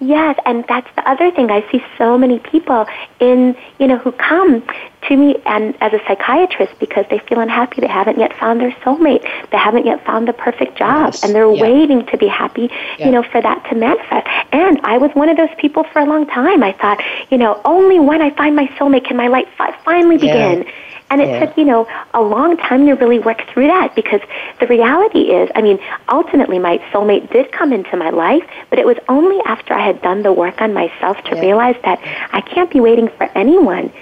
Yes, 0.00 0.38
and 0.46 0.64
that's 0.68 0.88
the 0.94 1.08
other 1.08 1.30
thing. 1.32 1.50
I 1.50 1.68
see 1.72 1.82
so 1.96 2.16
many 2.16 2.38
people 2.38 2.86
in, 3.18 3.56
you 3.78 3.86
know, 3.88 3.98
who 3.98 4.12
come 4.12 4.62
to 5.08 5.16
me 5.16 5.36
and 5.44 5.76
as 5.80 5.92
a 5.92 5.98
psychiatrist 6.06 6.78
because 6.78 7.04
they 7.10 7.18
feel 7.18 7.40
unhappy. 7.40 7.80
They 7.80 7.88
haven't 7.88 8.18
yet 8.18 8.32
found 8.38 8.60
their 8.60 8.70
soulmate. 8.82 9.22
They 9.50 9.56
haven't 9.56 9.86
yet 9.86 10.04
found 10.04 10.28
the 10.28 10.32
perfect 10.32 10.76
job, 10.78 11.14
yes. 11.14 11.24
and 11.24 11.34
they're 11.34 11.52
yeah. 11.52 11.62
waiting 11.62 12.06
to 12.06 12.16
be 12.16 12.28
happy, 12.28 12.70
yeah. 12.98 13.06
you 13.06 13.10
know, 13.10 13.24
for 13.24 13.42
that 13.42 13.64
to 13.70 13.74
manifest. 13.74 14.26
And 14.52 14.80
I 14.84 14.98
was 14.98 15.10
one 15.14 15.28
of 15.28 15.36
those 15.36 15.54
people 15.58 15.84
for 15.84 15.98
a 16.00 16.04
long 16.04 16.26
time. 16.26 16.62
I 16.62 16.72
thought, 16.72 17.02
you 17.30 17.38
know, 17.38 17.60
only 17.64 17.98
when 17.98 18.22
I 18.22 18.30
find 18.30 18.54
my 18.54 18.66
soulmate 18.78 19.04
can 19.04 19.16
my 19.16 19.28
life 19.28 19.48
finally 19.84 20.16
begin. 20.16 20.62
Yeah. 20.62 20.72
And 21.10 21.20
it 21.20 21.28
yeah. 21.28 21.46
took, 21.46 21.56
you 21.56 21.64
know, 21.64 21.86
a 22.14 22.20
long 22.20 22.56
time 22.56 22.86
to 22.86 22.92
really 22.92 23.18
work 23.18 23.42
through 23.52 23.68
that 23.68 23.94
because 23.94 24.20
the 24.60 24.66
reality 24.66 25.30
is, 25.30 25.50
I 25.54 25.62
mean, 25.62 25.78
ultimately 26.08 26.58
my 26.58 26.78
soulmate 26.92 27.30
did 27.32 27.50
come 27.52 27.72
into 27.72 27.96
my 27.96 28.10
life, 28.10 28.42
but 28.70 28.78
it 28.78 28.86
was 28.86 28.96
only 29.08 29.38
after 29.46 29.74
I 29.74 29.84
had 29.84 30.02
done 30.02 30.22
the 30.22 30.32
work 30.32 30.60
on 30.60 30.74
myself 30.74 31.16
to 31.24 31.36
yeah. 31.36 31.40
realize 31.40 31.76
that 31.84 31.98
I 32.32 32.40
can't 32.40 32.70
be 32.70 32.80
waiting 32.80 33.08
for 33.08 33.24
anyone 33.34 33.92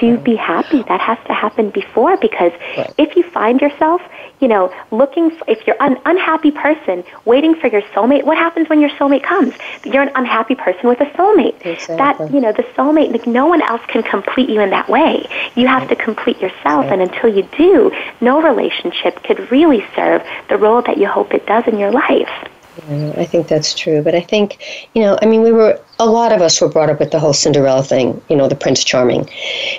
to 0.00 0.18
be 0.18 0.36
happy. 0.36 0.82
That 0.82 1.00
has 1.00 1.18
to 1.26 1.34
happen 1.34 1.70
before 1.70 2.16
because 2.16 2.52
right. 2.76 2.92
if 2.98 3.16
you 3.16 3.22
find 3.22 3.60
yourself, 3.60 4.02
you 4.40 4.48
know, 4.48 4.74
looking, 4.90 5.30
for, 5.30 5.44
if 5.48 5.66
you're 5.66 5.80
an 5.80 5.98
unhappy 6.04 6.50
person 6.50 7.04
waiting 7.24 7.54
for 7.54 7.68
your 7.68 7.82
soulmate, 7.82 8.24
what 8.24 8.36
happens 8.36 8.68
when 8.68 8.80
your 8.80 8.90
soulmate 8.90 9.22
comes? 9.22 9.54
You're 9.84 10.02
an 10.02 10.12
unhappy 10.14 10.54
person 10.54 10.88
with 10.88 11.00
a 11.00 11.06
soulmate. 11.06 11.64
Exactly. 11.64 11.96
That, 12.26 12.34
you 12.34 12.40
know, 12.40 12.52
the 12.52 12.64
soulmate, 12.76 13.12
like 13.12 13.26
no 13.26 13.46
one 13.46 13.62
else 13.62 13.82
can 13.88 14.02
complete 14.02 14.48
you 14.48 14.60
in 14.60 14.70
that 14.70 14.88
way. 14.88 15.26
You 15.54 15.66
have 15.66 15.88
to 15.88 15.96
complete 15.96 16.40
yourself, 16.40 16.86
and 16.86 17.00
until 17.00 17.34
you 17.34 17.48
do, 17.56 17.92
no 18.20 18.42
relationship 18.42 19.22
could 19.22 19.50
really 19.50 19.84
serve 19.94 20.22
the 20.48 20.56
role 20.56 20.82
that 20.82 20.98
you 20.98 21.06
hope 21.06 21.32
it 21.32 21.46
does 21.46 21.66
in 21.66 21.78
your 21.78 21.92
life. 21.92 22.48
I 22.88 23.24
think 23.24 23.48
that's 23.48 23.74
true. 23.74 24.02
But 24.02 24.14
I 24.14 24.20
think, 24.20 24.58
you 24.94 25.02
know, 25.02 25.18
I 25.22 25.26
mean, 25.26 25.42
we 25.42 25.52
were, 25.52 25.80
a 25.98 26.06
lot 26.06 26.32
of 26.32 26.42
us 26.42 26.60
were 26.60 26.68
brought 26.68 26.90
up 26.90 27.00
with 27.00 27.12
the 27.12 27.18
whole 27.18 27.32
Cinderella 27.32 27.82
thing, 27.82 28.20
you 28.28 28.36
know, 28.36 28.48
the 28.48 28.56
Prince 28.56 28.84
Charming. 28.84 29.28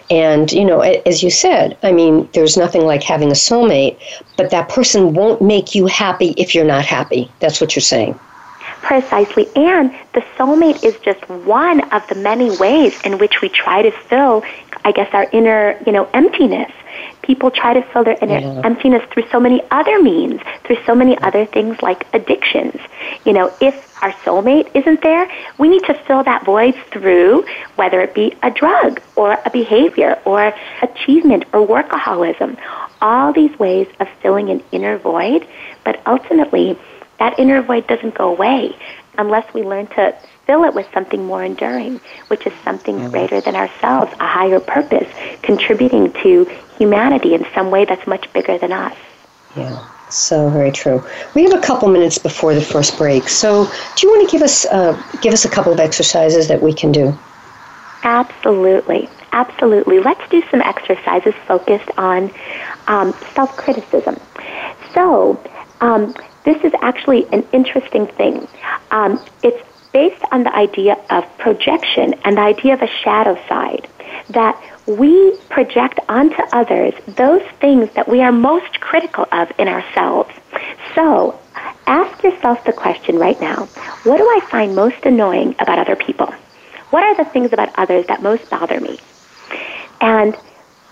And, 0.09 0.51
you 0.51 0.65
know, 0.65 0.81
as 0.81 1.21
you 1.21 1.29
said, 1.29 1.77
I 1.83 1.91
mean, 1.91 2.27
there's 2.33 2.57
nothing 2.57 2.85
like 2.85 3.03
having 3.03 3.29
a 3.29 3.35
soulmate, 3.35 3.97
but 4.37 4.49
that 4.49 4.69
person 4.69 5.13
won't 5.13 5.41
make 5.41 5.75
you 5.75 5.85
happy 5.85 6.33
if 6.37 6.55
you're 6.55 6.65
not 6.65 6.85
happy. 6.85 7.31
That's 7.39 7.61
what 7.61 7.75
you're 7.75 7.81
saying. 7.81 8.19
Precisely. 8.81 9.47
And 9.55 9.93
the 10.13 10.21
soulmate 10.37 10.83
is 10.83 10.97
just 10.99 11.27
one 11.29 11.81
of 11.91 12.07
the 12.07 12.15
many 12.15 12.55
ways 12.57 12.99
in 13.01 13.17
which 13.17 13.41
we 13.41 13.49
try 13.49 13.81
to 13.81 13.91
fill, 13.91 14.43
I 14.83 14.91
guess, 14.91 15.13
our 15.13 15.27
inner, 15.31 15.79
you 15.85 15.91
know, 15.91 16.09
emptiness 16.13 16.71
people 17.25 17.49
try 17.51 17.73
to 17.73 17.81
fill 17.91 18.03
their 18.03 18.17
inner 18.21 18.39
yeah. 18.39 18.61
emptiness 18.63 19.03
through 19.11 19.27
so 19.31 19.39
many 19.39 19.61
other 19.71 20.01
means, 20.01 20.41
through 20.63 20.77
so 20.85 20.93
many 20.93 21.17
other 21.19 21.45
things 21.45 21.81
like 21.81 22.05
addictions. 22.13 22.79
You 23.25 23.33
know, 23.33 23.51
if 23.59 23.75
our 24.03 24.11
soulmate 24.23 24.69
isn't 24.75 25.01
there, 25.01 25.29
we 25.57 25.67
need 25.67 25.83
to 25.85 25.93
fill 25.93 26.23
that 26.23 26.45
void 26.45 26.75
through 26.91 27.45
whether 27.75 28.01
it 28.01 28.13
be 28.13 28.35
a 28.43 28.51
drug 28.51 29.01
or 29.15 29.37
a 29.45 29.49
behavior 29.49 30.21
or 30.25 30.53
achievement 30.81 31.45
or 31.53 31.65
workaholism. 31.65 32.57
All 33.01 33.33
these 33.33 33.57
ways 33.57 33.87
of 33.99 34.07
filling 34.21 34.49
an 34.49 34.63
inner 34.71 34.97
void, 34.97 35.47
but 35.83 36.01
ultimately, 36.05 36.77
that 37.19 37.39
inner 37.39 37.61
void 37.61 37.87
doesn't 37.87 38.15
go 38.15 38.29
away 38.29 38.75
unless 39.17 39.51
we 39.53 39.63
learn 39.63 39.87
to 39.87 40.15
fill 40.45 40.63
it 40.63 40.73
with 40.73 40.87
something 40.93 41.25
more 41.25 41.43
enduring, 41.43 41.99
which 42.27 42.45
is 42.45 42.53
something 42.63 42.95
mm-hmm. 42.95 43.11
greater 43.11 43.41
than 43.41 43.55
ourselves, 43.55 44.11
a 44.19 44.27
higher 44.27 44.59
purpose, 44.59 45.07
contributing 45.41 46.11
to 46.23 46.45
humanity 46.77 47.33
in 47.33 47.45
some 47.53 47.71
way 47.71 47.85
that's 47.85 48.05
much 48.07 48.31
bigger 48.33 48.57
than 48.57 48.71
us. 48.71 48.95
Yeah. 49.55 49.87
So 50.09 50.49
very 50.49 50.71
true. 50.71 51.03
We 51.33 51.43
have 51.43 51.53
a 51.53 51.61
couple 51.61 51.87
minutes 51.89 52.17
before 52.17 52.53
the 52.53 52.61
first 52.61 52.97
break. 52.97 53.27
So, 53.27 53.65
do 53.95 54.07
you 54.07 54.13
want 54.13 54.29
to 54.29 54.31
give 54.31 54.43
us 54.43 54.65
uh, 54.65 55.01
give 55.21 55.33
us 55.33 55.45
a 55.45 55.49
couple 55.49 55.73
of 55.73 55.79
exercises 55.79 56.47
that 56.47 56.61
we 56.61 56.73
can 56.73 56.91
do? 56.91 57.17
Absolutely, 58.03 59.09
absolutely. 59.31 59.99
Let's 59.99 60.29
do 60.29 60.43
some 60.51 60.61
exercises 60.61 61.33
focused 61.47 61.89
on 61.97 62.31
um, 62.87 63.13
self 63.33 63.57
criticism. 63.57 64.19
So, 64.93 65.41
um, 65.81 66.13
this 66.43 66.63
is 66.63 66.71
actually 66.81 67.25
an 67.33 67.43
interesting 67.51 68.05
thing. 68.05 68.47
Um, 68.91 69.19
it's 69.41 69.61
based 69.95 70.25
on 70.33 70.43
the 70.43 70.53
idea 70.53 70.97
of 71.09 71.23
projection 71.37 72.13
and 72.25 72.35
the 72.35 72.41
idea 72.41 72.73
of 72.73 72.81
a 72.81 72.87
shadow 73.01 73.33
side 73.47 73.87
that 74.29 74.61
we 74.85 75.33
project 75.47 76.01
onto 76.09 76.41
others 76.51 76.93
those 77.07 77.41
things 77.61 77.89
that 77.93 78.05
we 78.05 78.21
are 78.21 78.33
most 78.33 78.81
critical 78.81 79.25
of 79.31 79.49
in 79.57 79.69
ourselves. 79.69 80.31
So, 80.95 81.39
ask 81.87 82.21
yourself 82.25 82.61
the 82.65 82.73
question 82.73 83.17
right 83.17 83.39
now 83.39 83.67
what 84.03 84.17
do 84.17 84.25
I 84.25 84.41
find 84.51 84.75
most 84.75 85.01
annoying 85.05 85.55
about 85.59 85.79
other 85.79 85.95
people? 85.95 86.27
What 86.89 87.03
are 87.05 87.15
the 87.15 87.29
things 87.31 87.53
about 87.53 87.69
others 87.79 88.05
that 88.07 88.21
most 88.21 88.49
bother 88.49 88.81
me? 88.81 88.99
And 90.01 90.35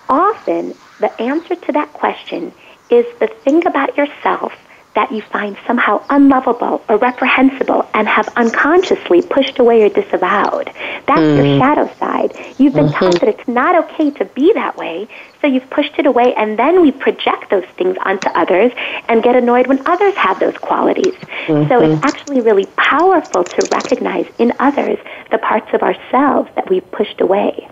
often, 0.08 0.76
the 1.02 1.12
answer 1.22 1.56
to 1.56 1.72
that 1.74 1.92
question 1.92 2.54
is 2.90 3.06
the 3.20 3.28
thing 3.28 3.68
about 3.68 3.98
yourself 3.98 4.54
that 4.96 5.12
you 5.12 5.22
find 5.22 5.58
somehow 5.66 6.04
unlovable 6.10 6.84
or 6.88 6.98
reprehensible 6.98 7.88
and 7.94 8.08
have 8.08 8.28
unconsciously 8.36 9.22
pushed 9.22 9.58
away 9.58 9.84
or 9.84 9.90
disavowed. 9.90 10.68
That's 11.08 11.20
mm. 11.20 11.38
your 11.38 11.60
shadow 11.60 11.92
side. 11.96 12.34
You've 12.60 12.74
been 12.74 12.88
mm-hmm. 12.88 13.06
taught 13.06 13.20
that 13.22 13.30
it's 13.30 13.48
not 13.48 13.76
okay 13.86 14.12
to 14.12 14.26
be 14.26 14.54
that 14.54 14.78
way, 14.78 15.08
so 15.42 15.48
you've 15.48 15.70
pushed 15.70 15.98
it 15.98 16.06
away, 16.06 16.34
and 16.36 16.60
then 16.60 16.82
we 16.82 16.92
project 16.92 17.50
those 17.50 17.66
things 17.76 17.98
onto 18.06 18.30
others 18.30 18.72
and 19.10 19.24
get 19.24 19.36
annoyed 19.36 19.68
when 19.68 19.86
others 19.88 20.14
have 20.16 20.40
those 20.40 20.58
qualities. 20.58 21.14
Mm-hmm. 21.48 21.68
So 21.70 21.82
it's 21.82 22.04
actually 22.04 22.42
really 22.42 22.68
powerful 22.78 23.44
to 23.44 23.68
recognize 23.72 24.28
in 24.38 24.54
others 24.60 25.00
the 25.32 25.40
parts 25.40 25.74
of 25.74 25.82
ourselves 25.82 26.50
that 26.56 26.70
we've 26.70 26.90
pushed 26.92 27.20
away. 27.20 27.68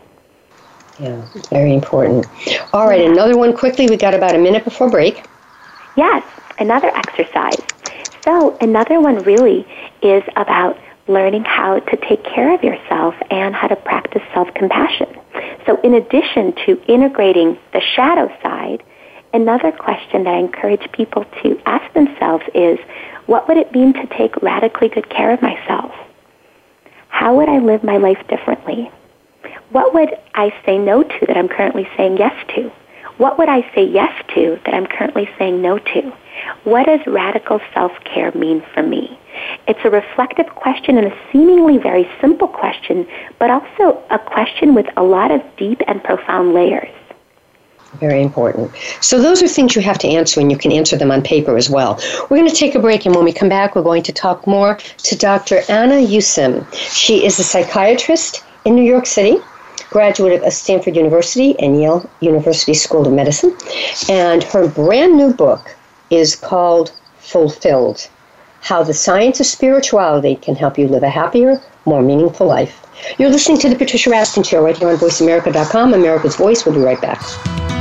Yeah, 1.00 1.26
very 1.50 1.74
important. 1.74 2.26
All 2.74 2.88
right, 2.88 3.02
yeah. 3.02 3.12
another 3.12 3.38
one 3.38 3.56
quickly. 3.56 3.88
We 3.88 3.98
got 3.98 4.14
about 4.14 4.36
a 4.36 4.38
minute 4.38 4.64
before 4.64 4.90
break. 4.90 5.24
Yes 5.96 6.24
another 6.62 6.96
exercise. 6.96 7.64
So, 8.24 8.56
another 8.62 9.02
one 9.02 9.24
really 9.24 9.66
is 10.02 10.24
about 10.36 10.78
learning 11.08 11.44
how 11.44 11.80
to 11.80 11.98
take 11.98 12.24
care 12.24 12.54
of 12.54 12.64
yourself 12.64 13.16
and 13.32 13.56
how 13.56 13.68
to 13.68 13.76
practice 13.76 14.22
self 14.34 14.54
compassion. 14.54 15.08
So, 15.66 15.82
in 15.82 15.96
addition 15.96 16.54
to 16.66 16.82
integrating 16.88 17.58
the 17.74 17.82
shadow 17.96 18.28
side, 18.44 18.84
another 19.34 19.72
question 19.72 20.24
that 20.24 20.36
I 20.36 20.38
encourage 20.38 20.90
people 20.92 21.26
to 21.42 21.60
ask 21.66 21.92
themselves 21.94 22.44
is 22.54 22.78
what 23.26 23.48
would 23.48 23.58
it 23.58 23.72
mean 23.72 23.94
to 23.94 24.06
take 24.18 24.42
radically 24.42 24.90
good 24.90 25.10
care 25.10 25.32
of 25.32 25.42
myself? 25.42 25.92
How 27.10 27.36
would 27.36 27.50
I 27.50 27.60
live 27.60 27.84
my 27.84 27.98
life 27.98 28.24
differently? 28.30 28.92
What 29.72 29.94
would 29.94 30.10
I 30.36 30.54
say 30.66 30.78
no 30.78 31.04
to 31.04 31.26
that 31.28 31.38
I'm 31.38 31.48
currently 31.48 31.88
saying 31.98 32.18
yes 32.18 32.34
to? 32.56 32.72
What 33.18 33.38
would 33.38 33.50
I 33.50 33.62
say 33.74 33.86
yes 33.86 34.12
to 34.36 34.60
that 34.66 34.74
I'm 34.74 34.86
currently 34.86 35.30
saying 35.38 35.62
no 35.62 35.78
to? 35.78 36.14
What 36.64 36.86
does 36.86 37.02
radical 37.08 37.60
self 37.74 37.92
care 38.04 38.32
mean 38.34 38.64
for 38.74 38.84
me? 38.84 39.20
It's 39.68 39.80
a 39.84 39.90
reflective 39.90 40.48
question 40.56 40.98
and 40.98 41.08
a 41.08 41.18
seemingly 41.32 41.78
very 41.78 42.10
simple 42.20 42.48
question, 42.48 43.08
but 43.40 43.50
also 43.50 44.02
a 44.10 44.20
question 44.20 44.76
with 44.76 44.88
a 44.98 45.04
lot 45.04 45.32
of 45.32 45.42
deep 45.58 45.82
and 45.88 46.04
profound 46.04 46.54
layers. 46.54 46.90
Very 48.00 48.22
important. 48.22 48.72
So, 49.02 49.22
those 49.22 49.44
are 49.44 49.48
things 49.48 49.76
you 49.76 49.82
have 49.82 49.98
to 50.00 50.08
answer, 50.08 50.40
and 50.40 50.50
you 50.50 50.58
can 50.58 50.72
answer 50.72 50.96
them 50.96 51.12
on 51.12 51.22
paper 51.22 51.58
as 51.58 51.70
well. 51.70 52.00
We're 52.30 52.38
going 52.38 52.50
to 52.50 52.56
take 52.56 52.74
a 52.74 52.80
break, 52.80 53.06
and 53.06 53.14
when 53.14 53.26
we 53.26 53.34
come 53.34 53.50
back, 53.50 53.76
we're 53.76 53.82
going 53.82 54.04
to 54.04 54.14
talk 54.14 54.48
more 54.48 54.76
to 54.76 55.16
Dr. 55.18 55.62
Anna 55.68 55.96
Yusim. 55.96 56.66
She 56.74 57.26
is 57.26 57.38
a 57.40 57.44
psychiatrist 57.44 58.46
in 58.64 58.76
New 58.76 58.84
York 58.84 59.06
City, 59.06 59.40
graduate 59.90 60.42
of 60.42 60.54
Stanford 60.54 60.96
University 60.96 61.60
and 61.60 61.82
Yale 61.82 62.10
University 62.22 62.74
School 62.74 63.06
of 63.06 63.14
Medicine, 63.14 63.56
and 64.08 64.42
her 64.44 64.70
brand 64.70 65.18
new 65.18 65.34
book 65.34 65.76
is 66.12 66.36
called 66.36 66.92
Fulfilled 67.20 68.08
How 68.62 68.84
the 68.84 68.94
Science 68.94 69.40
of 69.40 69.48
Spirituality 69.48 70.36
Can 70.36 70.56
Help 70.56 70.78
You 70.78 70.88
Live 70.88 71.04
a 71.04 71.10
Happier, 71.10 71.60
More 71.86 72.04
Meaningful 72.04 72.46
Life. 72.46 72.86
You're 73.18 73.30
listening 73.30 73.58
to 73.60 73.70
The 73.70 73.76
Patricia 73.76 74.12
Raskin 74.12 74.46
Show 74.46 74.64
right 74.64 74.78
here 74.78 74.90
on 74.90 74.98
VoiceAmerica.com. 74.98 75.94
America's 75.94 76.36
Voice. 76.36 76.66
We'll 76.66 76.76
be 76.76 76.82
right 76.82 77.02
back. 77.02 77.81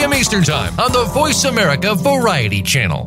p.m. 0.01 0.15
Eastern 0.15 0.43
Time 0.43 0.79
on 0.79 0.91
the 0.91 1.03
Voice 1.13 1.43
America 1.43 1.93
Variety 1.93 2.63
Channel. 2.63 3.05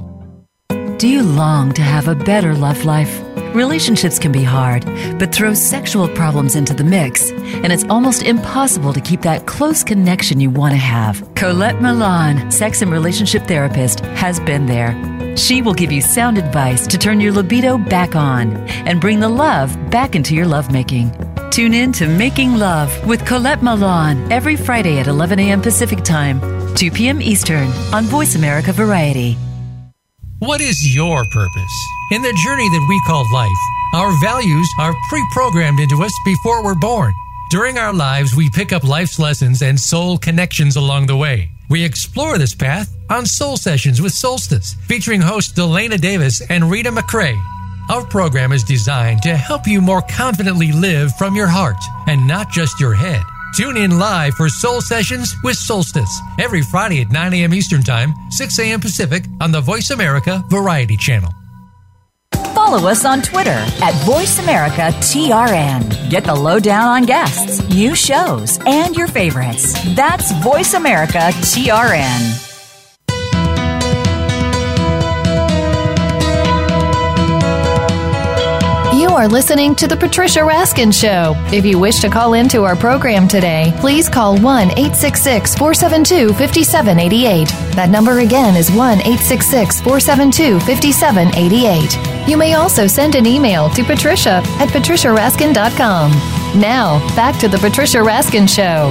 Do 0.96 1.08
you 1.08 1.24
long 1.24 1.72
to 1.72 1.82
have 1.82 2.06
a 2.06 2.14
better 2.14 2.54
love 2.54 2.84
life? 2.84 3.20
Relationships 3.52 4.20
can 4.20 4.30
be 4.30 4.44
hard, 4.44 4.84
but 5.18 5.34
throw 5.34 5.54
sexual 5.54 6.06
problems 6.06 6.54
into 6.54 6.72
the 6.72 6.84
mix, 6.84 7.32
and 7.32 7.72
it's 7.72 7.82
almost 7.90 8.22
impossible 8.22 8.92
to 8.92 9.00
keep 9.00 9.22
that 9.22 9.44
close 9.46 9.82
connection 9.82 10.38
you 10.38 10.50
want 10.50 10.70
to 10.70 10.78
have. 10.78 11.34
Colette 11.34 11.82
Milan, 11.82 12.48
sex 12.52 12.80
and 12.80 12.92
relationship 12.92 13.42
therapist, 13.48 13.98
has 14.22 14.38
been 14.38 14.66
there. 14.66 14.94
She 15.36 15.62
will 15.62 15.74
give 15.74 15.90
you 15.90 16.00
sound 16.00 16.38
advice 16.38 16.86
to 16.86 16.96
turn 16.96 17.20
your 17.20 17.32
libido 17.32 17.76
back 17.76 18.14
on 18.14 18.56
and 18.86 19.00
bring 19.00 19.18
the 19.18 19.28
love 19.28 19.76
back 19.90 20.14
into 20.14 20.32
your 20.36 20.46
lovemaking. 20.46 21.10
Tune 21.50 21.74
in 21.74 21.92
to 21.92 22.06
Making 22.06 22.54
Love 22.54 22.90
with 23.06 23.24
Colette 23.26 23.62
Milan 23.62 24.30
every 24.32 24.56
Friday 24.56 24.98
at 24.98 25.06
11 25.06 25.38
a.m. 25.38 25.62
Pacific 25.62 26.02
Time, 26.02 26.40
2 26.76 26.90
p.m. 26.90 27.22
Eastern 27.22 27.68
on 27.92 28.04
Voice 28.04 28.34
America 28.34 28.72
Variety. 28.72 29.36
What 30.40 30.60
is 30.60 30.94
your 30.94 31.24
purpose? 31.30 31.86
In 32.10 32.20
the 32.20 32.38
journey 32.44 32.68
that 32.68 32.86
we 32.88 33.00
call 33.06 33.24
life, 33.32 33.56
our 33.94 34.12
values 34.20 34.68
are 34.78 34.94
pre 35.08 35.24
programmed 35.32 35.80
into 35.80 36.02
us 36.02 36.12
before 36.24 36.64
we're 36.64 36.74
born. 36.74 37.14
During 37.50 37.78
our 37.78 37.92
lives, 37.92 38.34
we 38.34 38.50
pick 38.50 38.72
up 38.72 38.82
life's 38.82 39.18
lessons 39.18 39.62
and 39.62 39.78
soul 39.78 40.18
connections 40.18 40.76
along 40.76 41.06
the 41.06 41.16
way. 41.16 41.50
We 41.70 41.84
explore 41.84 42.36
this 42.36 42.54
path 42.54 42.94
on 43.08 43.24
Soul 43.24 43.56
Sessions 43.56 44.02
with 44.02 44.12
Solstice, 44.12 44.74
featuring 44.86 45.20
hosts 45.20 45.52
Delana 45.52 46.00
Davis 46.00 46.42
and 46.50 46.70
Rita 46.70 46.90
McCrae. 46.90 47.40
Our 47.88 48.04
program 48.04 48.52
is 48.52 48.64
designed 48.64 49.22
to 49.22 49.36
help 49.36 49.66
you 49.66 49.80
more 49.80 50.02
confidently 50.02 50.72
live 50.72 51.14
from 51.16 51.36
your 51.36 51.46
heart 51.46 51.82
and 52.08 52.26
not 52.26 52.50
just 52.50 52.80
your 52.80 52.94
head. 52.94 53.22
Tune 53.56 53.76
in 53.76 53.98
live 54.00 54.34
for 54.34 54.48
Soul 54.48 54.80
Sessions 54.80 55.36
with 55.44 55.54
Solstice 55.54 56.20
every 56.40 56.62
Friday 56.62 57.02
at 57.02 57.12
9 57.12 57.34
a.m. 57.34 57.54
Eastern 57.54 57.84
Time, 57.84 58.12
6 58.30 58.58
a.m. 58.58 58.80
Pacific 58.80 59.26
on 59.40 59.52
the 59.52 59.60
Voice 59.60 59.90
America 59.90 60.42
Variety 60.48 60.96
Channel. 60.96 61.30
Follow 62.52 62.88
us 62.88 63.04
on 63.04 63.22
Twitter 63.22 63.50
at 63.50 63.94
VoiceAmericaTRN. 64.04 66.10
Get 66.10 66.24
the 66.24 66.34
lowdown 66.34 66.88
on 66.88 67.04
guests, 67.04 67.62
new 67.68 67.94
shows, 67.94 68.58
and 68.66 68.96
your 68.96 69.06
favorites. 69.06 69.72
That's 69.94 70.32
VoiceAmericaTRN. 70.32 72.53
You 79.04 79.10
are 79.10 79.28
listening 79.28 79.74
to 79.74 79.86
The 79.86 79.98
Patricia 79.98 80.38
Raskin 80.38 80.90
Show. 80.90 81.34
If 81.54 81.66
you 81.66 81.78
wish 81.78 82.00
to 82.00 82.08
call 82.08 82.32
into 82.32 82.64
our 82.64 82.74
program 82.74 83.28
today, 83.28 83.70
please 83.76 84.08
call 84.08 84.38
1 84.38 84.70
866 84.70 85.56
472 85.56 86.32
5788. 86.32 87.48
That 87.76 87.90
number 87.90 88.20
again 88.20 88.56
is 88.56 88.70
1 88.70 89.00
866 89.00 89.82
472 89.82 90.58
5788. 90.60 92.26
You 92.26 92.38
may 92.38 92.54
also 92.54 92.86
send 92.86 93.14
an 93.14 93.26
email 93.26 93.68
to 93.76 93.84
patricia 93.84 94.42
at 94.58 94.70
patriciaraskin.com. 94.70 96.10
Now, 96.58 96.98
back 97.14 97.38
to 97.40 97.48
The 97.48 97.58
Patricia 97.58 97.98
Raskin 97.98 98.48
Show. 98.48 98.90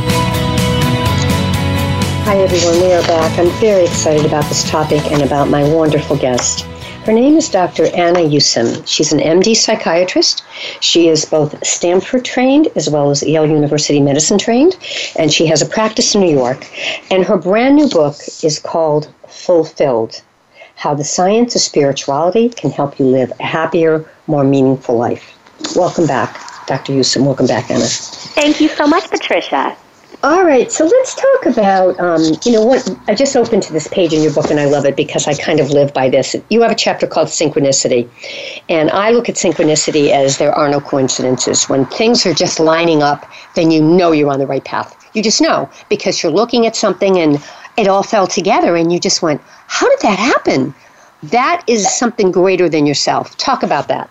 Hi, 2.25 2.37
everyone. 2.37 2.81
We 2.83 2.93
are 2.93 3.01
back. 3.07 3.39
I'm 3.39 3.49
very 3.59 3.85
excited 3.85 4.27
about 4.27 4.43
this 4.43 4.69
topic 4.69 5.11
and 5.11 5.23
about 5.23 5.49
my 5.49 5.63
wonderful 5.63 6.17
guest. 6.17 6.67
Her 7.05 7.11
name 7.11 7.35
is 7.35 7.49
Dr. 7.49 7.87
Anna 7.87 8.19
Yusim. 8.19 8.87
She's 8.87 9.11
an 9.11 9.19
MD 9.19 9.57
psychiatrist. 9.57 10.41
She 10.79 11.09
is 11.09 11.25
both 11.25 11.53
Stanford 11.67 12.23
trained 12.23 12.69
as 12.77 12.89
well 12.89 13.09
as 13.09 13.21
Yale 13.21 13.45
University 13.45 13.99
medicine 13.99 14.37
trained, 14.37 14.77
and 15.17 15.29
she 15.29 15.45
has 15.47 15.61
a 15.61 15.65
practice 15.65 16.15
in 16.15 16.21
New 16.21 16.31
York. 16.31 16.65
And 17.11 17.25
her 17.25 17.35
brand 17.35 17.75
new 17.75 17.89
book 17.89 18.15
is 18.41 18.57
called 18.57 19.13
Fulfilled 19.27 20.21
How 20.75 20.93
the 20.93 21.03
Science 21.03 21.55
of 21.55 21.61
Spirituality 21.61 22.47
Can 22.47 22.71
Help 22.71 22.97
You 22.97 23.07
Live 23.07 23.33
a 23.37 23.43
Happier, 23.43 24.09
More 24.27 24.45
Meaningful 24.45 24.95
Life. 24.95 25.37
Welcome 25.75 26.07
back, 26.07 26.39
Dr. 26.67 26.93
Yusim. 26.93 27.25
Welcome 27.25 27.47
back, 27.47 27.69
Anna. 27.69 27.83
Thank 27.83 28.61
you 28.61 28.69
so 28.69 28.87
much, 28.87 29.09
Patricia. 29.09 29.75
All 30.23 30.45
right, 30.45 30.71
so 30.71 30.85
let's 30.85 31.15
talk 31.15 31.45
about, 31.47 31.99
um, 31.99 32.21
you 32.45 32.53
know, 32.53 32.63
what 32.63 32.89
I 33.09 33.13
just 33.13 33.35
opened 33.35 33.61
to 33.63 33.73
this 33.73 33.89
page 33.89 34.13
in 34.13 34.23
your 34.23 34.31
book 34.31 34.49
and 34.49 34.57
I 34.57 34.63
love 34.63 34.85
it 34.85 34.95
because 34.95 35.27
I 35.27 35.33
kind 35.33 35.59
of 35.59 35.69
live 35.69 35.93
by 35.93 36.07
this. 36.07 36.33
You 36.49 36.61
have 36.61 36.71
a 36.71 36.75
chapter 36.75 37.05
called 37.05 37.27
Synchronicity, 37.27 38.07
and 38.69 38.89
I 38.91 39.11
look 39.11 39.27
at 39.27 39.35
synchronicity 39.35 40.11
as 40.11 40.37
there 40.37 40.53
are 40.53 40.69
no 40.69 40.79
coincidences. 40.79 41.67
When 41.67 41.85
things 41.87 42.25
are 42.25 42.33
just 42.33 42.61
lining 42.61 43.03
up, 43.03 43.29
then 43.55 43.69
you 43.69 43.83
know 43.83 44.13
you're 44.13 44.31
on 44.31 44.39
the 44.39 44.47
right 44.47 44.63
path. 44.63 44.95
You 45.13 45.21
just 45.21 45.41
know 45.41 45.69
because 45.89 46.23
you're 46.23 46.31
looking 46.31 46.65
at 46.65 46.77
something 46.77 47.17
and 47.19 47.43
it 47.75 47.89
all 47.89 48.01
fell 48.01 48.25
together 48.25 48.77
and 48.77 48.93
you 48.93 49.01
just 49.01 49.21
went, 49.21 49.41
how 49.67 49.89
did 49.89 49.99
that 50.03 50.19
happen? 50.19 50.73
That 51.23 51.65
is 51.67 51.93
something 51.93 52.31
greater 52.31 52.69
than 52.69 52.85
yourself. 52.85 53.35
Talk 53.35 53.61
about 53.61 53.89
that. 53.89 54.09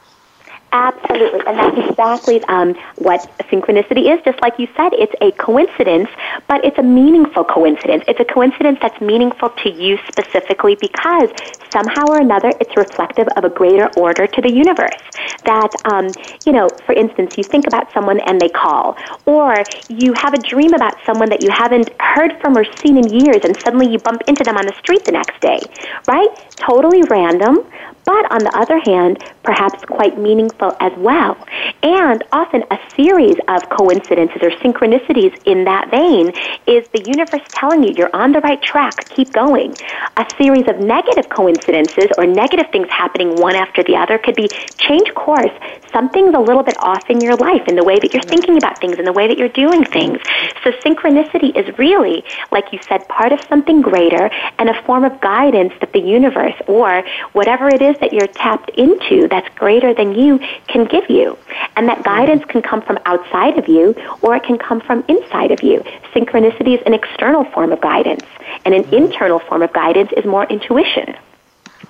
Absolutely, 0.74 1.40
and 1.46 1.58
that's 1.58 1.90
exactly 1.90 2.42
um, 2.48 2.74
what 2.96 3.20
synchronicity 3.52 4.08
is. 4.10 4.24
Just 4.24 4.40
like 4.40 4.54
you 4.58 4.66
said, 4.74 4.94
it's 4.94 5.12
a 5.20 5.30
coincidence, 5.32 6.08
but 6.48 6.64
it's 6.64 6.78
a 6.78 6.82
meaningful 6.82 7.44
coincidence. 7.44 8.02
It's 8.08 8.20
a 8.20 8.24
coincidence 8.24 8.78
that's 8.80 8.98
meaningful 8.98 9.50
to 9.50 9.68
you 9.70 9.98
specifically 10.08 10.76
because 10.80 11.28
somehow 11.74 12.08
or 12.08 12.18
another 12.20 12.54
it's 12.58 12.74
reflective 12.74 13.28
of 13.36 13.44
a 13.44 13.50
greater 13.50 13.88
order 13.96 14.26
to 14.26 14.40
the 14.40 14.50
universe. 14.50 14.96
That, 15.44 15.68
um, 15.84 16.14
you 16.46 16.52
know, 16.52 16.70
for 16.86 16.94
instance, 16.94 17.32
you 17.36 17.44
think 17.44 17.66
about 17.66 17.92
someone 17.92 18.20
and 18.20 18.40
they 18.40 18.48
call, 18.48 18.96
or 19.26 19.66
you 19.88 20.14
have 20.16 20.32
a 20.32 20.38
dream 20.38 20.72
about 20.72 20.94
someone 21.04 21.28
that 21.28 21.42
you 21.42 21.50
haven't 21.50 21.90
heard 22.00 22.32
from 22.40 22.56
or 22.56 22.64
seen 22.82 22.96
in 22.96 23.12
years, 23.12 23.40
and 23.44 23.56
suddenly 23.62 23.88
you 23.92 23.98
bump 23.98 24.22
into 24.26 24.42
them 24.42 24.56
on 24.56 24.64
the 24.64 24.74
street 24.80 25.04
the 25.04 25.12
next 25.12 25.38
day, 25.42 25.60
right? 26.08 26.28
Totally 26.66 27.02
random, 27.10 27.58
but 28.04 28.30
on 28.32 28.44
the 28.44 28.56
other 28.56 28.78
hand, 28.78 29.18
perhaps 29.42 29.84
quite 29.86 30.18
meaningful 30.18 30.76
as 30.80 30.92
well. 30.96 31.36
And 31.82 32.22
often 32.32 32.64
a 32.70 32.78
series 32.96 33.36
of 33.48 33.68
coincidences 33.70 34.42
or 34.42 34.50
synchronicities 34.50 35.38
in 35.44 35.64
that 35.64 35.90
vein 35.90 36.32
is 36.66 36.84
the 36.92 37.00
universe 37.00 37.42
telling 37.52 37.82
you 37.82 37.94
you're 37.96 38.14
on 38.14 38.32
the 38.32 38.40
right 38.40 38.62
track, 38.62 39.08
keep 39.10 39.32
going. 39.32 39.76
A 40.16 40.26
series 40.38 40.68
of 40.68 40.78
negative 40.78 41.28
coincidences 41.30 42.06
or 42.18 42.26
negative 42.26 42.66
things 42.72 42.88
happening 42.90 43.36
one 43.36 43.56
after 43.56 43.82
the 43.82 43.96
other 43.96 44.18
could 44.18 44.36
be 44.36 44.50
change 44.78 45.12
course, 45.14 45.52
something's 45.92 46.34
a 46.34 46.40
little 46.40 46.62
bit 46.62 46.76
off 46.78 47.08
in 47.08 47.20
your 47.20 47.36
life, 47.36 47.62
in 47.68 47.76
the 47.76 47.84
way 47.84 47.98
that 47.98 48.12
you're 48.12 48.22
thinking 48.22 48.56
about 48.56 48.80
things, 48.80 48.98
in 48.98 49.04
the 49.04 49.12
way 49.12 49.28
that 49.28 49.38
you're 49.38 49.48
doing 49.48 49.84
things. 49.84 50.18
So 50.64 50.70
synchronicity 50.84 51.56
is 51.56 51.66
really, 51.78 52.24
like 52.50 52.72
you 52.72 52.80
said, 52.88 53.06
part 53.08 53.32
of 53.32 53.40
something 53.48 53.82
greater 53.82 54.30
and 54.58 54.68
a 54.68 54.82
form 54.82 55.04
of 55.04 55.20
guidance 55.20 55.72
that 55.80 55.92
the 55.92 56.00
universe 56.00 56.54
or 56.66 57.02
whatever 57.32 57.68
it 57.68 57.82
is 57.82 57.91
that 58.00 58.12
you're 58.12 58.26
tapped 58.26 58.70
into 58.70 59.28
that's 59.28 59.48
greater 59.56 59.94
than 59.94 60.14
you 60.14 60.38
can 60.68 60.84
give 60.84 61.08
you. 61.08 61.38
And 61.76 61.88
that 61.88 62.02
guidance 62.02 62.44
can 62.46 62.62
come 62.62 62.82
from 62.82 62.98
outside 63.06 63.58
of 63.58 63.68
you 63.68 63.94
or 64.20 64.36
it 64.36 64.44
can 64.44 64.58
come 64.58 64.80
from 64.80 65.04
inside 65.08 65.50
of 65.50 65.62
you. 65.62 65.82
Synchronicity 66.14 66.78
is 66.78 66.82
an 66.86 66.94
external 66.94 67.44
form 67.44 67.72
of 67.72 67.80
guidance, 67.80 68.24
and 68.64 68.74
an 68.74 68.84
mm-hmm. 68.84 68.94
internal 68.94 69.38
form 69.38 69.62
of 69.62 69.72
guidance 69.72 70.10
is 70.16 70.24
more 70.24 70.44
intuition. 70.46 71.14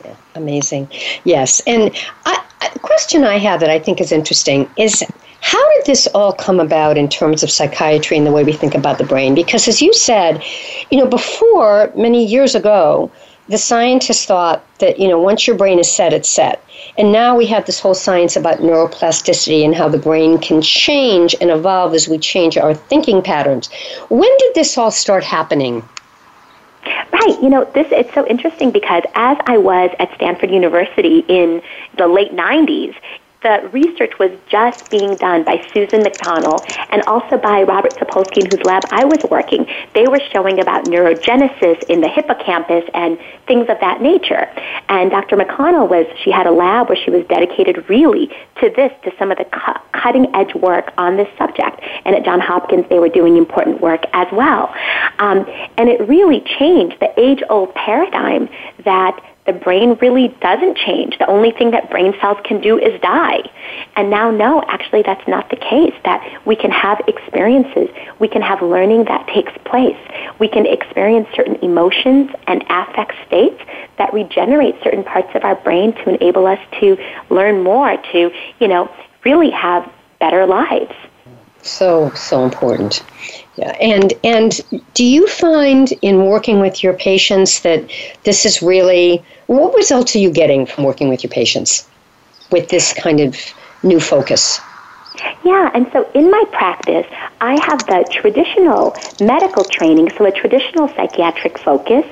Yeah, 0.05 0.16
amazing. 0.34 0.88
Yes. 1.24 1.61
And 1.66 1.90
I, 2.26 2.42
a 2.74 2.78
question 2.78 3.24
I 3.24 3.38
have 3.38 3.61
that 3.61 3.70
I 3.70 3.78
think 3.78 4.00
is 4.00 4.12
interesting 4.12 4.68
is 4.76 5.05
how 5.42 5.70
did 5.76 5.86
this 5.86 6.07
all 6.09 6.32
come 6.32 6.61
about 6.61 6.96
in 6.96 7.09
terms 7.09 7.42
of 7.42 7.50
psychiatry 7.50 8.16
and 8.16 8.24
the 8.24 8.30
way 8.30 8.44
we 8.44 8.53
think 8.53 8.76
about 8.76 8.98
the 8.98 9.05
brain? 9.05 9.34
Because 9.34 9.66
as 9.66 9.82
you 9.82 9.92
said, 9.92 10.42
you 10.90 10.98
know, 10.98 11.07
before 11.07 11.92
many 11.96 12.24
years 12.24 12.55
ago, 12.55 13.11
the 13.53 13.59
scientists 13.59 14.24
thought 14.24 14.64
that 14.78 14.98
you 14.98 15.07
know 15.07 15.18
once 15.18 15.46
your 15.46 15.57
brain 15.57 15.78
is 15.78 15.90
set 15.90 16.14
it's 16.14 16.28
set. 16.28 16.64
And 16.96 17.12
now 17.12 17.36
we 17.36 17.46
have 17.46 17.66
this 17.66 17.78
whole 17.78 17.94
science 17.94 18.34
about 18.34 18.59
neuroplasticity 18.59 19.62
and 19.62 19.74
how 19.74 19.88
the 19.88 19.98
brain 19.98 20.38
can 20.38 20.62
change 20.62 21.36
and 21.40 21.50
evolve 21.50 21.92
as 21.94 22.09
we 22.09 22.18
change 22.18 22.57
our 22.57 22.74
thinking 22.74 23.22
patterns. 23.22 23.70
When 24.09 24.30
did 24.38 24.55
this 24.55 24.76
all 24.78 24.90
start 24.90 25.22
happening? 25.22 25.86
Right. 27.12 27.42
You 27.42 27.50
know, 27.50 27.70
this 27.74 27.86
it's 27.90 28.12
so 28.14 28.26
interesting 28.26 28.70
because 28.70 29.05
as 29.14 29.36
I 29.46 29.59
was 29.59 29.90
at 29.98 30.12
Stanford 30.14 30.50
University 30.50 31.18
in 31.28 31.62
the 31.98 32.09
late 32.09 32.32
90s, 32.32 32.94
the 33.43 33.68
research 33.72 34.18
was 34.18 34.30
just 34.49 34.88
being 34.90 35.16
done 35.16 35.45
by 35.45 35.64
Susan 35.72 36.01
McConnell 36.01 36.64
and 36.90 37.03
also 37.03 37.36
by 37.38 37.62
Robert 37.62 37.95
Sapolsky, 37.97 38.45
in 38.45 38.47
whose 38.51 38.64
lab 38.64 38.82
I 38.90 39.05
was 39.05 39.18
working. 39.30 39.66
They 39.95 40.07
were 40.07 40.20
showing 40.32 40.61
about 40.61 40.84
neurogenesis 40.84 41.82
in 41.84 42.01
the 42.01 42.09
hippocampus 42.09 42.84
and 42.95 43.18
things 43.47 43.68
of 43.68 43.78
that 43.80 44.01
nature. 44.01 44.49
And 44.88 45.11
Dr. 45.11 45.36
McConnell 45.36 45.88
was, 45.88 46.07
she 46.22 46.30
had 46.30 46.47
a 46.47 46.53
lab 46.53 46.88
where 46.88 46.97
she 46.97 47.11
was 47.11 47.26
dedicated 47.26 47.88
really 47.88 48.28
to 48.61 48.70
this, 48.70 48.93
to 49.05 49.12
some 49.18 49.30
of 49.30 49.38
the 49.38 49.45
cu- 49.45 49.80
cutting 49.93 50.34
edge 50.34 50.55
work 50.55 50.93
on 50.99 51.16
this 51.16 51.28
subject. 51.36 51.80
And 52.05 52.14
at 52.14 52.24
Johns 52.24 52.43
Hopkins, 52.43 52.86
they 52.88 52.99
were 52.99 53.09
doing 53.09 53.36
important 53.36 53.80
work 53.80 54.05
as 54.12 54.28
well. 54.32 54.74
Um, 55.18 55.47
and 55.76 55.88
it 55.88 56.07
really 56.09 56.40
changed 56.59 57.01
the 57.01 57.12
age 57.18 57.43
old 57.49 57.74
paradigm 57.74 58.49
that 58.84 59.32
the 59.47 59.53
brain 59.53 59.95
really 60.01 60.28
doesn't 60.40 60.76
change. 60.76 61.18
The 61.18 61.26
only 61.26 61.51
thing 61.51 61.72
that 61.72 61.90
brain 61.90 62.14
cells 62.20 62.38
can 62.45 62.61
do 62.61 62.78
is 62.78 63.01
die. 63.01 63.40
And 63.97 64.09
now, 64.09 64.30
no, 64.30 64.62
actually, 64.68 65.03
that's 65.03 65.26
not 65.26 65.51
the 65.51 65.57
case. 65.57 65.95
That 66.05 66.22
we 66.47 66.55
can 66.55 66.70
have 66.70 67.01
experiences, 67.09 67.88
we 68.20 68.28
can 68.28 68.40
have 68.43 68.62
learning 68.62 69.05
that 69.07 69.26
takes 69.26 69.53
place, 69.64 69.99
we 70.38 70.49
can 70.49 70.66
experience 70.66 71.28
certain 71.34 71.57
emotions 71.57 72.30
and 72.47 72.64
affect 72.68 73.14
states 73.26 73.61
that 73.99 74.12
regenerate 74.12 74.76
certain 74.82 75.03
parts 75.03 75.28
of 75.34 75.43
our 75.45 75.57
brain 75.57 75.93
to 75.93 76.11
enable 76.11 76.47
us 76.47 76.61
to 76.80 76.97
learn 77.30 77.62
more, 77.62 77.97
to, 78.12 78.30
you 78.61 78.68
know, 78.68 78.90
really 79.24 79.51
have 79.51 79.90
better 80.20 80.47
lives. 80.47 80.95
So, 81.62 82.11
so 82.14 82.45
important. 82.45 83.03
Yeah. 83.57 83.76
And 83.80 84.14
and 84.24 84.61
do 84.94 85.05
you 85.05 85.28
find 85.28 85.92
in 86.00 86.24
working 86.24 86.61
with 86.61 86.82
your 86.82 86.94
patients 86.94 87.61
that 87.61 87.84
this 88.24 88.46
is 88.46 88.62
really 88.62 89.22
what 89.46 89.74
results 89.74 90.16
are 90.16 90.20
you 90.20 90.30
getting 90.30 90.64
from 90.64 90.84
working 90.84 91.09
with 91.09 91.22
your 91.22 91.30
patients 91.30 91.86
with 92.50 92.70
this 92.70 92.94
kind 92.94 93.20
of 93.20 93.36
new 93.82 94.00
focus? 94.00 94.61
Yeah, 95.44 95.70
and 95.74 95.88
so 95.92 96.10
in 96.14 96.30
my 96.30 96.44
practice, 96.52 97.06
I 97.40 97.54
have 97.66 97.86
the 97.86 98.08
traditional 98.10 98.96
medical 99.20 99.64
training, 99.64 100.10
so 100.16 100.24
a 100.24 100.32
traditional 100.32 100.88
psychiatric 100.88 101.58
focus, 101.58 102.04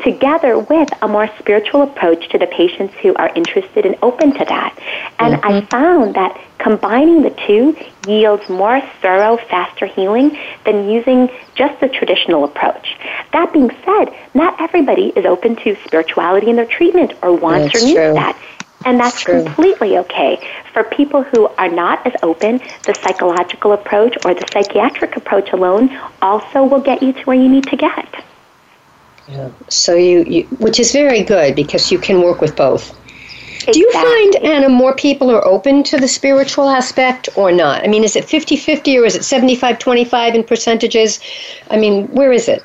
together 0.00 0.58
with 0.58 0.88
a 1.02 1.08
more 1.08 1.28
spiritual 1.38 1.82
approach 1.82 2.28
to 2.30 2.38
the 2.38 2.46
patients 2.46 2.94
who 3.02 3.14
are 3.14 3.30
interested 3.34 3.86
and 3.86 3.96
open 4.02 4.32
to 4.32 4.44
that. 4.44 4.76
And 5.18 5.34
mm-hmm. 5.34 5.46
I 5.46 5.60
found 5.66 6.14
that 6.14 6.40
combining 6.58 7.22
the 7.22 7.30
two 7.46 7.76
yields 8.06 8.48
more 8.48 8.80
thorough, 9.00 9.36
faster 9.36 9.86
healing 9.86 10.36
than 10.64 10.90
using 10.90 11.30
just 11.54 11.78
the 11.80 11.88
traditional 11.88 12.44
approach. 12.44 12.96
That 13.32 13.52
being 13.52 13.70
said, 13.84 14.06
not 14.34 14.60
everybody 14.60 15.12
is 15.14 15.24
open 15.24 15.56
to 15.56 15.76
spirituality 15.84 16.50
in 16.50 16.56
their 16.56 16.66
treatment 16.66 17.12
or 17.22 17.34
wants 17.34 17.72
That's 17.72 17.84
or 17.84 17.86
needs 17.86 17.98
true. 17.98 18.14
that. 18.14 18.40
And 18.84 19.00
that's 19.00 19.20
True. 19.22 19.42
completely 19.42 19.98
okay. 19.98 20.38
For 20.72 20.84
people 20.84 21.22
who 21.22 21.48
are 21.58 21.68
not 21.68 22.06
as 22.06 22.14
open, 22.22 22.60
the 22.84 22.94
psychological 22.94 23.72
approach 23.72 24.16
or 24.24 24.34
the 24.34 24.46
psychiatric 24.52 25.16
approach 25.16 25.52
alone 25.52 25.96
also 26.22 26.64
will 26.64 26.80
get 26.80 27.02
you 27.02 27.12
to 27.12 27.22
where 27.24 27.36
you 27.36 27.48
need 27.48 27.66
to 27.66 27.76
get. 27.76 28.24
Yeah. 29.28 29.50
So 29.68 29.94
you, 29.94 30.24
you 30.24 30.42
which 30.58 30.80
is 30.80 30.92
very 30.92 31.22
good 31.22 31.54
because 31.54 31.92
you 31.92 31.98
can 31.98 32.22
work 32.22 32.40
with 32.40 32.56
both. 32.56 32.94
Exactly. 33.66 33.72
Do 33.72 33.80
you 33.80 33.92
find, 33.92 34.36
Anna, 34.36 34.68
more 34.68 34.94
people 34.94 35.30
are 35.30 35.44
open 35.44 35.82
to 35.84 35.98
the 35.98 36.08
spiritual 36.08 36.68
aspect 36.68 37.28
or 37.36 37.52
not? 37.52 37.84
I 37.84 37.88
mean, 37.88 38.04
is 38.04 38.16
it 38.16 38.24
50 38.24 38.56
50 38.56 38.98
or 38.98 39.04
is 39.04 39.16
it 39.16 39.24
75 39.24 39.78
25 39.78 40.34
in 40.34 40.44
percentages? 40.44 41.20
I 41.70 41.76
mean, 41.76 42.06
where 42.08 42.32
is 42.32 42.48
it? 42.48 42.64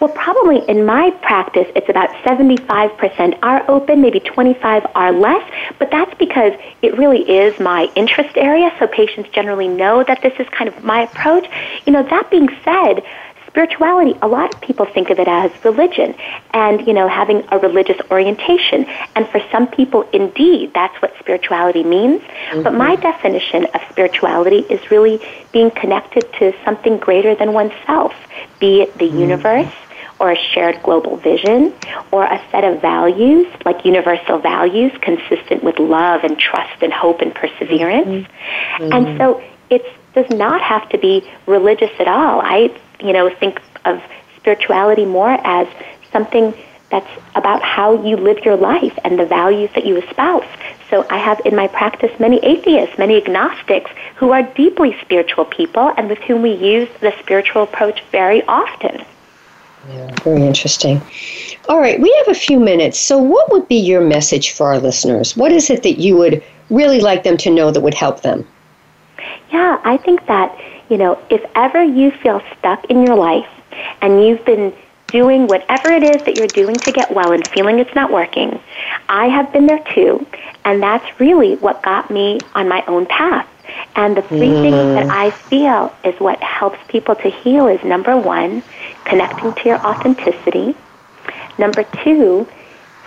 Well, 0.00 0.10
probably 0.10 0.58
in 0.68 0.84
my 0.84 1.10
practice, 1.22 1.66
it's 1.74 1.88
about 1.88 2.10
75% 2.24 3.38
are 3.42 3.68
open, 3.70 4.00
maybe 4.00 4.20
25 4.20 4.86
are 4.94 5.12
less, 5.12 5.50
but 5.78 5.90
that's 5.90 6.14
because 6.14 6.52
it 6.82 6.96
really 6.98 7.22
is 7.22 7.58
my 7.60 7.90
interest 7.94 8.36
area, 8.36 8.72
so 8.78 8.86
patients 8.86 9.30
generally 9.30 9.68
know 9.68 10.04
that 10.04 10.22
this 10.22 10.34
is 10.38 10.48
kind 10.50 10.68
of 10.68 10.84
my 10.84 11.02
approach. 11.02 11.46
You 11.86 11.92
know, 11.92 12.02
that 12.02 12.30
being 12.30 12.48
said, 12.64 13.02
spirituality, 13.56 14.14
a 14.20 14.28
lot 14.28 14.54
of 14.54 14.60
people 14.60 14.84
think 14.84 15.08
of 15.08 15.18
it 15.18 15.26
as 15.26 15.50
religion 15.64 16.14
and, 16.50 16.86
you 16.86 16.92
know, 16.92 17.08
having 17.08 17.42
a 17.50 17.58
religious 17.58 17.96
orientation. 18.10 18.84
And 19.14 19.26
for 19.28 19.40
some 19.50 19.66
people, 19.66 20.06
indeed, 20.12 20.74
that's 20.74 21.00
what 21.00 21.14
spirituality 21.18 21.82
means. 21.82 22.20
Mm-hmm. 22.20 22.64
But 22.64 22.74
my 22.74 22.96
definition 22.96 23.64
of 23.64 23.80
spirituality 23.88 24.58
is 24.68 24.90
really 24.90 25.26
being 25.52 25.70
connected 25.70 26.30
to 26.34 26.52
something 26.66 26.98
greater 26.98 27.34
than 27.34 27.54
oneself, 27.54 28.12
be 28.60 28.82
it 28.82 28.92
the 28.98 29.06
mm-hmm. 29.08 29.20
universe 29.20 29.72
or 30.18 30.32
a 30.32 30.36
shared 30.36 30.82
global 30.82 31.16
vision 31.16 31.72
or 32.10 32.24
a 32.24 32.38
set 32.50 32.62
of 32.62 32.82
values 32.82 33.46
like 33.64 33.86
universal 33.86 34.38
values 34.38 34.92
consistent 35.00 35.64
with 35.64 35.78
love 35.78 36.24
and 36.24 36.38
trust 36.38 36.82
and 36.82 36.92
hope 36.92 37.22
and 37.22 37.34
perseverance. 37.34 38.26
Mm-hmm. 38.26 38.92
And 38.92 39.18
so 39.18 39.42
it 39.70 39.82
does 40.14 40.30
not 40.30 40.60
have 40.62 40.88
to 40.88 40.98
be 40.98 41.30
religious 41.46 41.90
at 41.98 42.08
all. 42.08 42.40
I, 42.40 42.74
you 43.00 43.12
know, 43.12 43.30
think 43.30 43.60
of 43.84 44.02
spirituality 44.36 45.04
more 45.04 45.38
as 45.46 45.68
something 46.12 46.54
that's 46.90 47.10
about 47.34 47.62
how 47.62 48.04
you 48.04 48.16
live 48.16 48.38
your 48.44 48.56
life 48.56 48.96
and 49.04 49.18
the 49.18 49.26
values 49.26 49.70
that 49.74 49.84
you 49.84 49.96
espouse. 49.96 50.46
So 50.88 51.04
I 51.10 51.18
have 51.18 51.40
in 51.44 51.56
my 51.56 51.66
practice 51.66 52.12
many 52.20 52.38
atheists, 52.44 52.96
many 52.96 53.16
agnostics 53.16 53.90
who 54.14 54.30
are 54.30 54.42
deeply 54.42 54.96
spiritual 55.00 55.44
people 55.44 55.92
and 55.96 56.08
with 56.08 56.18
whom 56.20 56.42
we 56.42 56.52
use 56.52 56.88
the 57.00 57.12
spiritual 57.18 57.64
approach 57.64 58.02
very 58.12 58.42
often. 58.44 59.04
Yeah, 59.88 60.14
very 60.22 60.42
interesting. 60.42 61.00
All 61.68 61.78
right, 61.78 62.00
we 62.00 62.12
have 62.24 62.36
a 62.36 62.38
few 62.38 62.58
minutes. 62.58 62.98
So, 62.98 63.18
what 63.18 63.50
would 63.52 63.68
be 63.68 63.76
your 63.76 64.00
message 64.00 64.52
for 64.52 64.66
our 64.66 64.78
listeners? 64.78 65.36
What 65.36 65.52
is 65.52 65.70
it 65.70 65.82
that 65.82 65.98
you 65.98 66.16
would 66.16 66.42
really 66.70 67.00
like 67.00 67.22
them 67.22 67.36
to 67.38 67.50
know 67.50 67.70
that 67.70 67.80
would 67.80 67.94
help 67.94 68.22
them? 68.22 68.46
Yeah, 69.52 69.80
I 69.84 69.96
think 69.96 70.26
that, 70.26 70.56
you 70.88 70.98
know, 70.98 71.20
if 71.30 71.44
ever 71.54 71.82
you 71.82 72.10
feel 72.10 72.42
stuck 72.58 72.84
in 72.86 73.04
your 73.04 73.16
life 73.16 73.48
and 74.00 74.24
you've 74.24 74.44
been 74.44 74.72
doing 75.08 75.46
whatever 75.46 75.90
it 75.90 76.02
is 76.02 76.24
that 76.24 76.36
you're 76.36 76.48
doing 76.48 76.74
to 76.74 76.92
get 76.92 77.14
well 77.14 77.32
and 77.32 77.46
feeling 77.48 77.78
it's 77.78 77.94
not 77.94 78.10
working, 78.10 78.60
I 79.08 79.28
have 79.28 79.52
been 79.52 79.66
there 79.66 79.82
too, 79.94 80.26
and 80.64 80.82
that's 80.82 81.20
really 81.20 81.56
what 81.56 81.82
got 81.82 82.10
me 82.10 82.40
on 82.54 82.68
my 82.68 82.84
own 82.86 83.06
path. 83.06 83.48
And 83.96 84.16
the 84.16 84.22
three 84.22 84.48
mm. 84.48 84.62
things 84.62 84.94
that 84.94 85.08
I 85.08 85.30
feel 85.30 85.94
is 86.04 86.18
what 86.20 86.40
helps 86.42 86.78
people 86.88 87.14
to 87.16 87.28
heal 87.28 87.66
is 87.66 87.82
number 87.82 88.16
one, 88.16 88.62
connecting 89.04 89.52
to 89.54 89.68
your 89.68 89.78
authenticity. 89.84 90.76
Number 91.58 91.84
two, 92.04 92.46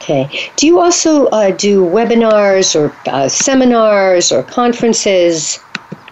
Okay. 0.00 0.50
Do 0.56 0.66
you 0.66 0.80
also 0.80 1.26
uh, 1.26 1.50
do 1.50 1.82
webinars 1.82 2.74
or 2.74 2.90
uh, 3.10 3.28
seminars 3.28 4.32
or 4.32 4.42
conferences? 4.44 5.58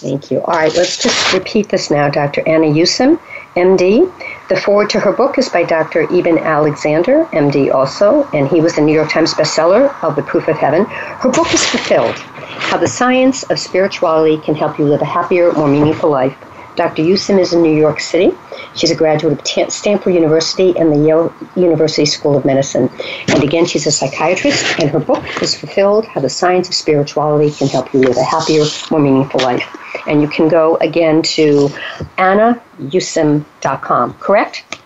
Thank 0.00 0.30
you. 0.30 0.40
All 0.42 0.54
right, 0.54 0.72
let's 0.76 1.02
just 1.02 1.32
repeat 1.32 1.70
this 1.70 1.90
now. 1.90 2.08
Dr. 2.08 2.46
Anna 2.46 2.66
Yusim, 2.66 3.18
MD. 3.56 4.08
The 4.48 4.56
forward 4.56 4.90
to 4.90 5.00
her 5.00 5.12
book 5.12 5.38
is 5.38 5.48
by 5.48 5.64
Dr. 5.64 6.02
Eben 6.12 6.38
Alexander, 6.38 7.24
MD 7.32 7.74
also, 7.74 8.22
and 8.32 8.46
he 8.46 8.60
was 8.60 8.76
the 8.76 8.80
New 8.80 8.94
York 8.94 9.10
Times 9.10 9.34
bestseller 9.34 9.92
of 10.04 10.14
The 10.14 10.22
Proof 10.22 10.46
of 10.46 10.56
Heaven. 10.56 10.84
Her 10.84 11.30
book 11.30 11.52
is 11.52 11.64
Fulfilled 11.66 12.14
How 12.14 12.76
the 12.76 12.86
Science 12.86 13.42
of 13.50 13.58
Spirituality 13.58 14.38
Can 14.38 14.54
Help 14.54 14.78
You 14.78 14.84
Live 14.84 15.02
a 15.02 15.04
Happier, 15.04 15.50
More 15.52 15.68
Meaningful 15.68 16.10
Life. 16.10 16.36
Dr. 16.78 17.02
Yusim 17.02 17.40
is 17.40 17.52
in 17.52 17.60
New 17.60 17.76
York 17.76 17.98
City. 17.98 18.30
She's 18.76 18.92
a 18.92 18.94
graduate 18.94 19.32
of 19.32 19.72
Stanford 19.72 20.14
University 20.14 20.78
and 20.78 20.92
the 20.92 21.08
Yale 21.08 21.34
University 21.56 22.06
School 22.06 22.36
of 22.36 22.44
Medicine. 22.44 22.88
And 23.26 23.42
again, 23.42 23.66
she's 23.66 23.84
a 23.88 23.90
psychiatrist, 23.90 24.64
and 24.78 24.88
her 24.88 25.00
book 25.00 25.24
is 25.42 25.56
Fulfilled 25.58 26.06
How 26.06 26.20
the 26.20 26.30
Science 26.30 26.68
of 26.68 26.74
Spirituality 26.76 27.50
Can 27.50 27.66
Help 27.66 27.92
You 27.92 27.98
Live 27.98 28.16
a 28.16 28.22
Happier, 28.22 28.64
More 28.92 29.00
Meaningful 29.00 29.40
Life. 29.40 29.76
And 30.06 30.22
you 30.22 30.28
can 30.28 30.46
go 30.46 30.76
again 30.76 31.20
to 31.34 31.68
annayusim.com, 32.16 34.14
correct? 34.14 34.78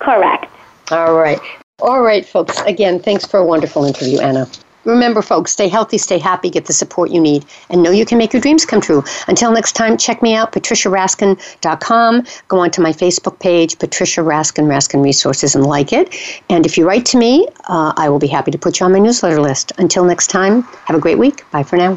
Correct. 0.00 0.46
All 0.90 1.14
right. 1.14 1.38
All 1.80 2.02
right, 2.02 2.26
folks. 2.26 2.60
Again, 2.62 2.98
thanks 2.98 3.24
for 3.24 3.38
a 3.38 3.46
wonderful 3.46 3.84
interview, 3.84 4.18
Anna. 4.18 4.48
Remember, 4.86 5.20
folks, 5.20 5.52
stay 5.52 5.68
healthy, 5.68 5.98
stay 5.98 6.18
happy, 6.18 6.48
get 6.48 6.66
the 6.66 6.72
support 6.72 7.10
you 7.10 7.20
need, 7.20 7.44
and 7.68 7.82
know 7.82 7.90
you 7.90 8.06
can 8.06 8.18
make 8.18 8.32
your 8.32 8.40
dreams 8.40 8.64
come 8.64 8.80
true. 8.80 9.04
Until 9.28 9.52
next 9.52 9.72
time, 9.72 9.98
check 9.98 10.22
me 10.22 10.34
out, 10.34 10.52
patriciaraskin.com. 10.52 12.24
Go 12.48 12.58
onto 12.58 12.80
my 12.80 12.92
Facebook 12.92 13.38
page, 13.38 13.78
Patricia 13.78 14.20
Raskin, 14.22 14.66
Raskin 14.66 15.02
Resources, 15.02 15.54
and 15.54 15.66
like 15.66 15.92
it. 15.92 16.14
And 16.48 16.64
if 16.64 16.78
you 16.78 16.86
write 16.86 17.04
to 17.06 17.18
me, 17.18 17.48
uh, 17.68 17.92
I 17.96 18.08
will 18.08 18.18
be 18.18 18.28
happy 18.28 18.50
to 18.52 18.58
put 18.58 18.80
you 18.80 18.86
on 18.86 18.92
my 18.92 18.98
newsletter 18.98 19.40
list. 19.40 19.72
Until 19.78 20.04
next 20.04 20.28
time, 20.28 20.62
have 20.86 20.96
a 20.96 21.00
great 21.00 21.18
week. 21.18 21.48
Bye 21.50 21.62
for 21.64 21.76
now. 21.76 21.96